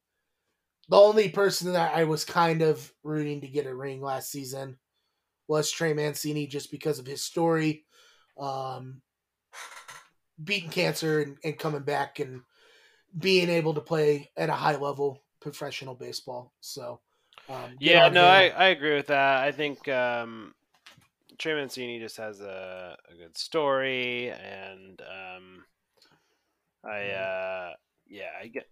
the 0.89 0.97
only 0.97 1.29
person 1.29 1.73
that 1.73 1.95
I 1.95 2.05
was 2.05 2.25
kind 2.25 2.63
of 2.63 2.93
rooting 3.03 3.41
to 3.41 3.49
get 3.49 3.67
a 3.67 3.75
ring 3.75 4.01
last 4.01 4.31
season 4.31 4.79
was 5.49 5.71
Trey 5.71 5.93
Mancini 5.93 6.47
just 6.47 6.71
because 6.71 6.99
of 6.99 7.07
his 7.07 7.23
story, 7.23 7.85
um, 8.39 9.01
beating 10.43 10.71
cancer 10.71 11.21
and, 11.21 11.39
and 11.45 11.59
coming 11.59 11.83
back 11.83 12.19
and 12.19 12.43
being 13.17 13.49
able 13.49 13.75
to 13.75 13.81
play 13.81 14.31
at 14.37 14.51
a 14.51 14.55
high 14.55 14.77
level 14.77 15.23
professional 15.41 15.95
baseball. 15.95 16.53
So, 16.61 17.01
um, 17.49 17.77
yeah, 17.79 18.09
no, 18.09 18.25
I, 18.25 18.49
I 18.49 18.67
agree 18.69 18.95
with 18.95 19.07
that. 19.07 19.45
I 19.45 19.53
think 19.53 19.89
um, 19.89 20.55
Trey 21.39 21.55
Mancini 21.55 22.01
just 22.01 22.17
has 22.17 22.41
a, 22.41 22.97
a 23.11 23.15
good 23.15 23.37
story, 23.39 24.31
and 24.31 25.01
um, 25.01 25.65
I 26.85 27.11
uh, 27.11 27.73
yeah, 28.09 28.31
I 28.43 28.49
get 28.49 28.67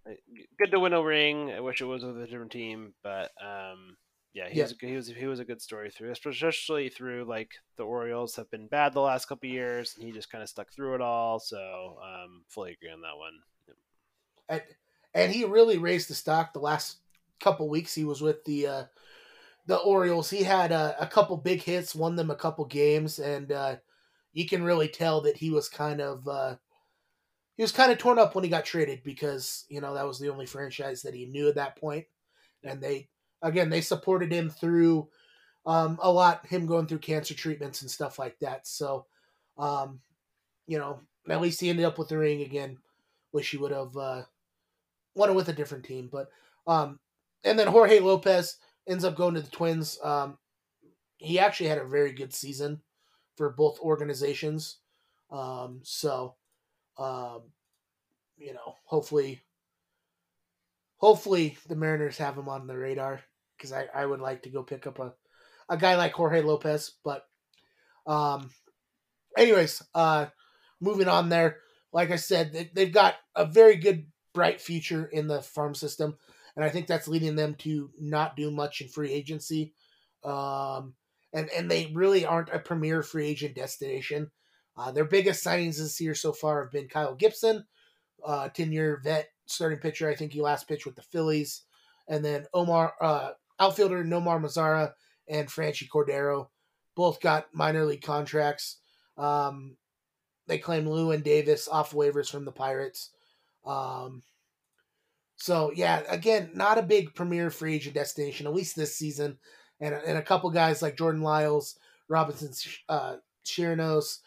good 0.58 0.70
to 0.70 0.80
win 0.80 0.92
a 0.92 1.02
ring. 1.02 1.52
I 1.52 1.60
wish 1.60 1.80
it 1.80 1.84
was 1.84 2.04
with 2.04 2.20
a 2.20 2.26
different 2.26 2.52
team, 2.52 2.94
but 3.02 3.30
um, 3.42 3.96
yeah, 4.32 4.48
he, 4.48 4.58
yeah. 4.58 4.64
Was, 4.64 4.74
he 4.80 4.96
was 4.96 5.06
he 5.08 5.26
was 5.26 5.40
a 5.40 5.44
good 5.44 5.62
story 5.62 5.90
through, 5.90 6.12
especially 6.12 6.88
through 6.88 7.24
like 7.24 7.52
the 7.76 7.84
Orioles 7.84 8.36
have 8.36 8.50
been 8.50 8.66
bad 8.66 8.92
the 8.92 9.00
last 9.00 9.26
couple 9.26 9.48
years, 9.48 9.94
and 9.96 10.04
he 10.04 10.12
just 10.12 10.30
kind 10.30 10.42
of 10.42 10.48
stuck 10.48 10.72
through 10.72 10.96
it 10.96 11.00
all. 11.00 11.38
So 11.38 11.98
um, 12.02 12.42
fully 12.48 12.72
agree 12.72 12.90
on 12.90 13.00
that 13.02 13.16
one. 13.16 13.32
And, 14.48 14.62
and 15.14 15.32
he 15.32 15.44
really 15.44 15.78
raised 15.78 16.10
the 16.10 16.14
stock 16.14 16.52
the 16.52 16.58
last 16.58 16.98
couple 17.40 17.68
weeks. 17.68 17.94
He 17.94 18.04
was 18.04 18.20
with 18.20 18.44
the 18.44 18.66
uh, 18.66 18.84
the 19.66 19.76
Orioles. 19.76 20.30
He 20.30 20.42
had 20.42 20.72
a, 20.72 20.96
a, 21.00 21.06
couple 21.06 21.36
big 21.36 21.62
hits, 21.62 21.94
won 21.94 22.16
them 22.16 22.30
a 22.30 22.36
couple 22.36 22.64
games, 22.64 23.18
and 23.18 23.50
uh, 23.52 23.76
you 24.32 24.46
can 24.46 24.64
really 24.64 24.88
tell 24.88 25.20
that 25.22 25.36
he 25.36 25.50
was 25.50 25.68
kind 25.68 26.00
of 26.00 26.26
uh, 26.26 26.56
he 27.56 27.62
was 27.62 27.72
kind 27.72 27.92
of 27.92 27.98
torn 27.98 28.18
up 28.18 28.34
when 28.34 28.44
he 28.44 28.50
got 28.50 28.64
traded 28.64 29.02
because 29.04 29.64
you 29.68 29.80
know 29.80 29.94
that 29.94 30.06
was 30.06 30.18
the 30.18 30.30
only 30.30 30.46
franchise 30.46 31.02
that 31.02 31.14
he 31.14 31.26
knew 31.26 31.48
at 31.48 31.54
that 31.56 31.76
point, 31.76 32.06
and 32.62 32.80
they 32.80 33.08
again, 33.44 33.68
they 33.70 33.80
supported 33.80 34.32
him 34.32 34.50
through 34.50 35.08
um, 35.66 35.98
a 36.02 36.10
lot, 36.10 36.46
him 36.46 36.66
going 36.66 36.86
through 36.86 36.98
cancer 36.98 37.34
treatments 37.34 37.82
and 37.82 37.90
stuff 37.90 38.18
like 38.18 38.38
that. 38.40 38.66
So, 38.66 39.06
um, 39.58 40.00
you 40.66 40.78
know, 40.78 41.00
at 41.28 41.40
least 41.40 41.60
he 41.60 41.70
ended 41.70 41.84
up 41.84 41.98
with 41.98 42.08
the 42.08 42.18
ring 42.18 42.42
again. 42.42 42.78
Wish 43.32 43.50
he 43.50 43.56
would 43.56 43.72
have 43.72 43.96
uh, 43.96 44.22
won 45.14 45.30
it 45.30 45.34
with 45.34 45.48
a 45.48 45.52
different 45.52 45.84
team, 45.84 46.08
but 46.10 46.28
um, 46.66 46.98
and 47.44 47.58
then 47.58 47.66
Jorge 47.66 48.00
Lopez 48.00 48.56
ends 48.88 49.04
up 49.04 49.16
going 49.16 49.34
to 49.34 49.40
the 49.40 49.50
Twins. 49.50 49.98
Um, 50.02 50.38
he 51.18 51.38
actually 51.38 51.68
had 51.68 51.78
a 51.78 51.84
very 51.84 52.12
good 52.12 52.32
season 52.32 52.80
for 53.36 53.50
both 53.50 53.80
organizations. 53.80 54.78
Um, 55.30 55.80
so, 55.82 56.36
um, 56.98 57.42
you 58.36 58.52
know, 58.52 58.76
hopefully, 58.84 59.42
hopefully 60.96 61.56
the 61.68 61.76
Mariners 61.76 62.18
have 62.18 62.36
him 62.36 62.48
on 62.48 62.66
the 62.66 62.76
radar 62.76 63.20
because 63.56 63.72
I, 63.72 63.86
I 63.94 64.06
would 64.06 64.20
like 64.20 64.42
to 64.42 64.50
go 64.50 64.62
pick 64.62 64.86
up 64.86 64.98
a, 64.98 65.14
a 65.68 65.76
guy 65.76 65.96
like 65.96 66.12
Jorge 66.12 66.42
Lopez. 66.42 66.92
But, 67.04 67.26
um, 68.06 68.50
anyways, 69.36 69.82
uh, 69.94 70.26
moving 70.80 71.08
on 71.08 71.28
there. 71.28 71.58
Like 71.92 72.10
I 72.10 72.16
said, 72.16 72.52
they, 72.52 72.70
they've 72.74 72.92
got 72.92 73.14
a 73.36 73.46
very 73.46 73.76
good, 73.76 74.06
bright 74.32 74.60
future 74.60 75.06
in 75.06 75.28
the 75.28 75.40
farm 75.40 75.76
system, 75.76 76.16
and 76.56 76.64
I 76.64 76.68
think 76.68 76.88
that's 76.88 77.06
leading 77.06 77.36
them 77.36 77.54
to 77.60 77.90
not 78.00 78.34
do 78.34 78.50
much 78.50 78.80
in 78.80 78.88
free 78.88 79.12
agency. 79.12 79.74
Um, 80.24 80.94
and 81.32 81.48
and 81.50 81.70
they 81.70 81.92
really 81.94 82.26
aren't 82.26 82.48
a 82.48 82.58
premier 82.58 83.02
free 83.02 83.26
agent 83.28 83.54
destination. 83.54 84.30
Uh, 84.76 84.90
their 84.90 85.04
biggest 85.04 85.44
signings 85.44 85.78
this 85.78 86.00
year 86.00 86.14
so 86.14 86.32
far 86.32 86.62
have 86.62 86.72
been 86.72 86.88
Kyle 86.88 87.14
Gibson, 87.14 87.64
uh, 88.24 88.48
ten 88.48 88.72
year 88.72 89.00
vet 89.04 89.28
starting 89.46 89.78
pitcher. 89.78 90.08
I 90.08 90.14
think 90.14 90.32
he 90.32 90.40
last 90.40 90.66
pitched 90.66 90.86
with 90.86 90.96
the 90.96 91.02
Phillies, 91.02 91.62
and 92.08 92.24
then 92.24 92.46
Omar 92.52 92.94
uh, 93.00 93.30
outfielder 93.60 94.04
Nomar 94.04 94.40
Mazara 94.40 94.92
and 95.28 95.48
Franchy 95.48 95.88
Cordero 95.88 96.48
both 96.94 97.20
got 97.20 97.46
minor 97.52 97.84
league 97.84 98.02
contracts. 98.02 98.78
Um, 99.16 99.76
they 100.46 100.58
claim 100.58 100.88
Lou 100.88 101.12
and 101.12 101.24
Davis 101.24 101.68
off 101.68 101.92
waivers 101.92 102.30
from 102.30 102.44
the 102.44 102.52
Pirates. 102.52 103.10
Um, 103.64 104.22
so 105.36 105.72
yeah, 105.74 106.02
again, 106.08 106.50
not 106.54 106.78
a 106.78 106.82
big 106.82 107.14
premier 107.14 107.50
free 107.50 107.76
agent 107.76 107.94
destination, 107.94 108.46
at 108.46 108.54
least 108.54 108.76
this 108.76 108.96
season. 108.96 109.38
And, 109.80 109.94
and 109.94 110.18
a 110.18 110.22
couple 110.22 110.50
guys 110.50 110.82
like 110.82 110.96
Jordan 110.96 111.22
Lyles, 111.22 111.78
Robinson 112.08 112.52
uh, 112.88 113.16
Chirinos, 113.44 114.18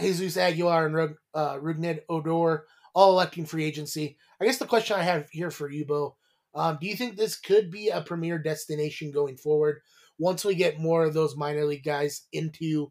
Jesus 0.00 0.36
Aguilar, 0.36 0.86
and 0.86 0.94
Rug, 0.94 1.14
uh, 1.34 1.56
Rougned 1.56 2.00
Odor 2.08 2.64
all 2.94 3.12
electing 3.12 3.46
free 3.46 3.64
agency. 3.64 4.16
I 4.40 4.44
guess 4.44 4.58
the 4.58 4.66
question 4.66 4.96
I 4.96 5.02
have 5.02 5.28
here 5.30 5.50
for 5.50 5.70
you, 5.70 5.84
Bo, 5.84 6.16
um, 6.54 6.78
do 6.80 6.86
you 6.86 6.96
think 6.96 7.16
this 7.16 7.38
could 7.38 7.70
be 7.70 7.88
a 7.88 8.00
premier 8.00 8.38
destination 8.38 9.12
going 9.12 9.36
forward 9.36 9.80
once 10.18 10.44
we 10.44 10.54
get 10.54 10.80
more 10.80 11.04
of 11.04 11.14
those 11.14 11.36
minor 11.36 11.64
league 11.64 11.84
guys 11.84 12.22
into 12.32 12.90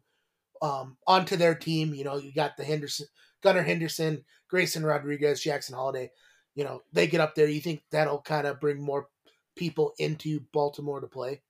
um, 0.62 0.96
onto 1.06 1.36
their 1.36 1.54
team? 1.54 1.94
You 1.94 2.04
know, 2.04 2.16
you 2.16 2.32
got 2.32 2.56
the 2.56 2.64
Henderson, 2.64 3.06
Gunnar 3.42 3.62
Henderson, 3.62 4.24
Grayson 4.48 4.84
Rodriguez, 4.84 5.42
Jackson 5.42 5.74
Holliday. 5.74 6.10
You 6.54 6.64
know, 6.64 6.82
they 6.92 7.06
get 7.06 7.20
up 7.20 7.34
there. 7.34 7.46
You 7.46 7.60
think 7.60 7.82
that'll 7.90 8.22
kind 8.22 8.46
of 8.46 8.60
bring 8.60 8.80
more 8.80 9.08
people 9.56 9.92
into 9.98 10.40
Baltimore 10.52 11.00
to 11.00 11.06
play? 11.06 11.42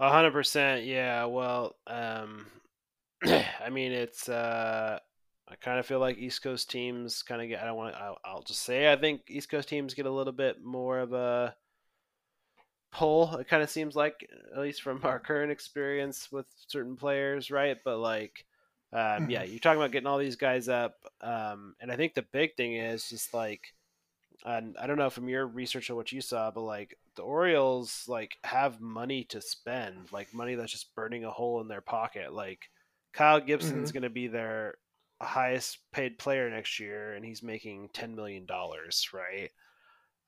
Hundred 0.00 0.32
percent. 0.32 0.86
Yeah. 0.86 1.26
Well, 1.26 1.76
um, 1.86 2.46
I 3.24 3.70
mean, 3.70 3.92
it's 3.92 4.28
uh, 4.28 4.98
I 5.48 5.54
kind 5.56 5.78
of 5.78 5.86
feel 5.86 5.98
like 5.98 6.18
East 6.18 6.42
Coast 6.42 6.70
teams 6.70 7.22
kind 7.22 7.42
of 7.42 7.48
get. 7.48 7.62
I 7.62 7.66
don't 7.66 7.76
want 7.76 7.94
to. 7.94 8.00
I'll, 8.00 8.18
I'll, 8.24 8.42
just 8.42 8.62
say 8.62 8.90
I 8.90 8.96
think 8.96 9.22
East 9.28 9.48
Coast 9.50 9.68
teams 9.68 9.94
get 9.94 10.06
a 10.06 10.10
little 10.10 10.32
bit 10.32 10.62
more 10.62 11.00
of 11.00 11.12
a 11.12 11.54
pull. 12.92 13.36
It 13.36 13.48
kind 13.48 13.62
of 13.62 13.70
seems 13.70 13.96
like, 13.96 14.28
at 14.54 14.60
least 14.60 14.82
from 14.82 15.00
our 15.04 15.18
current 15.18 15.52
experience 15.52 16.30
with 16.30 16.46
certain 16.68 16.96
players, 16.96 17.50
right? 17.50 17.76
But 17.84 17.98
like, 17.98 18.44
um, 18.92 19.30
yeah, 19.30 19.42
mm-hmm. 19.42 19.50
you're 19.52 19.60
talking 19.60 19.80
about 19.80 19.92
getting 19.92 20.06
all 20.06 20.18
these 20.18 20.36
guys 20.36 20.68
up, 20.68 20.96
um, 21.20 21.74
and 21.80 21.92
I 21.92 21.96
think 21.96 22.14
the 22.14 22.26
big 22.32 22.56
thing 22.56 22.74
is 22.74 23.08
just 23.08 23.32
like, 23.32 23.72
and 24.44 24.76
I 24.80 24.86
don't 24.86 24.98
know 24.98 25.10
from 25.10 25.28
your 25.28 25.46
research 25.46 25.90
or 25.90 25.94
what 25.94 26.12
you 26.12 26.20
saw, 26.20 26.50
but 26.50 26.62
like 26.62 26.96
the 27.14 27.22
Orioles 27.22 28.04
like 28.08 28.36
have 28.42 28.80
money 28.80 29.24
to 29.24 29.40
spend, 29.40 30.12
like 30.12 30.34
money 30.34 30.54
that's 30.54 30.72
just 30.72 30.94
burning 30.94 31.24
a 31.24 31.30
hole 31.30 31.60
in 31.60 31.68
their 31.68 31.80
pocket, 31.80 32.32
like. 32.32 32.68
Kyle 33.12 33.40
Gibson's 33.40 33.90
mm-hmm. 33.90 33.94
going 33.94 34.02
to 34.02 34.10
be 34.10 34.28
their 34.28 34.74
highest 35.20 35.78
paid 35.92 36.18
player 36.18 36.48
next 36.50 36.80
year, 36.80 37.14
and 37.14 37.24
he's 37.24 37.42
making 37.42 37.90
ten 37.92 38.14
million 38.14 38.46
dollars, 38.46 39.08
right? 39.12 39.50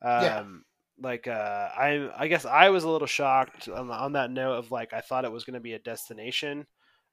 Um, 0.03 0.65
yeah. 1.01 1.09
like 1.09 1.29
uh, 1.29 1.69
I 1.77 2.11
I 2.17 2.29
guess 2.29 2.45
I 2.45 2.71
was 2.71 2.85
a 2.85 2.91
little 2.91 3.07
shocked 3.07 3.69
on, 3.69 3.91
on 3.91 4.13
that 4.13 4.31
note 4.31 4.59
of 4.59 4.71
like 4.71 4.93
I 4.93 5.01
thought 5.01 5.25
it 5.25 5.33
was 5.33 5.45
going 5.45 5.55
to 5.55 5.61
be 5.61 5.75
a 5.75 5.79
destination, 5.79 6.67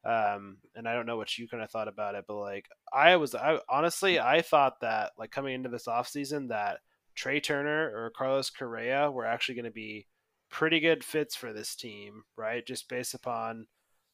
um, 0.06 0.58
and 0.76 0.88
I 0.88 0.94
don't 0.94 1.06
know 1.06 1.18
what 1.18 1.38
you 1.38 1.48
kind 1.48 1.64
of 1.64 1.70
thought 1.70 1.88
about 1.88 2.16
it, 2.16 2.26
but 2.28 2.38
like 2.38 2.68
I 2.94 3.16
was 3.18 3.36
I 3.36 3.60
honestly 3.70 4.20
I 4.20 4.42
thought 4.42 4.82
that 4.82 5.12
like 5.18 5.32
coming 5.32 5.54
into 5.54 5.70
this 5.70 5.88
offseason 5.88 6.50
that 6.50 6.80
Trea 7.16 7.42
Turner 7.42 7.92
or 7.96 8.12
Carlos 8.16 8.50
Correa 8.50 9.12
were 9.12 9.26
actually 9.26 9.56
going 9.56 9.66
to 9.66 9.72
be 9.72 10.08
pretty 10.50 10.80
good 10.80 11.04
fits 11.04 11.36
for 11.36 11.54
this 11.54 11.76
team, 11.76 12.24
right? 12.38 12.66
Just 12.66 12.90
based 12.90 13.14
upon 13.14 13.68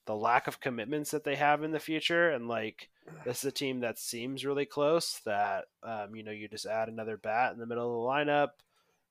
the 0.06 0.16
lack 0.16 0.48
of 0.48 0.60
commitments 0.60 1.12
that 1.12 1.24
they 1.24 1.36
have 1.36 1.64
in 1.64 1.72
the 1.72 1.80
future 1.80 2.30
and 2.30 2.48
like 2.48 2.90
this 3.24 3.40
is 3.40 3.46
a 3.46 3.52
team 3.52 3.80
that 3.82 4.00
seems 4.00 4.46
really 4.46 4.66
close 4.66 5.22
that 5.26 5.66
um, 5.84 6.16
you 6.16 6.24
know 6.24 6.32
you 6.32 6.48
just 6.48 6.66
add 6.66 6.90
another 6.90 7.18
bat 7.18 7.54
in 7.54 7.60
the 7.60 7.66
middle 7.66 7.88
of 7.88 8.26
the 8.26 8.32
lineup. 8.32 8.50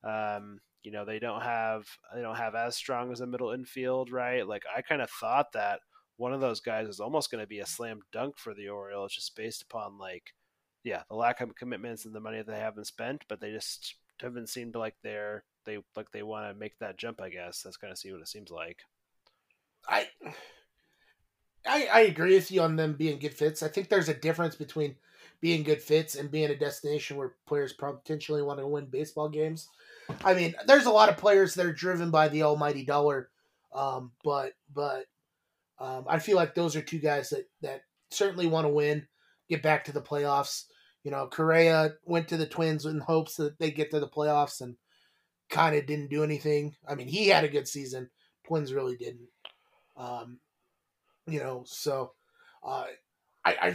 Um, 0.05 0.61
you 0.83 0.91
know 0.91 1.05
they 1.05 1.19
don't 1.19 1.43
have 1.43 1.87
they 2.15 2.21
don't 2.21 2.37
have 2.37 2.55
as 2.55 2.77
strong 2.77 3.11
as 3.11 3.21
a 3.21 3.27
middle 3.27 3.51
infield 3.53 4.11
right? 4.11 4.47
Like 4.47 4.65
i 4.75 4.83
kind 4.83 5.03
of 5.03 5.11
thought 5.11 5.53
that 5.53 5.81
one 6.17 6.33
of 6.33 6.41
those 6.41 6.61
guys 6.61 6.89
is 6.89 7.01
almost 7.01 7.31
going 7.31 7.43
to 7.43 7.49
be 7.49 7.61
a 7.61 7.67
slam 7.67 8.01
dunk 8.13 8.39
for 8.39 8.55
the 8.55 8.69
orioles 8.69 9.15
just 9.15 9.35
based 9.35 9.63
upon 9.63 9.99
like 9.99 10.35
yeah 10.85 11.03
the 11.09 11.17
lack 11.17 11.41
of 11.41 11.57
commitments 11.57 12.05
and 12.05 12.15
the 12.15 12.21
money 12.21 12.37
that 12.37 12.47
they 12.47 12.59
haven't 12.59 12.87
spent 12.87 13.25
but 13.29 13.41
they 13.41 13.51
just 13.51 13.97
haven't 14.21 14.49
seemed 14.49 14.77
like 14.77 14.95
they're 15.03 15.43
they 15.65 15.79
like 15.97 16.11
they 16.13 16.23
want 16.23 16.47
to 16.47 16.59
make 16.59 16.79
that 16.79 16.97
jump 16.97 17.21
i 17.21 17.29
guess. 17.29 17.63
That's 17.63 17.77
kind 17.77 17.91
of 17.91 17.99
see 17.99 18.13
what 18.13 18.21
it 18.21 18.29
seems 18.29 18.51
like. 18.51 18.81
I 19.89 20.07
I, 21.67 21.89
I 21.93 22.01
agree 22.01 22.35
with 22.35 22.51
you 22.51 22.61
on 22.63 22.77
them 22.77 22.95
being 22.95 23.19
good 23.19 23.35
fits. 23.35 23.63
I 23.63 23.69
think 23.69 23.89
there's 23.89 24.09
a 24.09 24.15
difference 24.15 24.55
between 24.55 24.97
being 25.41 25.63
good 25.63 25.83
fits 25.83 26.15
and 26.15 26.31
being 26.31 26.51
a 26.51 26.57
destination 26.57 27.17
where 27.17 27.35
players 27.47 27.73
potentially 27.73 28.43
want 28.43 28.59
to 28.61 28.67
win 28.67 28.87
baseball 28.87 29.29
games. 29.29 29.69
I 30.25 30.35
mean, 30.35 30.55
there's 30.67 30.87
a 30.87 30.91
lot 30.91 31.09
of 31.09 31.17
players 31.17 31.55
that 31.55 31.67
are 31.67 31.73
driven 31.73 32.11
by 32.11 32.29
the 32.29 32.43
almighty 32.43 32.85
dollar, 32.85 33.31
um, 33.75 34.13
but 34.23 34.53
but 34.73 35.07
um, 35.79 36.05
I 36.09 36.19
feel 36.19 36.37
like 36.37 36.55
those 36.55 36.77
are 36.77 36.83
two 36.83 36.99
guys 36.99 37.31
that 37.31 37.49
that 37.63 37.83
certainly 38.11 38.47
want 38.47 38.67
to 38.67 38.71
win, 38.71 39.07
get 39.49 39.63
back 39.63 39.85
to 39.85 39.93
the 39.93 40.03
playoffs. 40.03 40.65
You 41.03 41.11
know, 41.11 41.27
Correa 41.27 41.95
went 42.05 42.29
to 42.29 42.37
the 42.37 42.47
Twins 42.47 42.87
in 42.87 43.01
hopes 43.01 43.37
that 43.37 43.59
they 43.59 43.71
get 43.71 43.91
to 43.91 44.01
the 44.01 44.09
playoffs 44.09 44.61
and 44.61 44.77
kind 45.51 45.77
of 45.77 45.87
didn't 45.87 46.11
do 46.11 46.25
anything. 46.25 46.75
I 46.89 46.95
mean, 46.95 47.09
he 47.09 47.29
had 47.29 47.45
a 47.45 47.49
good 47.49 47.69
season. 47.69 48.11
Twins 48.47 48.73
really 48.73 48.97
didn't. 48.97 49.29
Um, 49.97 50.39
you 51.27 51.41
know, 51.41 51.65
so 51.67 52.13
uh, 52.67 52.85
I, 53.45 53.55
I, 53.61 53.75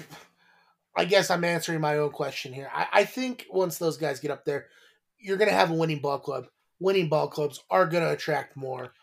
I 0.95 1.05
guess 1.05 1.29
I'm 1.29 1.43
answering 1.43 1.81
my 1.81 1.97
own 1.97 2.11
question 2.11 2.53
here. 2.53 2.69
I, 2.73 2.87
I 2.91 3.03
think 3.05 3.45
once 3.51 3.77
those 3.77 3.97
guys 3.97 4.19
get 4.19 4.31
up 4.31 4.45
there, 4.45 4.67
you're 5.19 5.37
going 5.37 5.49
to 5.49 5.55
have 5.55 5.71
a 5.71 5.75
winning 5.75 5.99
ball 5.99 6.19
club. 6.19 6.47
Winning 6.79 7.09
ball 7.09 7.27
clubs 7.27 7.61
are 7.69 7.85
going 7.85 8.03
to 8.03 8.11
attract 8.11 8.55
more, 8.55 8.93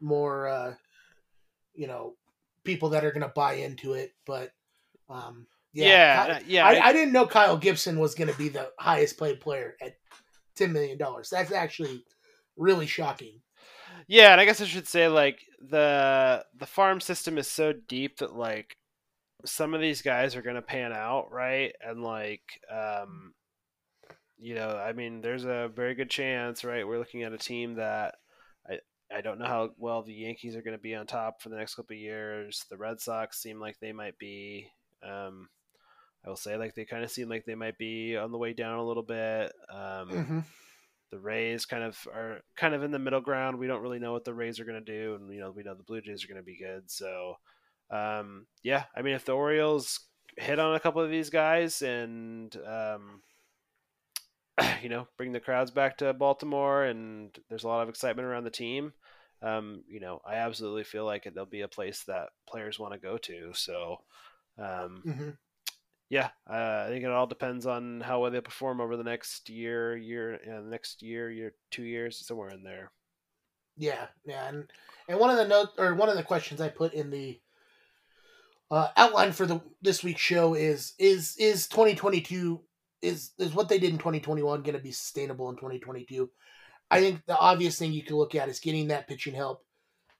more, 0.00 0.46
uh, 0.48 0.74
you 1.74 1.86
know, 1.86 2.14
people 2.64 2.90
that 2.90 3.04
are 3.04 3.10
going 3.10 3.22
to 3.22 3.32
buy 3.34 3.54
into 3.54 3.94
it. 3.94 4.12
But, 4.26 4.52
um, 5.08 5.46
yeah, 5.72 5.86
yeah, 5.88 6.26
Kyle, 6.26 6.42
yeah, 6.46 6.66
I, 6.66 6.80
I- 6.88 6.92
didn't 6.92 7.12
know 7.12 7.26
Kyle 7.26 7.56
Gibson 7.56 7.98
was 7.98 8.14
going 8.14 8.30
to 8.30 8.38
be 8.38 8.48
the 8.48 8.70
highest 8.78 9.18
paid 9.18 9.40
player 9.40 9.76
at 9.82 9.96
ten 10.56 10.72
million 10.72 10.98
dollars. 10.98 11.28
That's 11.30 11.52
actually 11.52 12.04
really 12.56 12.86
shocking. 12.86 13.40
Yeah, 14.06 14.32
and 14.32 14.40
I 14.40 14.44
guess 14.44 14.60
I 14.60 14.66
should 14.66 14.86
say 14.88 15.08
like 15.08 15.40
the 15.60 16.44
the 16.56 16.66
farm 16.66 17.00
system 17.00 17.38
is 17.38 17.48
so 17.48 17.72
deep 17.72 18.18
that 18.18 18.34
like 18.34 18.76
some 19.44 19.74
of 19.74 19.80
these 19.80 20.02
guys 20.02 20.36
are 20.36 20.42
to 20.42 20.62
pan 20.62 20.92
out, 20.92 21.32
right? 21.32 21.72
And 21.80 22.02
like 22.02 22.42
um 22.70 23.34
you 24.38 24.54
know, 24.54 24.68
I 24.68 24.92
mean, 24.92 25.22
there's 25.22 25.44
a 25.44 25.70
very 25.74 25.94
good 25.94 26.10
chance, 26.10 26.62
right? 26.64 26.86
We're 26.86 26.98
looking 26.98 27.22
at 27.22 27.32
a 27.32 27.38
team 27.38 27.74
that 27.76 28.16
I 28.68 28.78
I 29.12 29.20
don't 29.20 29.38
know 29.38 29.46
how 29.46 29.70
well 29.78 30.02
the 30.02 30.12
Yankees 30.12 30.56
are 30.56 30.62
going 30.62 30.76
to 30.76 30.82
be 30.82 30.94
on 30.94 31.06
top 31.06 31.40
for 31.40 31.48
the 31.48 31.56
next 31.56 31.74
couple 31.74 31.94
of 31.94 32.00
years. 32.00 32.64
The 32.70 32.76
Red 32.76 33.00
Sox 33.00 33.40
seem 33.40 33.60
like 33.60 33.78
they 33.80 33.92
might 33.92 34.18
be 34.18 34.70
um 35.02 35.48
I 36.24 36.28
will 36.28 36.36
say 36.36 36.56
like 36.56 36.74
they 36.74 36.84
kind 36.84 37.04
of 37.04 37.10
seem 37.10 37.28
like 37.28 37.44
they 37.44 37.54
might 37.54 37.78
be 37.78 38.16
on 38.16 38.32
the 38.32 38.38
way 38.38 38.52
down 38.52 38.78
a 38.78 38.84
little 38.86 39.02
bit. 39.02 39.52
Um 39.70 40.10
Mm-hmm. 40.10 40.40
The 41.10 41.18
Rays 41.18 41.66
kind 41.66 41.82
of 41.82 41.98
are 42.12 42.40
kind 42.56 42.74
of 42.74 42.82
in 42.82 42.90
the 42.90 42.98
middle 42.98 43.20
ground. 43.20 43.58
We 43.58 43.66
don't 43.66 43.82
really 43.82 43.98
know 43.98 44.12
what 44.12 44.24
the 44.24 44.34
Rays 44.34 44.58
are 44.60 44.64
going 44.64 44.84
to 44.84 44.92
do, 44.92 45.14
and 45.14 45.32
you 45.32 45.40
know 45.40 45.50
we 45.50 45.62
know 45.62 45.74
the 45.74 45.82
Blue 45.82 46.00
Jays 46.00 46.24
are 46.24 46.28
going 46.28 46.40
to 46.40 46.44
be 46.44 46.58
good. 46.58 46.90
So, 46.90 47.34
um, 47.90 48.46
yeah, 48.62 48.84
I 48.96 49.02
mean, 49.02 49.14
if 49.14 49.24
the 49.24 49.32
Orioles 49.32 50.00
hit 50.36 50.58
on 50.58 50.74
a 50.74 50.80
couple 50.80 51.02
of 51.02 51.10
these 51.10 51.30
guys 51.30 51.80
and 51.82 52.54
um, 52.66 53.22
you 54.82 54.88
know 54.88 55.06
bring 55.16 55.32
the 55.32 55.40
crowds 55.40 55.70
back 55.70 55.98
to 55.98 56.12
Baltimore, 56.12 56.84
and 56.84 57.36
there's 57.48 57.64
a 57.64 57.68
lot 57.68 57.82
of 57.82 57.88
excitement 57.88 58.26
around 58.26 58.44
the 58.44 58.50
team, 58.50 58.92
um, 59.42 59.84
you 59.88 60.00
know, 60.00 60.20
I 60.26 60.36
absolutely 60.36 60.84
feel 60.84 61.04
like 61.04 61.24
there'll 61.24 61.46
be 61.46 61.62
a 61.62 61.68
place 61.68 62.04
that 62.08 62.28
players 62.48 62.78
want 62.78 62.94
to 62.94 62.98
go 62.98 63.18
to. 63.18 63.52
So. 63.54 63.96
Um, 64.58 65.02
Mm-hmm. 65.06 65.30
Yeah, 66.08 66.30
uh, 66.48 66.84
I 66.86 66.88
think 66.88 67.04
it 67.04 67.10
all 67.10 67.26
depends 67.26 67.66
on 67.66 68.00
how 68.00 68.20
well 68.20 68.30
they 68.30 68.40
perform 68.40 68.80
over 68.80 68.96
the 68.96 69.04
next 69.04 69.50
year, 69.50 69.96
year, 69.96 70.38
uh, 70.46 70.60
next 70.60 71.02
year, 71.02 71.30
year, 71.30 71.54
two 71.70 71.82
years, 71.82 72.24
somewhere 72.24 72.50
in 72.50 72.62
there. 72.62 72.92
Yeah, 73.76 74.06
yeah, 74.24 74.48
and 74.48 74.70
and 75.08 75.18
one 75.18 75.30
of 75.30 75.36
the 75.36 75.48
note 75.48 75.70
or 75.78 75.94
one 75.94 76.08
of 76.08 76.16
the 76.16 76.22
questions 76.22 76.60
I 76.60 76.68
put 76.68 76.94
in 76.94 77.10
the 77.10 77.40
uh, 78.70 78.88
outline 78.96 79.32
for 79.32 79.46
the 79.46 79.60
this 79.82 80.04
week's 80.04 80.20
show 80.20 80.54
is 80.54 80.94
is 80.98 81.36
is 81.38 81.66
2022 81.68 82.60
is 83.02 83.32
is 83.38 83.52
what 83.52 83.68
they 83.68 83.78
did 83.78 83.90
in 83.90 83.98
2021 83.98 84.62
going 84.62 84.76
to 84.76 84.82
be 84.82 84.92
sustainable 84.92 85.50
in 85.50 85.56
2022? 85.56 86.30
I 86.88 87.00
think 87.00 87.26
the 87.26 87.36
obvious 87.36 87.78
thing 87.78 87.92
you 87.92 88.04
could 88.04 88.16
look 88.16 88.36
at 88.36 88.48
is 88.48 88.60
getting 88.60 88.88
that 88.88 89.08
pitching 89.08 89.34
help. 89.34 89.64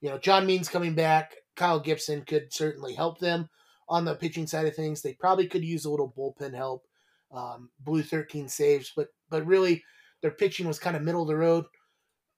You 0.01 0.11
know, 0.11 0.19
John 0.19 0.47
Means 0.47 0.69
coming 0.69 0.95
back, 0.95 1.37
Kyle 1.55 1.79
Gibson 1.79 2.23
could 2.23 2.53
certainly 2.53 2.95
help 2.95 3.21
them 3.21 3.49
on 3.89 4.05
the 4.05 4.15
pitching 4.15 4.47
side 4.47 4.67
of 4.67 4.75
things. 4.75 5.03
They 5.03 5.15
probably 5.15 5.47
could 5.47 5.65
use 5.65 5.85
a 5.85 5.91
little 5.91 6.13
bullpen 6.17 6.55
help. 6.55 6.85
Um, 7.33 7.71
blew 7.81 8.03
13 8.03 8.49
saves, 8.49 8.93
but 8.95 9.09
but 9.29 9.45
really 9.47 9.83
their 10.23 10.31
pitching 10.31 10.67
was 10.67 10.79
kind 10.79 10.97
of 10.97 11.03
middle 11.03 11.23
of 11.23 11.29
the 11.29 11.37
road. 11.37 11.65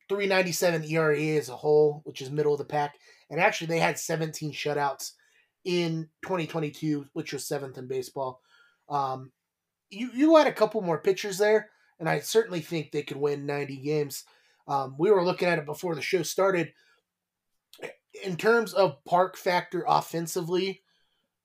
397 0.09 0.85
ERA 0.85 1.19
as 1.37 1.51
a 1.51 1.57
whole, 1.57 2.01
which 2.05 2.23
is 2.23 2.31
middle 2.31 2.53
of 2.53 2.59
the 2.59 2.65
pack. 2.65 2.95
And 3.31 3.39
actually, 3.39 3.67
they 3.67 3.79
had 3.79 3.99
17 3.99 4.53
shutouts 4.53 5.13
in 5.65 6.09
2022, 6.23 7.07
which 7.13 7.33
was 7.33 7.47
seventh 7.47 7.77
in 7.77 7.87
baseball. 7.87 8.41
Um, 8.89 9.33
you 9.91 10.11
you 10.15 10.37
had 10.37 10.47
a 10.47 10.53
couple 10.53 10.81
more 10.81 10.99
pitchers 10.99 11.39
there, 11.39 11.71
and 12.01 12.09
I 12.09 12.21
certainly 12.21 12.61
think 12.61 12.91
they 12.91 13.03
could 13.03 13.19
win 13.19 13.47
90 13.47 13.77
games. 13.77 14.25
Um, 14.67 14.97
we 14.99 15.11
were 15.11 15.25
looking 15.25 15.49
at 15.49 15.59
it 15.59 15.67
before 15.67 15.95
the 15.95 16.03
show 16.03 16.23
started. 16.23 16.73
In 18.25 18.37
terms 18.37 18.73
of 18.73 19.05
park 19.05 19.37
factor 19.37 19.85
offensively, 19.87 20.83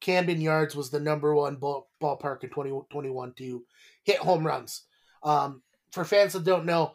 Camden 0.04 0.42
Yards 0.42 0.76
was 0.76 0.90
the 0.90 1.00
number 1.00 1.34
one 1.34 1.56
ball, 1.56 1.90
ballpark 2.02 2.44
in 2.44 2.50
2021 2.50 3.34
to 3.38 3.64
hit 4.04 4.18
home 4.18 4.46
runs. 4.46 4.84
Um, 5.24 5.64
for 5.92 6.04
fans 6.04 6.34
that 6.34 6.44
don't 6.44 6.66
know, 6.66 6.92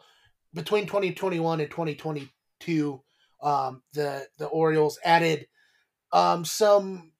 between 0.53 0.85
2021 0.85 1.59
and 1.59 1.69
2022, 1.69 3.01
um, 3.41 3.81
the 3.93 4.27
the 4.37 4.45
Orioles 4.45 4.99
added 5.03 5.47
um, 6.13 6.45
some. 6.45 7.11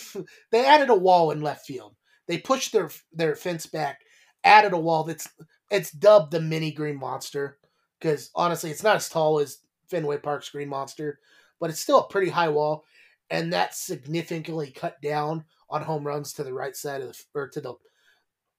they 0.52 0.64
added 0.64 0.90
a 0.90 0.94
wall 0.94 1.32
in 1.32 1.40
left 1.40 1.66
field. 1.66 1.96
They 2.28 2.38
pushed 2.38 2.72
their 2.72 2.90
their 3.12 3.34
fence 3.34 3.66
back, 3.66 4.00
added 4.44 4.72
a 4.72 4.78
wall 4.78 5.02
that's 5.02 5.28
it's 5.70 5.90
dubbed 5.90 6.30
the 6.30 6.40
mini 6.40 6.70
Green 6.70 6.98
Monster 6.98 7.58
because 7.98 8.30
honestly, 8.36 8.70
it's 8.70 8.84
not 8.84 8.96
as 8.96 9.08
tall 9.08 9.40
as 9.40 9.58
Fenway 9.90 10.18
Park's 10.18 10.50
Green 10.50 10.68
Monster, 10.68 11.18
but 11.58 11.68
it's 11.68 11.80
still 11.80 11.98
a 11.98 12.08
pretty 12.08 12.30
high 12.30 12.48
wall, 12.48 12.84
and 13.30 13.52
that 13.52 13.74
significantly 13.74 14.70
cut 14.70 15.00
down 15.00 15.44
on 15.70 15.82
home 15.82 16.06
runs 16.06 16.32
to 16.34 16.44
the 16.44 16.52
right 16.52 16.76
side 16.76 17.00
of 17.00 17.08
the 17.08 17.24
or 17.34 17.48
to 17.48 17.60
the 17.60 17.74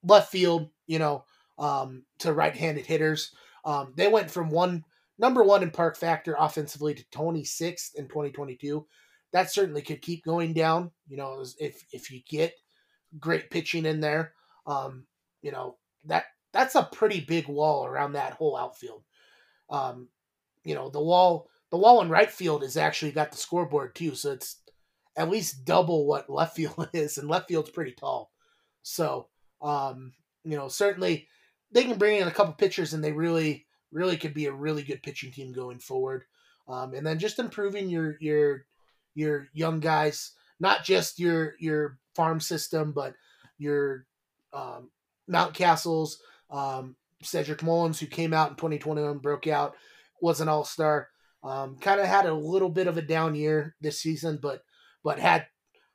left 0.03 0.31
field. 0.31 0.69
You 0.87 0.99
know, 0.99 1.25
um, 1.57 2.03
to 2.19 2.33
right-handed 2.33 2.85
hitters. 2.85 3.31
Um, 3.65 3.93
they 3.95 4.07
went 4.07 4.29
from 4.29 4.49
one 4.49 4.83
number 5.17 5.43
one 5.43 5.63
in 5.63 5.71
park 5.71 5.95
factor 5.95 6.35
offensively 6.37 6.93
to 6.93 7.03
26th 7.13 7.95
in 7.95 8.07
2022. 8.07 8.85
That 9.31 9.51
certainly 9.51 9.81
could 9.81 10.01
keep 10.01 10.23
going 10.23 10.53
down. 10.53 10.91
You 11.07 11.17
know, 11.17 11.43
if 11.59 11.83
if 11.91 12.11
you 12.11 12.21
get 12.27 12.53
great 13.19 13.49
pitching 13.49 13.85
in 13.85 13.99
there, 13.99 14.33
um, 14.67 15.05
you 15.41 15.51
know 15.51 15.77
that 16.05 16.25
that's 16.51 16.75
a 16.75 16.89
pretty 16.91 17.21
big 17.21 17.47
wall 17.47 17.85
around 17.85 18.13
that 18.13 18.33
whole 18.33 18.57
outfield. 18.57 19.03
Um, 19.69 20.09
you 20.63 20.75
know, 20.75 20.89
the 20.89 21.01
wall 21.01 21.49
the 21.73 21.79
wall 21.79 22.03
in 22.03 22.09
right 22.09 22.29
field 22.29 22.61
has 22.61 22.77
actually 22.77 23.11
got 23.11 23.31
the 23.31 23.37
scoreboard 23.37 23.95
too, 23.95 24.13
so 24.13 24.33
it's 24.33 24.57
at 25.17 25.31
least 25.31 25.65
double 25.65 26.05
what 26.05 26.29
left 26.29 26.55
field 26.55 26.87
is, 26.93 27.17
and 27.17 27.27
left 27.27 27.47
field's 27.47 27.71
pretty 27.71 27.93
tall. 27.93 28.31
So, 28.83 29.29
um, 29.59 30.13
you 30.43 30.55
know, 30.55 30.67
certainly 30.67 31.27
they 31.71 31.83
can 31.83 31.97
bring 31.97 32.21
in 32.21 32.27
a 32.27 32.31
couple 32.31 32.53
pitchers, 32.53 32.93
and 32.93 33.03
they 33.03 33.11
really, 33.11 33.65
really 33.91 34.17
could 34.17 34.35
be 34.35 34.45
a 34.45 34.53
really 34.53 34.83
good 34.83 35.01
pitching 35.01 35.31
team 35.31 35.51
going 35.51 35.79
forward. 35.79 36.25
Um, 36.67 36.93
and 36.93 37.07
then 37.07 37.17
just 37.17 37.39
improving 37.39 37.89
your 37.89 38.17
your 38.19 38.65
your 39.15 39.47
young 39.51 39.79
guys, 39.79 40.33
not 40.59 40.83
just 40.83 41.17
your 41.17 41.55
your 41.59 41.97
farm 42.15 42.39
system, 42.39 42.91
but 42.91 43.15
your 43.57 44.05
um, 44.53 44.91
Mountcastles, 45.27 46.17
um, 46.51 46.95
Cedric 47.23 47.63
Mullins, 47.63 47.99
who 47.99 48.05
came 48.05 48.31
out 48.31 48.51
in 48.51 48.57
2021, 48.57 49.17
broke 49.17 49.47
out. 49.47 49.75
was 50.21 50.39
an 50.39 50.49
All 50.49 50.65
Star. 50.65 51.09
Um, 51.43 51.77
kind 51.77 51.99
of 51.99 52.07
had 52.07 52.25
a 52.25 52.33
little 52.33 52.69
bit 52.69 52.87
of 52.87 52.97
a 52.97 53.01
down 53.01 53.35
year 53.35 53.75
this 53.81 53.99
season, 53.99 54.39
but 54.41 54.61
but 55.03 55.19
had 55.19 55.45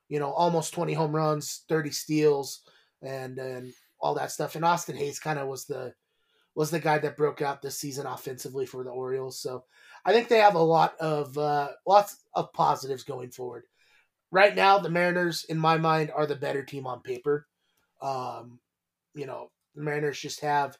you 0.09 0.19
know 0.19 0.31
almost 0.31 0.75
20 0.75 0.93
home 0.93 1.15
runs, 1.15 1.65
30 1.69 1.91
steals, 1.91 2.61
and 3.03 3.39
and 3.39 3.73
all 4.01 4.15
that 4.15 4.31
stuff. 4.31 4.55
And 4.55 4.65
Austin 4.65 4.97
Hays 4.97 5.19
kind 5.19 5.39
of 5.39 5.49
was 5.49 5.65
the 5.65 5.95
was 6.55 6.71
the 6.71 6.81
guy 6.81 6.99
that 6.99 7.17
broke 7.17 7.41
out 7.41 7.63
this 7.63 7.79
season 7.79 8.07
offensively 8.07 8.67
for 8.67 8.83
the 8.83 8.91
Orioles. 8.91 9.41
So 9.41 9.65
I 10.05 10.13
think 10.13 10.29
they 10.29 10.39
have 10.39 10.57
a 10.57 10.59
lot 10.59 10.97
of 10.99 11.39
uh, 11.39 11.69
lots 11.87 12.17
of 12.35 12.53
positives 12.53 13.05
going 13.05 13.31
forward. 13.31 13.65
Right 14.31 14.55
now, 14.55 14.79
the 14.79 14.91
Mariners, 14.91 15.45
in 15.45 15.57
my 15.57 15.79
mind, 15.79 16.11
are 16.15 16.27
the 16.27 16.35
better 16.35 16.65
team 16.65 16.87
on 16.87 17.01
paper. 17.01 17.47
Um, 18.03 18.59
you 19.15 19.27
know, 19.27 19.51
the 19.75 19.83
Mariners 19.83 20.21
just 20.21 20.41
have. 20.41 20.77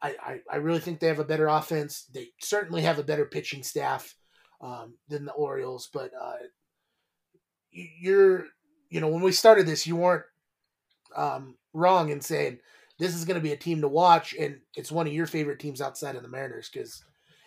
I, 0.00 0.14
I, 0.22 0.40
I 0.52 0.56
really 0.56 0.80
think 0.80 1.00
they 1.00 1.08
have 1.08 1.18
a 1.18 1.24
better 1.24 1.48
offense. 1.48 2.04
They 2.12 2.28
certainly 2.40 2.82
have 2.82 2.98
a 2.98 3.04
better 3.04 3.24
pitching 3.24 3.62
staff 3.62 4.14
um, 4.60 4.94
than 5.08 5.24
the 5.24 5.32
Orioles. 5.32 5.88
But 5.92 6.12
uh, 6.20 6.36
you're, 7.70 8.46
you 8.90 9.00
know, 9.00 9.08
when 9.08 9.22
we 9.22 9.32
started 9.32 9.66
this, 9.66 9.86
you 9.86 9.96
weren't 9.96 10.24
um, 11.16 11.56
wrong 11.72 12.10
in 12.10 12.20
saying 12.20 12.58
this 12.98 13.14
is 13.14 13.24
going 13.24 13.36
to 13.36 13.42
be 13.42 13.52
a 13.52 13.56
team 13.56 13.80
to 13.80 13.88
watch, 13.88 14.34
and 14.38 14.60
it's 14.76 14.92
one 14.92 15.06
of 15.06 15.12
your 15.12 15.26
favorite 15.26 15.58
teams 15.60 15.80
outside 15.80 16.16
of 16.16 16.22
the 16.22 16.28
Mariners 16.28 16.70
because 16.72 17.04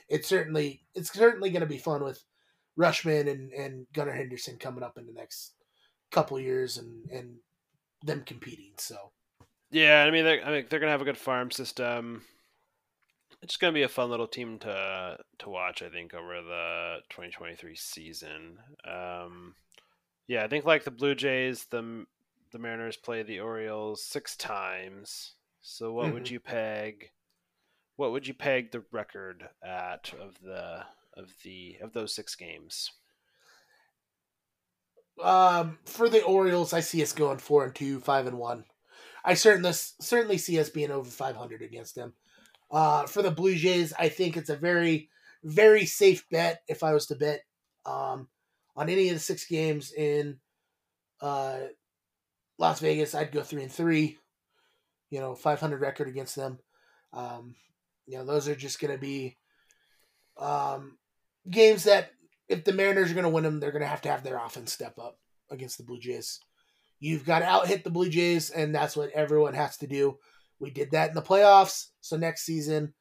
it's 0.09 0.27
certainly 0.27 0.83
it's 0.95 1.11
certainly 1.11 1.49
going 1.49 1.61
to 1.61 1.67
be 1.67 1.77
fun 1.77 2.03
with 2.03 2.23
Rutschman 2.77 3.29
and, 3.29 3.51
and 3.51 3.85
Gunnar 3.93 4.13
Henderson 4.13 4.57
coming 4.57 4.83
up 4.83 4.97
in 4.97 5.05
the 5.05 5.13
next 5.13 5.53
couple 6.11 6.39
years 6.39 6.77
and 6.77 7.09
and 7.11 7.35
them 8.03 8.23
competing. 8.25 8.71
So 8.77 9.11
yeah, 9.71 10.03
I 10.05 10.11
mean, 10.11 10.25
they're, 10.25 10.45
I 10.45 10.51
mean, 10.51 10.65
they're 10.69 10.79
gonna 10.79 10.91
have 10.91 11.01
a 11.01 11.05
good 11.05 11.17
farm 11.17 11.51
system. 11.51 12.23
It's 13.41 13.57
gonna 13.57 13.73
be 13.73 13.83
a 13.83 13.89
fun 13.89 14.09
little 14.09 14.27
team 14.27 14.59
to 14.59 15.17
to 15.39 15.49
watch. 15.49 15.81
I 15.81 15.89
think 15.89 16.13
over 16.13 16.41
the 16.41 16.97
2023 17.09 17.75
season. 17.75 18.59
Um, 18.85 19.55
yeah, 20.27 20.43
I 20.43 20.47
think 20.47 20.65
like 20.65 20.83
the 20.83 20.91
Blue 20.91 21.15
Jays, 21.15 21.65
the 21.65 22.05
the 22.51 22.59
Mariners 22.59 22.97
play 22.97 23.23
the 23.23 23.39
Orioles 23.39 24.03
six 24.03 24.35
times. 24.35 25.33
So 25.61 25.91
what 25.93 26.05
mm-hmm. 26.05 26.13
would 26.15 26.29
you 26.29 26.39
peg? 26.39 27.11
What 27.95 28.11
would 28.11 28.27
you 28.27 28.33
peg 28.33 28.71
the 28.71 28.83
record 28.91 29.49
at 29.63 30.13
of 30.19 30.39
the 30.41 30.83
of 31.15 31.33
the 31.43 31.77
of 31.81 31.93
those 31.93 32.13
six 32.13 32.35
games? 32.35 32.91
Um, 35.21 35.77
for 35.85 36.09
the 36.09 36.23
Orioles, 36.23 36.73
I 36.73 36.79
see 36.79 37.03
us 37.03 37.13
going 37.13 37.37
four 37.37 37.63
and 37.63 37.75
two, 37.75 37.99
five 37.99 38.25
and 38.25 38.37
one. 38.37 38.65
I 39.23 39.35
certainly 39.35 39.73
certainly 39.73 40.37
see 40.37 40.59
us 40.59 40.69
being 40.69 40.91
over 40.91 41.09
five 41.09 41.35
hundred 41.35 41.61
against 41.61 41.95
them. 41.95 42.13
Uh, 42.71 43.05
for 43.05 43.21
the 43.21 43.31
Blue 43.31 43.55
Jays, 43.55 43.93
I 43.99 44.09
think 44.09 44.37
it's 44.37 44.49
a 44.49 44.55
very 44.55 45.09
very 45.43 45.85
safe 45.85 46.25
bet 46.29 46.61
if 46.67 46.83
I 46.83 46.93
was 46.93 47.07
to 47.07 47.15
bet 47.15 47.41
um, 47.85 48.27
on 48.75 48.89
any 48.89 49.09
of 49.09 49.15
the 49.15 49.19
six 49.19 49.45
games 49.45 49.91
in 49.91 50.37
uh, 51.21 51.57
Las 52.57 52.79
Vegas. 52.79 53.15
I'd 53.15 53.31
go 53.31 53.41
three 53.41 53.63
and 53.63 53.71
three. 53.71 54.17
You 55.09 55.19
know, 55.19 55.35
five 55.35 55.59
hundred 55.59 55.81
record 55.81 56.07
against 56.07 56.35
them. 56.35 56.59
Um, 57.11 57.55
you 58.07 58.17
know, 58.17 58.25
those 58.25 58.47
are 58.47 58.55
just 58.55 58.79
going 58.79 58.93
to 58.93 58.99
be 58.99 59.37
um, 60.37 60.97
games 61.49 61.83
that 61.83 62.11
if 62.47 62.63
the 62.63 62.73
Mariners 62.73 63.11
are 63.11 63.13
going 63.13 63.25
to 63.25 63.29
win 63.29 63.43
them, 63.43 63.59
they're 63.59 63.71
going 63.71 63.81
to 63.81 63.87
have 63.87 64.01
to 64.03 64.09
have 64.09 64.23
their 64.23 64.37
offense 64.37 64.71
step 64.71 64.97
up 64.97 65.17
against 65.49 65.77
the 65.77 65.83
Blue 65.83 65.99
Jays. 65.99 66.39
You've 66.99 67.25
got 67.25 67.39
to 67.39 67.45
out 67.45 67.67
hit 67.67 67.83
the 67.83 67.89
Blue 67.89 68.09
Jays, 68.09 68.51
and 68.51 68.73
that's 68.73 68.95
what 68.95 69.11
everyone 69.11 69.53
has 69.53 69.77
to 69.77 69.87
do. 69.87 70.17
We 70.61 70.69
did 70.69 70.91
that 70.91 71.09
in 71.09 71.15
the 71.15 71.21
playoffs. 71.21 71.87
So 71.99 72.15
next 72.15 72.45
season, 72.45 72.93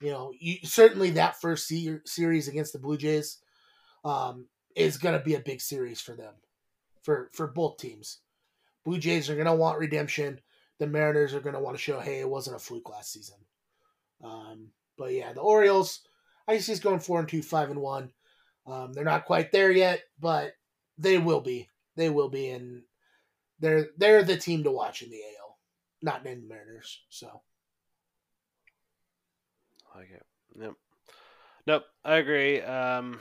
you 0.00 0.10
know, 0.10 0.32
you, 0.38 0.56
certainly 0.64 1.10
that 1.10 1.40
first 1.40 1.68
se- 1.68 2.00
series 2.04 2.48
against 2.48 2.72
the 2.72 2.78
Blue 2.78 2.96
Jays 2.96 3.38
um, 4.04 4.46
is 4.74 4.98
going 4.98 5.16
to 5.16 5.24
be 5.24 5.34
a 5.34 5.40
big 5.40 5.60
series 5.60 6.00
for 6.00 6.16
them, 6.16 6.34
for 7.02 7.30
for 7.34 7.46
both 7.46 7.76
teams. 7.76 8.18
Blue 8.84 8.98
Jays 8.98 9.30
are 9.30 9.34
going 9.34 9.46
to 9.46 9.54
want 9.54 9.78
redemption. 9.78 10.40
The 10.78 10.86
Mariners 10.86 11.34
are 11.34 11.40
going 11.40 11.54
to 11.54 11.60
want 11.60 11.76
to 11.76 11.82
show, 11.82 12.00
hey, 12.00 12.20
it 12.20 12.28
wasn't 12.28 12.56
a 12.56 12.58
fluke 12.58 12.90
last 12.90 13.12
season. 13.12 13.38
Um, 14.22 14.68
but 14.98 15.12
yeah, 15.12 15.32
the 15.32 15.40
Orioles 15.40 16.00
I 16.48 16.58
see 16.58 16.72
he's 16.72 16.80
going 16.80 17.00
four 17.00 17.18
and 17.18 17.28
two, 17.28 17.42
five 17.42 17.70
and 17.70 17.80
one. 17.80 18.12
Um, 18.66 18.92
they're 18.92 19.04
not 19.04 19.24
quite 19.24 19.52
there 19.52 19.70
yet, 19.70 20.02
but 20.20 20.52
they 20.98 21.18
will 21.18 21.40
be. 21.40 21.68
They 21.96 22.10
will 22.10 22.28
be, 22.28 22.50
and 22.50 22.82
they're 23.58 23.88
they're 23.96 24.22
the 24.22 24.36
team 24.36 24.64
to 24.64 24.70
watch 24.70 25.02
in 25.02 25.10
the 25.10 25.20
AL, 25.40 25.45
not 26.02 26.24
named 26.24 26.44
the 26.44 26.48
Mariners. 26.48 27.02
So, 27.08 27.42
like 29.94 30.10
it. 30.10 30.26
Yep. 30.60 30.74
Nope, 31.66 31.82
I 32.04 32.16
agree. 32.16 32.60
Um, 32.60 33.20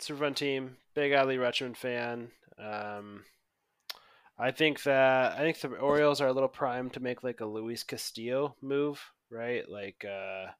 super 0.00 0.20
fun 0.20 0.34
team. 0.34 0.76
Big 0.94 1.12
Adley 1.12 1.38
Rutschman 1.38 1.76
fan. 1.76 2.30
Um, 2.58 3.24
I 4.38 4.50
think 4.50 4.82
that 4.84 5.32
I 5.32 5.40
think 5.40 5.60
the 5.60 5.68
Orioles 5.76 6.20
are 6.20 6.28
a 6.28 6.32
little 6.32 6.48
primed 6.48 6.94
to 6.94 7.00
make 7.00 7.22
like 7.22 7.40
a 7.40 7.46
Luis 7.46 7.84
Castillo 7.84 8.56
move, 8.62 9.00
right? 9.30 9.68
Like, 9.68 10.04
uh, 10.04 10.50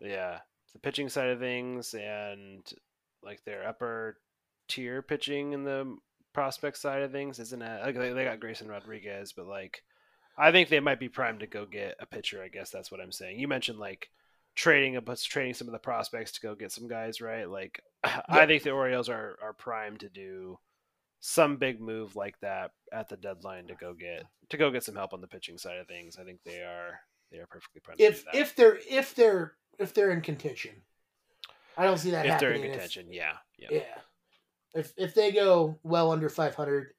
yeah, 0.00 0.40
the 0.72 0.78
pitching 0.78 1.08
side 1.08 1.30
of 1.30 1.40
things 1.40 1.94
and 1.94 2.62
like 3.22 3.42
their 3.44 3.66
upper 3.66 4.18
tier 4.68 5.02
pitching 5.02 5.52
in 5.52 5.64
the 5.64 5.96
prospect 6.32 6.76
side 6.76 7.02
of 7.02 7.12
things 7.12 7.38
isn't 7.38 7.62
it? 7.62 7.80
Like 7.82 7.96
they 7.96 8.24
got 8.24 8.40
Grayson 8.40 8.68
Rodriguez, 8.68 9.32
but 9.32 9.46
like 9.46 9.82
I 10.36 10.52
think 10.52 10.68
they 10.68 10.80
might 10.80 11.00
be 11.00 11.08
primed 11.08 11.40
to 11.40 11.46
go 11.46 11.66
get 11.66 11.96
a 12.00 12.06
pitcher. 12.06 12.42
I 12.42 12.48
guess 12.48 12.70
that's 12.70 12.90
what 12.90 13.00
I'm 13.00 13.12
saying. 13.12 13.38
You 13.38 13.48
mentioned 13.48 13.78
like 13.78 14.10
trading 14.54 14.96
a 14.96 15.02
trading 15.16 15.54
some 15.54 15.68
of 15.68 15.72
the 15.72 15.78
prospects 15.78 16.32
to 16.32 16.40
go 16.40 16.54
get 16.54 16.72
some 16.72 16.88
guys, 16.88 17.20
right? 17.20 17.48
Like 17.48 17.82
yeah. 18.04 18.20
I 18.28 18.46
think 18.46 18.62
the 18.62 18.70
Orioles 18.70 19.08
are 19.08 19.38
are 19.42 19.52
primed 19.52 20.00
to 20.00 20.08
do 20.08 20.58
some 21.20 21.56
big 21.56 21.80
move 21.80 22.16
like 22.16 22.38
that 22.40 22.72
at 22.92 23.08
the 23.08 23.16
deadline 23.16 23.66
to 23.68 23.74
go 23.74 23.94
get 23.94 24.24
to 24.50 24.56
go 24.56 24.70
get 24.70 24.84
some 24.84 24.94
help 24.94 25.14
on 25.14 25.20
the 25.20 25.26
pitching 25.26 25.58
side 25.58 25.78
of 25.78 25.88
things. 25.88 26.18
I 26.20 26.24
think 26.24 26.40
they 26.44 26.60
are 26.60 27.00
they 27.30 27.38
are 27.38 27.46
perfectly 27.46 27.80
primed. 27.80 28.00
If 28.00 28.24
if 28.32 28.54
they're 28.54 28.78
if 28.88 29.14
they're 29.14 29.54
if 29.78 29.94
they're 29.94 30.10
in 30.10 30.20
contention. 30.20 30.82
I 31.76 31.84
don't 31.84 31.98
see 31.98 32.10
that 32.10 32.24
if 32.24 32.32
happening. 32.32 32.60
they're 32.60 32.64
in 32.64 32.70
contention, 32.70 33.06
if, 33.08 33.14
yeah, 33.14 33.32
yeah, 33.58 33.68
yeah. 33.72 33.98
If 34.74 34.92
if 34.96 35.14
they 35.14 35.32
go 35.32 35.78
well 35.82 36.12
under 36.12 36.28
500 36.28 36.94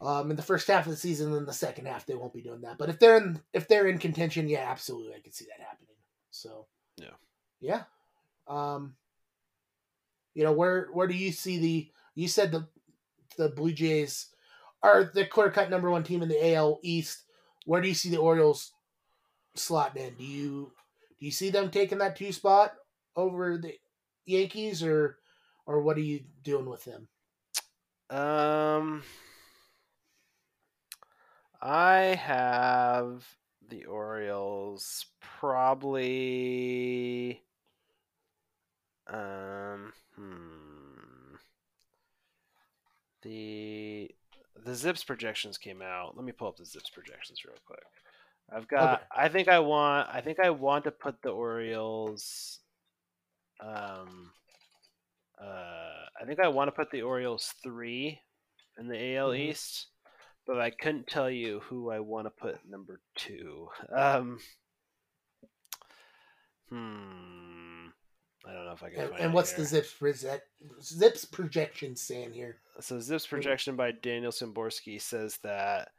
um, 0.00 0.30
in 0.30 0.36
the 0.36 0.42
first 0.42 0.68
half 0.68 0.86
of 0.86 0.92
the 0.92 0.96
season, 0.96 1.32
then 1.32 1.44
the 1.44 1.52
second 1.52 1.86
half 1.86 2.06
they 2.06 2.14
won't 2.14 2.34
be 2.34 2.42
doing 2.42 2.60
that. 2.62 2.78
But 2.78 2.88
if 2.88 2.98
they're 2.98 3.16
in 3.16 3.40
if 3.52 3.66
they're 3.66 3.88
in 3.88 3.98
contention, 3.98 4.48
yeah, 4.48 4.66
absolutely, 4.70 5.14
I 5.14 5.20
can 5.20 5.32
see 5.32 5.46
that 5.46 5.64
happening. 5.64 5.96
So 6.30 6.66
yeah, 6.96 7.16
yeah. 7.60 7.82
Um, 8.46 8.94
you 10.34 10.44
know 10.44 10.52
where 10.52 10.88
where 10.92 11.08
do 11.08 11.14
you 11.14 11.32
see 11.32 11.58
the? 11.58 11.90
You 12.14 12.28
said 12.28 12.52
the 12.52 12.68
the 13.36 13.48
Blue 13.48 13.72
Jays 13.72 14.28
are 14.82 15.10
the 15.12 15.24
clear 15.24 15.50
cut 15.50 15.70
number 15.70 15.90
one 15.90 16.04
team 16.04 16.22
in 16.22 16.28
the 16.28 16.54
AL 16.54 16.78
East. 16.82 17.24
Where 17.64 17.82
do 17.82 17.88
you 17.88 17.94
see 17.94 18.10
the 18.10 18.18
Orioles 18.18 18.72
slot 19.56 19.96
in? 19.96 20.14
Do 20.14 20.24
you 20.24 20.72
do 21.18 21.26
you 21.26 21.32
see 21.32 21.50
them 21.50 21.70
taking 21.70 21.98
that 21.98 22.16
two 22.16 22.32
spot 22.32 22.74
over 23.16 23.58
the 23.58 23.74
Yankees, 24.26 24.82
or 24.82 25.18
or 25.66 25.82
what 25.82 25.96
are 25.96 26.02
you 26.02 26.20
doing 26.44 26.66
with 26.66 26.84
them? 26.84 27.08
Um, 28.10 29.02
I 31.60 32.14
have 32.14 33.24
the 33.68 33.84
Orioles 33.84 35.06
probably. 35.40 35.82
Um, 39.06 39.92
hmm. 40.14 41.36
The 43.22 44.10
the 44.64 44.72
ZiPS 44.72 45.06
projections 45.06 45.58
came 45.58 45.82
out. 45.82 46.16
Let 46.16 46.24
me 46.24 46.32
pull 46.32 46.48
up 46.48 46.56
the 46.56 46.64
ZiPS 46.64 46.92
projections 46.92 47.44
real 47.44 47.56
quick. 47.66 47.84
I've 48.50 48.68
got. 48.68 48.94
Okay. 48.94 49.04
I 49.16 49.28
think 49.28 49.48
I 49.48 49.58
want. 49.58 50.08
I 50.12 50.20
think 50.20 50.38
I 50.40 50.50
want 50.50 50.84
to 50.84 50.90
put 50.90 51.20
the 51.22 51.30
Orioles. 51.30 52.60
Um. 53.60 54.32
Uh, 55.40 56.06
I 56.20 56.24
think 56.26 56.40
I 56.40 56.48
want 56.48 56.68
to 56.68 56.72
put 56.72 56.90
the 56.90 57.02
Orioles 57.02 57.54
three 57.62 58.20
in 58.78 58.88
the 58.88 59.16
AL 59.16 59.30
mm-hmm. 59.30 59.50
East, 59.50 59.86
but 60.48 60.58
I 60.58 60.70
couldn't 60.70 61.06
tell 61.06 61.30
you 61.30 61.60
who 61.64 61.90
I 61.90 62.00
want 62.00 62.26
to 62.26 62.30
put 62.30 62.68
number 62.68 63.00
two. 63.14 63.68
Um. 63.94 64.40
Hmm. 66.70 67.88
I 68.46 68.52
don't 68.54 68.64
know 68.64 68.72
if 68.72 68.82
I 68.82 68.88
can. 68.88 69.00
And, 69.00 69.12
and 69.18 69.34
what's 69.34 69.52
here. 69.52 69.64
the 69.64 69.82
ZiPS 69.82 69.98
project, 69.98 70.48
ZiPS 70.80 71.30
projection 71.30 71.94
saying 71.96 72.32
here? 72.32 72.56
So 72.80 72.96
ZiPS 72.96 73.28
projection 73.28 73.76
by 73.76 73.92
Daniel 73.92 74.32
Szymborski 74.32 75.00
says 75.00 75.38
that 75.42 75.90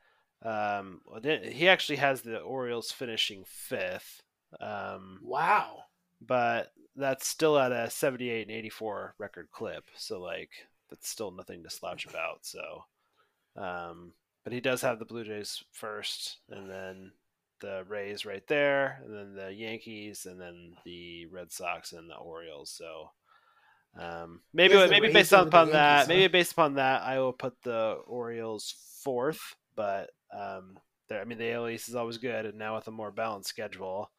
um, 0.43 1.02
he 1.24 1.68
actually 1.68 1.97
has 1.97 2.22
the 2.22 2.39
Orioles 2.39 2.91
finishing 2.91 3.43
fifth. 3.45 4.24
Um, 4.60 5.20
wow. 5.22 5.84
But 6.22 6.72
that's 6.95 7.28
still 7.28 7.58
at 7.58 7.72
a 7.72 7.89
78 7.89 8.47
and 8.47 8.58
84 8.58 9.16
record 9.18 9.50
clip. 9.52 9.86
So, 9.95 10.20
like, 10.20 10.50
that's 10.89 11.08
still 11.08 11.32
nothing 11.32 11.64
to 11.64 11.70
slouch 11.70 12.06
about. 12.06 12.39
So, 12.41 12.84
um, 13.56 14.14
but 14.50 14.56
he 14.56 14.62
does 14.62 14.82
have 14.82 14.97
the 14.97 15.06
Blue 15.06 15.24
Jays 15.24 15.64
first, 15.74 16.38
and 16.50 16.68
then 16.68 17.12
the 17.62 17.84
Rays 17.88 18.26
right 18.26 18.41
there, 18.47 19.00
and 19.06 19.16
then 19.16 19.36
the 19.36 19.54
Yankees, 19.54 20.26
and 20.26 20.41
then 20.41 20.74
the 20.86 21.28
Red 21.28 21.52
Sox 21.52 21.93
and 21.93 22.10
the 22.10 22.16
Orioles. 22.16 22.72
So 22.72 23.12
um, 24.02 24.41
maybe 24.52 24.74
maybe 24.74 25.02
Rays 25.06 25.14
based 25.14 25.34
upon 25.34 25.70
that, 25.70 25.97
Yankees, 25.97 26.08
huh? 26.08 26.08
maybe 26.08 26.28
based 26.32 26.54
upon 26.54 26.74
that, 26.76 27.04
I 27.04 27.20
will 27.20 27.32
put 27.32 27.62
the 27.62 28.00
Orioles 28.08 28.74
fourth. 29.04 29.56
But 29.76 30.10
um, 30.36 30.80
I 31.12 31.26
mean, 31.26 31.38
the 31.38 31.52
AL 31.52 31.70
East 31.70 31.88
is 31.88 31.93
always 31.93 32.18
good, 32.18 32.47
and 32.47 32.58
now 32.58 32.74
with 32.74 32.88
a 32.88 32.91
more 32.91 33.12
balanced 33.12 33.50
schedule, 33.50 34.10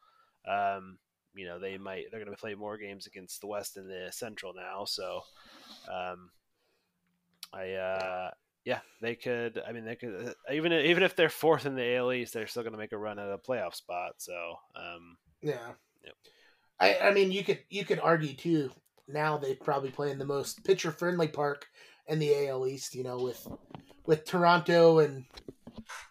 um, 0.47 0.97
you 1.35 1.45
know 1.45 1.59
they 1.59 1.77
might 1.77 2.05
they're 2.09 2.23
going 2.23 2.33
to 2.33 2.39
play 2.39 2.55
more 2.55 2.77
games 2.77 3.05
against 3.05 3.41
the 3.41 3.47
West 3.47 3.75
and 3.75 3.89
the 3.89 4.13
Central 4.13 4.53
now. 4.53 4.85
So 4.85 5.23
um, 5.93 6.29
I 7.53 7.73
uh, 7.73 8.31
yeah, 8.65 8.79
they 9.01 9.15
could. 9.15 9.61
I 9.67 9.71
mean, 9.71 9.85
they 9.85 9.95
could 9.95 10.29
uh, 10.29 10.53
even 10.53 10.71
even 10.71 11.03
if 11.03 11.15
they're 11.15 11.29
fourth 11.29 11.65
in 11.65 11.75
the 11.75 11.95
AL 11.95 12.13
East, 12.13 12.33
they're 12.33 12.47
still 12.47 12.63
going 12.63 12.73
to 12.73 12.79
make 12.79 12.91
a 12.91 12.97
run 12.97 13.19
at 13.19 13.31
a 13.31 13.37
playoff 13.37 13.75
spot. 13.75 14.13
So 14.17 14.33
um, 14.75 15.17
Yeah. 15.41 15.71
Yep. 16.03 16.13
I 16.79 16.97
I 17.09 17.13
mean 17.13 17.31
you 17.31 17.43
could 17.43 17.59
you 17.69 17.85
could 17.85 17.99
argue 17.99 18.33
too. 18.33 18.71
Now 19.07 19.37
they 19.37 19.55
probably 19.55 19.89
play 19.89 20.11
in 20.11 20.19
the 20.19 20.25
most 20.25 20.63
pitcher 20.63 20.91
friendly 20.91 21.27
park 21.27 21.65
in 22.07 22.19
the 22.19 22.47
AL 22.47 22.67
East. 22.67 22.95
You 22.95 23.03
know 23.03 23.17
with 23.17 23.47
with 24.05 24.25
Toronto 24.25 24.99
and 24.99 25.25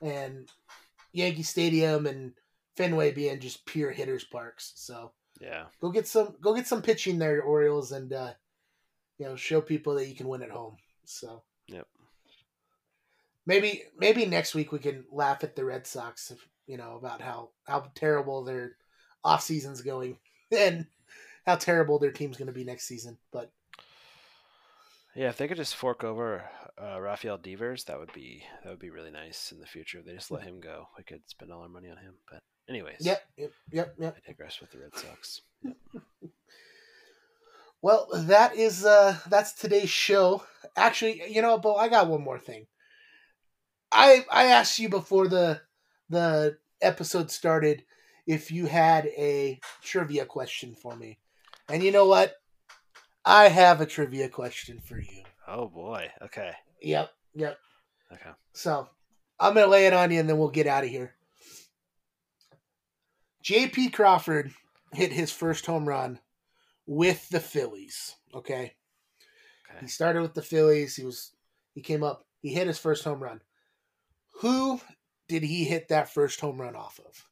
and 0.03 0.49
Yankee 1.13 1.43
Stadium 1.43 2.07
and 2.07 2.33
Fenway 2.77 3.13
being 3.13 3.41
just 3.41 3.65
pure 3.67 3.91
hitters 3.91 4.25
parks. 4.25 4.73
So 4.77 5.13
yeah, 5.41 5.67
go 5.81 5.91
get 5.91 6.09
some 6.09 6.35
go 6.41 6.55
get 6.55 6.67
some 6.67 6.83
pitching 6.83 7.19
there, 7.19 7.43
Orioles, 7.43 7.93
and 7.93 8.13
uh, 8.13 8.33
you 9.19 9.27
know 9.27 9.37
show 9.37 9.61
people 9.61 9.95
that 9.95 10.09
you 10.09 10.17
can 10.17 10.29
win 10.29 10.43
at 10.43 10.51
home. 10.51 10.77
So 11.05 11.43
Yep. 11.69 11.87
Maybe 13.51 13.83
maybe 13.99 14.27
next 14.27 14.55
week 14.55 14.71
we 14.71 14.79
can 14.79 15.05
laugh 15.11 15.43
at 15.43 15.57
the 15.57 15.65
Red 15.65 15.85
Sox, 15.85 16.31
if, 16.31 16.39
you 16.69 16.77
know, 16.77 16.95
about 16.95 17.21
how 17.21 17.51
how 17.65 17.91
terrible 17.97 18.45
their 18.45 18.77
off 19.25 19.43
season's 19.43 19.81
going 19.81 20.19
and 20.57 20.87
how 21.45 21.57
terrible 21.57 21.99
their 21.99 22.13
team's 22.13 22.37
going 22.37 22.47
to 22.47 22.53
be 22.53 22.63
next 22.63 22.87
season. 22.87 23.19
But 23.33 23.51
yeah. 25.17 25.31
If 25.31 25.37
they 25.37 25.49
could 25.49 25.57
just 25.57 25.75
fork 25.75 26.05
over 26.05 26.45
uh, 26.81 27.01
Rafael 27.01 27.39
Devers, 27.39 27.83
that 27.87 27.99
would 27.99 28.13
be 28.13 28.45
that 28.63 28.71
would 28.71 28.79
be 28.79 28.91
really 28.91 29.11
nice 29.11 29.51
in 29.51 29.59
the 29.59 29.67
future. 29.67 29.99
If 29.99 30.05
they 30.07 30.15
just 30.15 30.31
let 30.31 30.45
him 30.45 30.61
go, 30.61 30.87
we 30.97 31.03
could 31.03 31.23
spend 31.27 31.51
all 31.51 31.63
our 31.63 31.69
money 31.69 31.91
on 31.91 31.97
him. 31.97 32.15
But 32.31 32.39
anyways, 32.69 32.99
yep, 33.01 33.21
yep, 33.37 33.51
yep, 33.73 33.95
yep. 33.99 34.17
I 34.17 34.31
digress 34.31 34.61
with 34.61 34.71
the 34.71 34.79
Red 34.79 34.97
Sox. 34.97 35.41
Well, 37.83 38.09
that 38.13 38.57
is 38.57 38.85
uh 38.85 39.17
that's 39.29 39.55
today's 39.55 39.89
show. 39.89 40.45
Actually, 40.77 41.23
you 41.33 41.41
know, 41.41 41.57
Beau, 41.57 41.77
I 41.77 41.89
got 41.89 42.09
one 42.09 42.23
more 42.23 42.39
thing. 42.39 42.67
I 43.93 44.25
I 44.31 44.47
asked 44.47 44.79
you 44.79 44.89
before 44.89 45.29
the 45.29 45.61
the 46.09 46.59
episode 46.81 47.31
started 47.31 47.85
if 48.27 48.51
you 48.51 48.67
had 48.67 49.07
a 49.07 49.61
trivia 49.83 50.25
question 50.25 50.75
for 50.75 50.97
me. 50.97 51.19
And 51.69 51.83
you 51.83 51.93
know 51.93 52.07
what? 52.07 52.35
I 53.25 53.49
have 53.49 53.81
a 53.81 53.87
trivia 53.87 54.29
question 54.29 54.81
for 54.81 54.99
you. 54.99 55.23
Oh 55.47 55.69
boy. 55.69 56.11
Okay. 56.23 56.53
Yep, 56.83 57.11
yep. 57.35 57.59
Okay. 58.13 58.31
So 58.53 58.89
I'm 59.39 59.55
gonna 59.55 59.67
lay 59.67 59.87
it 59.87 59.93
on 59.93 60.11
you 60.11 60.21
and 60.21 60.29
then 60.29 60.39
we'll 60.39 60.49
get 60.49 60.67
out 60.67 60.85
of 60.85 60.91
here. 60.91 61.15
JP 63.45 63.93
Crawford 63.93 64.53
hit 64.93 65.13
his 65.13 65.33
first 65.33 65.67
home 65.67 65.89
run 65.89 66.21
with 66.87 67.29
the 67.31 67.41
Phillies. 67.41 68.17
Okay. 68.35 68.75
okay. 69.71 69.81
He 69.81 69.87
started 69.87 70.23
with 70.23 70.35
the 70.35 70.43
Phillies. 70.43 70.97
He 70.97 71.05
was 71.05 71.33
he 71.75 71.81
came 71.81 72.03
up, 72.03 72.27
he 72.43 72.53
hit 72.53 72.67
his 72.67 72.79
first 72.79 73.05
home 73.05 73.23
run. 73.23 73.41
Who 74.41 74.81
did 75.29 75.43
he 75.43 75.65
hit 75.65 75.89
that 75.89 76.13
first 76.13 76.41
home 76.41 76.61
run 76.61 76.75
off 76.75 76.99
of? 77.05 77.27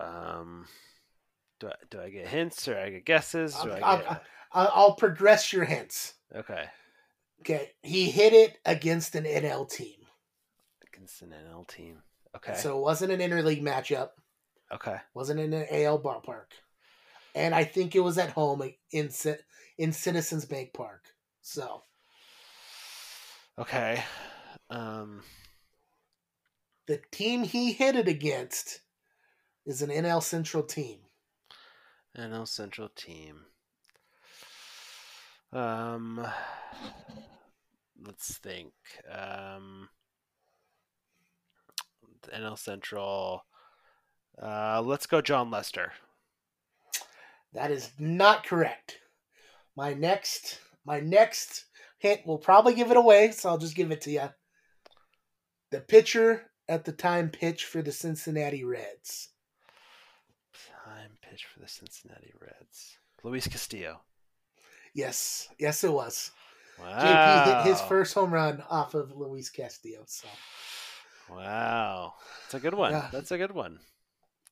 Um, 0.00 0.66
do 1.58 1.68
I, 1.68 1.72
do 1.90 2.00
I 2.00 2.10
get 2.10 2.28
hints 2.28 2.68
or 2.68 2.78
I 2.78 2.90
get 2.90 3.04
guesses? 3.04 3.54
I'll, 3.56 3.72
I 3.72 3.74
get, 3.74 3.82
I'll, 3.82 4.20
I'll, 4.52 4.72
I'll 4.74 4.94
progress 4.94 5.52
your 5.52 5.64
hints. 5.64 6.14
okay. 6.34 6.66
Okay. 7.40 7.70
He 7.82 8.10
hit 8.10 8.32
it 8.32 8.58
against 8.64 9.14
an 9.16 9.24
NL 9.24 9.68
team. 9.68 9.98
Against 10.94 11.20
an 11.20 11.34
NL 11.46 11.66
team. 11.66 12.02
Okay. 12.36 12.54
So 12.54 12.78
it 12.78 12.82
wasn't 12.82 13.12
an 13.12 13.20
interleague 13.20 13.62
matchup. 13.62 14.10
okay. 14.72 14.96
wasn't 15.14 15.40
in 15.40 15.52
an 15.52 15.66
AL 15.70 16.00
ballpark, 16.00 16.52
and 17.34 17.54
I 17.54 17.64
think 17.64 17.94
it 17.94 18.00
was 18.00 18.18
at 18.18 18.30
home 18.30 18.62
in 18.92 19.10
in 19.78 19.92
Citizens 19.92 20.44
Bank 20.46 20.72
Park. 20.72 21.04
So 21.42 21.82
Okay. 23.58 24.02
Um. 24.70 25.22
the 26.86 27.00
team 27.12 27.44
he 27.44 27.72
hit 27.72 27.96
it 27.96 28.08
against 28.08 28.80
is 29.66 29.82
an 29.82 29.90
NL 29.90 30.22
Central 30.22 30.62
team. 30.62 30.98
NL 32.16 32.46
Central 32.46 32.88
team. 32.88 33.46
Um, 35.52 36.26
let's 38.04 38.36
think. 38.38 38.72
Um, 39.10 39.88
NL 42.32 42.58
Central. 42.58 43.44
Uh, 44.40 44.82
let's 44.84 45.06
go, 45.06 45.20
Jon 45.20 45.50
Lester. 45.50 45.92
That 47.52 47.70
is 47.70 47.92
not 47.98 48.44
correct. 48.44 48.98
My 49.76 49.94
next 49.94 50.58
my 50.84 51.00
next 51.00 51.64
hint 52.04 52.26
will 52.26 52.38
probably 52.38 52.74
give 52.74 52.90
it 52.90 52.98
away, 52.98 53.30
so 53.30 53.48
I'll 53.48 53.58
just 53.58 53.74
give 53.74 53.90
it 53.90 54.02
to 54.02 54.10
you. 54.10 54.28
The 55.70 55.80
pitcher 55.80 56.50
at 56.68 56.84
the 56.84 56.92
time 56.92 57.30
pitched 57.30 57.64
for 57.64 57.80
the 57.80 57.92
Cincinnati 57.92 58.62
Reds. 58.62 59.30
Time 60.84 61.16
pitch 61.22 61.46
for 61.46 61.60
the 61.60 61.68
Cincinnati 61.68 62.32
Reds. 62.38 62.98
Luis 63.22 63.48
Castillo. 63.48 64.02
Yes, 64.94 65.48
yes, 65.58 65.82
it 65.82 65.90
was. 65.90 66.30
Wow. 66.78 66.98
JP 67.00 67.64
hit 67.64 67.70
his 67.70 67.80
first 67.80 68.12
home 68.12 68.34
run 68.34 68.62
off 68.68 68.94
of 68.94 69.16
Luis 69.16 69.48
Castillo. 69.48 70.04
So 70.06 70.28
Wow, 71.30 72.12
that's 72.42 72.54
a 72.54 72.60
good 72.60 72.74
one. 72.74 72.92
Yeah. 72.92 73.08
That's 73.10 73.30
a 73.30 73.38
good 73.38 73.52
one. 73.52 73.78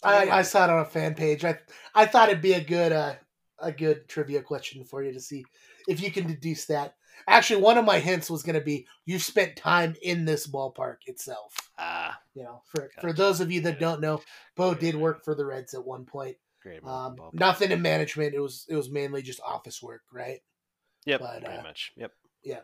I, 0.03 0.31
I 0.31 0.43
saw 0.43 0.65
it 0.65 0.71
on 0.71 0.81
a 0.81 0.85
fan 0.87 1.15
page. 1.15 1.45
I 1.45 1.59
I 1.95 2.07
thought 2.07 2.31
it'd 2.31 2.41
be 2.41 2.55
a 2.55 2.65
good 2.65 2.93
uh, 2.93 3.15
a 3.59 3.73
good 3.73 4.09
trivia 4.09 4.41
question 4.41 4.85
for 4.85 5.03
you 5.03 5.13
to 5.13 5.21
see 5.21 5.45
if 5.87 6.01
you 6.01 6.11
can 6.11 6.27
deduce 6.27 6.65
that. 6.67 6.95
Actually, 7.29 7.63
one 7.63 7.79
of 7.79 7.85
my 7.85 7.99
hints 7.99 8.31
was 8.31 8.43
going 8.43 8.59
to 8.59 8.65
be 8.65 8.87
you 9.05 9.19
spent 9.19 9.57
time 9.57 9.95
in 10.03 10.25
this 10.25 10.47
ballpark 10.47 10.97
itself. 11.07 11.55
Ah, 11.79 12.19
You 12.35 12.43
know, 12.45 12.63
for 12.67 12.91
for 13.01 13.13
those 13.13 13.41
of 13.41 13.51
you 13.51 13.61
that 13.63 13.75
Yeah. 13.75 13.81
don't 13.81 14.01
know, 14.01 14.23
Beau 14.57 14.75
did 14.75 14.95
work 14.95 15.25
for 15.25 15.35
the 15.35 15.45
Reds 15.45 15.75
at 15.75 15.85
one 15.85 16.05
point. 16.05 16.37
great. 16.63 16.85
Um, 16.85 17.17
nothing 17.33 17.73
in 17.73 17.83
management. 17.83 18.35
It 18.35 18.41
was 18.41 18.67
it 18.69 18.77
was 18.77 18.91
mainly 18.91 19.23
just 19.23 19.41
office 19.41 19.83
work, 19.83 20.03
right? 20.13 20.41
Yep, 21.07 21.21
but, 21.21 21.43
pretty 21.45 21.59
uh, 21.59 21.63
much. 21.63 21.93
Yep. 21.97 22.13
Yeah. 22.45 22.61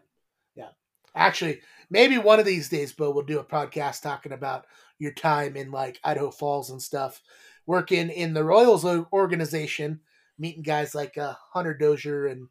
yeah. 0.54 0.68
Actually, 1.14 1.60
maybe 1.90 2.18
one 2.18 2.38
of 2.38 2.46
these 2.46 2.68
days, 2.68 2.92
Beau, 2.92 3.10
we'll 3.10 3.24
do 3.24 3.40
a 3.40 3.44
podcast 3.44 4.02
talking 4.02 4.32
about 4.32 4.66
your 4.98 5.12
time 5.12 5.56
in 5.56 5.70
like 5.72 5.98
Idaho 6.04 6.30
Falls 6.30 6.70
and 6.70 6.80
stuff, 6.80 7.20
working 7.66 8.10
in 8.10 8.34
the 8.34 8.44
Royals 8.44 8.84
organization, 8.84 10.00
meeting 10.38 10.62
guys 10.62 10.94
like 10.94 11.18
uh, 11.18 11.34
Hunter 11.52 11.74
Dozier 11.74 12.26
and 12.26 12.48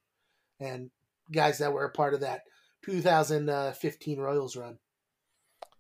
and 0.60 0.90
guys 1.32 1.58
that 1.60 1.74
were 1.74 1.86
a 1.86 1.90
part 1.90 2.14
of 2.14 2.22
that 2.22 2.44
2015 2.86 4.20
Royals 4.20 4.56
run. 4.56 4.78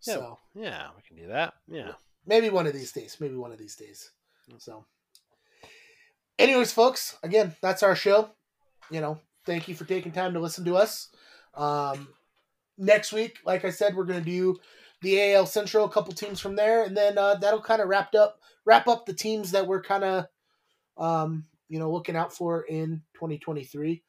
Yeah. 0.06 0.14
So 0.14 0.40
Yeah, 0.56 0.88
we 0.95 1.02
can 1.07 1.18
do 1.18 1.32
that. 1.32 1.53
Yeah. 1.68 1.94
maybe 2.26 2.49
one 2.49 2.68
of 2.68 2.74
these 2.74 2.91
days. 2.91 3.18
Maybe 3.19 3.36
one 3.36 3.52
of 3.52 3.57
these 3.57 3.76
days. 3.76 4.11
So, 4.60 4.86
anyways, 6.40 6.72
folks, 6.72 7.18
again, 7.24 7.56
that's 7.61 7.84
our 7.84 7.95
show. 7.95 8.30
You 8.90 9.02
know, 9.02 9.19
thank 9.45 9.68
you 9.68 9.76
for 9.76 9.84
taking 9.86 10.14
time 10.14 10.34
to 10.34 10.40
listen 10.40 10.64
to 10.65 10.78
us. 10.78 11.10
Um, 11.53 12.07
next 12.78 13.11
week, 13.11 13.40
like 13.45 13.65
I 13.65 13.72
said, 13.72 13.95
we're 13.95 14.06
going 14.06 14.24
to 14.24 14.26
do 14.26 14.57
the 15.02 15.34
AL 15.34 15.48
Central, 15.48 15.86
a 15.86 15.90
couple 15.90 16.14
teams 16.14 16.40
from 16.40 16.56
there, 16.56 16.84
and 16.84 16.95
then 16.95 17.18
uh, 17.18 17.36
that'll 17.36 17.61
kind 17.61 17.82
of 17.82 17.90
wrap 17.90 18.15
up 18.15 18.40
wrap 18.65 18.88
up 18.88 19.06
the 19.06 19.14
teams 19.14 19.52
that 19.52 19.68
we're 19.68 19.82
kind 19.82 20.03
of 20.03 20.28
um, 20.98 21.45
you 21.69 21.80
know 21.80 21.91
looking 21.91 22.15
out 22.15 22.34
for 22.34 22.61
in 22.64 23.02
2023. 23.15 24.03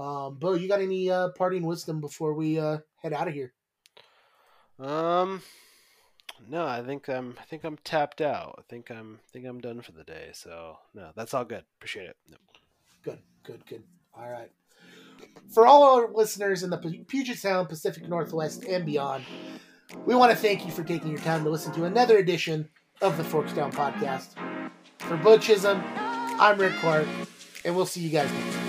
Um, 0.00 0.36
Beau, 0.36 0.54
you 0.54 0.66
got 0.66 0.80
any 0.80 1.10
uh, 1.10 1.28
parting 1.36 1.62
wisdom 1.62 2.00
before 2.00 2.32
we 2.32 2.58
uh, 2.58 2.78
head 3.02 3.12
out 3.12 3.28
of 3.28 3.34
here? 3.34 3.52
Um, 4.78 5.42
no, 6.48 6.66
I 6.66 6.82
think 6.82 7.08
I'm. 7.08 7.36
I 7.38 7.44
think 7.44 7.64
I'm 7.64 7.76
tapped 7.84 8.22
out. 8.22 8.54
I 8.58 8.62
think 8.70 8.90
I'm. 8.90 9.20
I 9.22 9.28
think 9.30 9.46
I'm 9.46 9.60
done 9.60 9.82
for 9.82 9.92
the 9.92 10.04
day. 10.04 10.30
So 10.32 10.78
no, 10.94 11.10
that's 11.14 11.34
all 11.34 11.44
good. 11.44 11.64
Appreciate 11.76 12.08
it. 12.08 12.16
Yep. 12.28 12.40
Good, 13.02 13.18
good, 13.44 13.66
good. 13.66 13.82
All 14.16 14.30
right. 14.30 14.50
For 15.52 15.66
all 15.66 16.00
our 16.00 16.10
listeners 16.10 16.62
in 16.62 16.70
the 16.70 16.78
Puget 16.78 17.36
Sound, 17.36 17.68
Pacific 17.68 18.08
Northwest, 18.08 18.64
and 18.64 18.86
beyond, 18.86 19.24
we 20.06 20.14
want 20.14 20.32
to 20.32 20.36
thank 20.36 20.64
you 20.64 20.72
for 20.72 20.82
taking 20.82 21.10
your 21.10 21.20
time 21.20 21.44
to 21.44 21.50
listen 21.50 21.74
to 21.74 21.84
another 21.84 22.16
edition 22.16 22.70
of 23.02 23.18
the 23.18 23.24
Forks 23.24 23.52
Down 23.52 23.70
Podcast. 23.70 24.28
For 24.98 25.18
Beau 25.18 25.36
Chisholm, 25.36 25.82
I'm 25.84 26.58
Rick 26.58 26.72
Clark, 26.80 27.06
and 27.66 27.76
we'll 27.76 27.86
see 27.86 28.00
you 28.00 28.08
guys 28.08 28.32
next 28.32 28.54
time. 28.54 28.59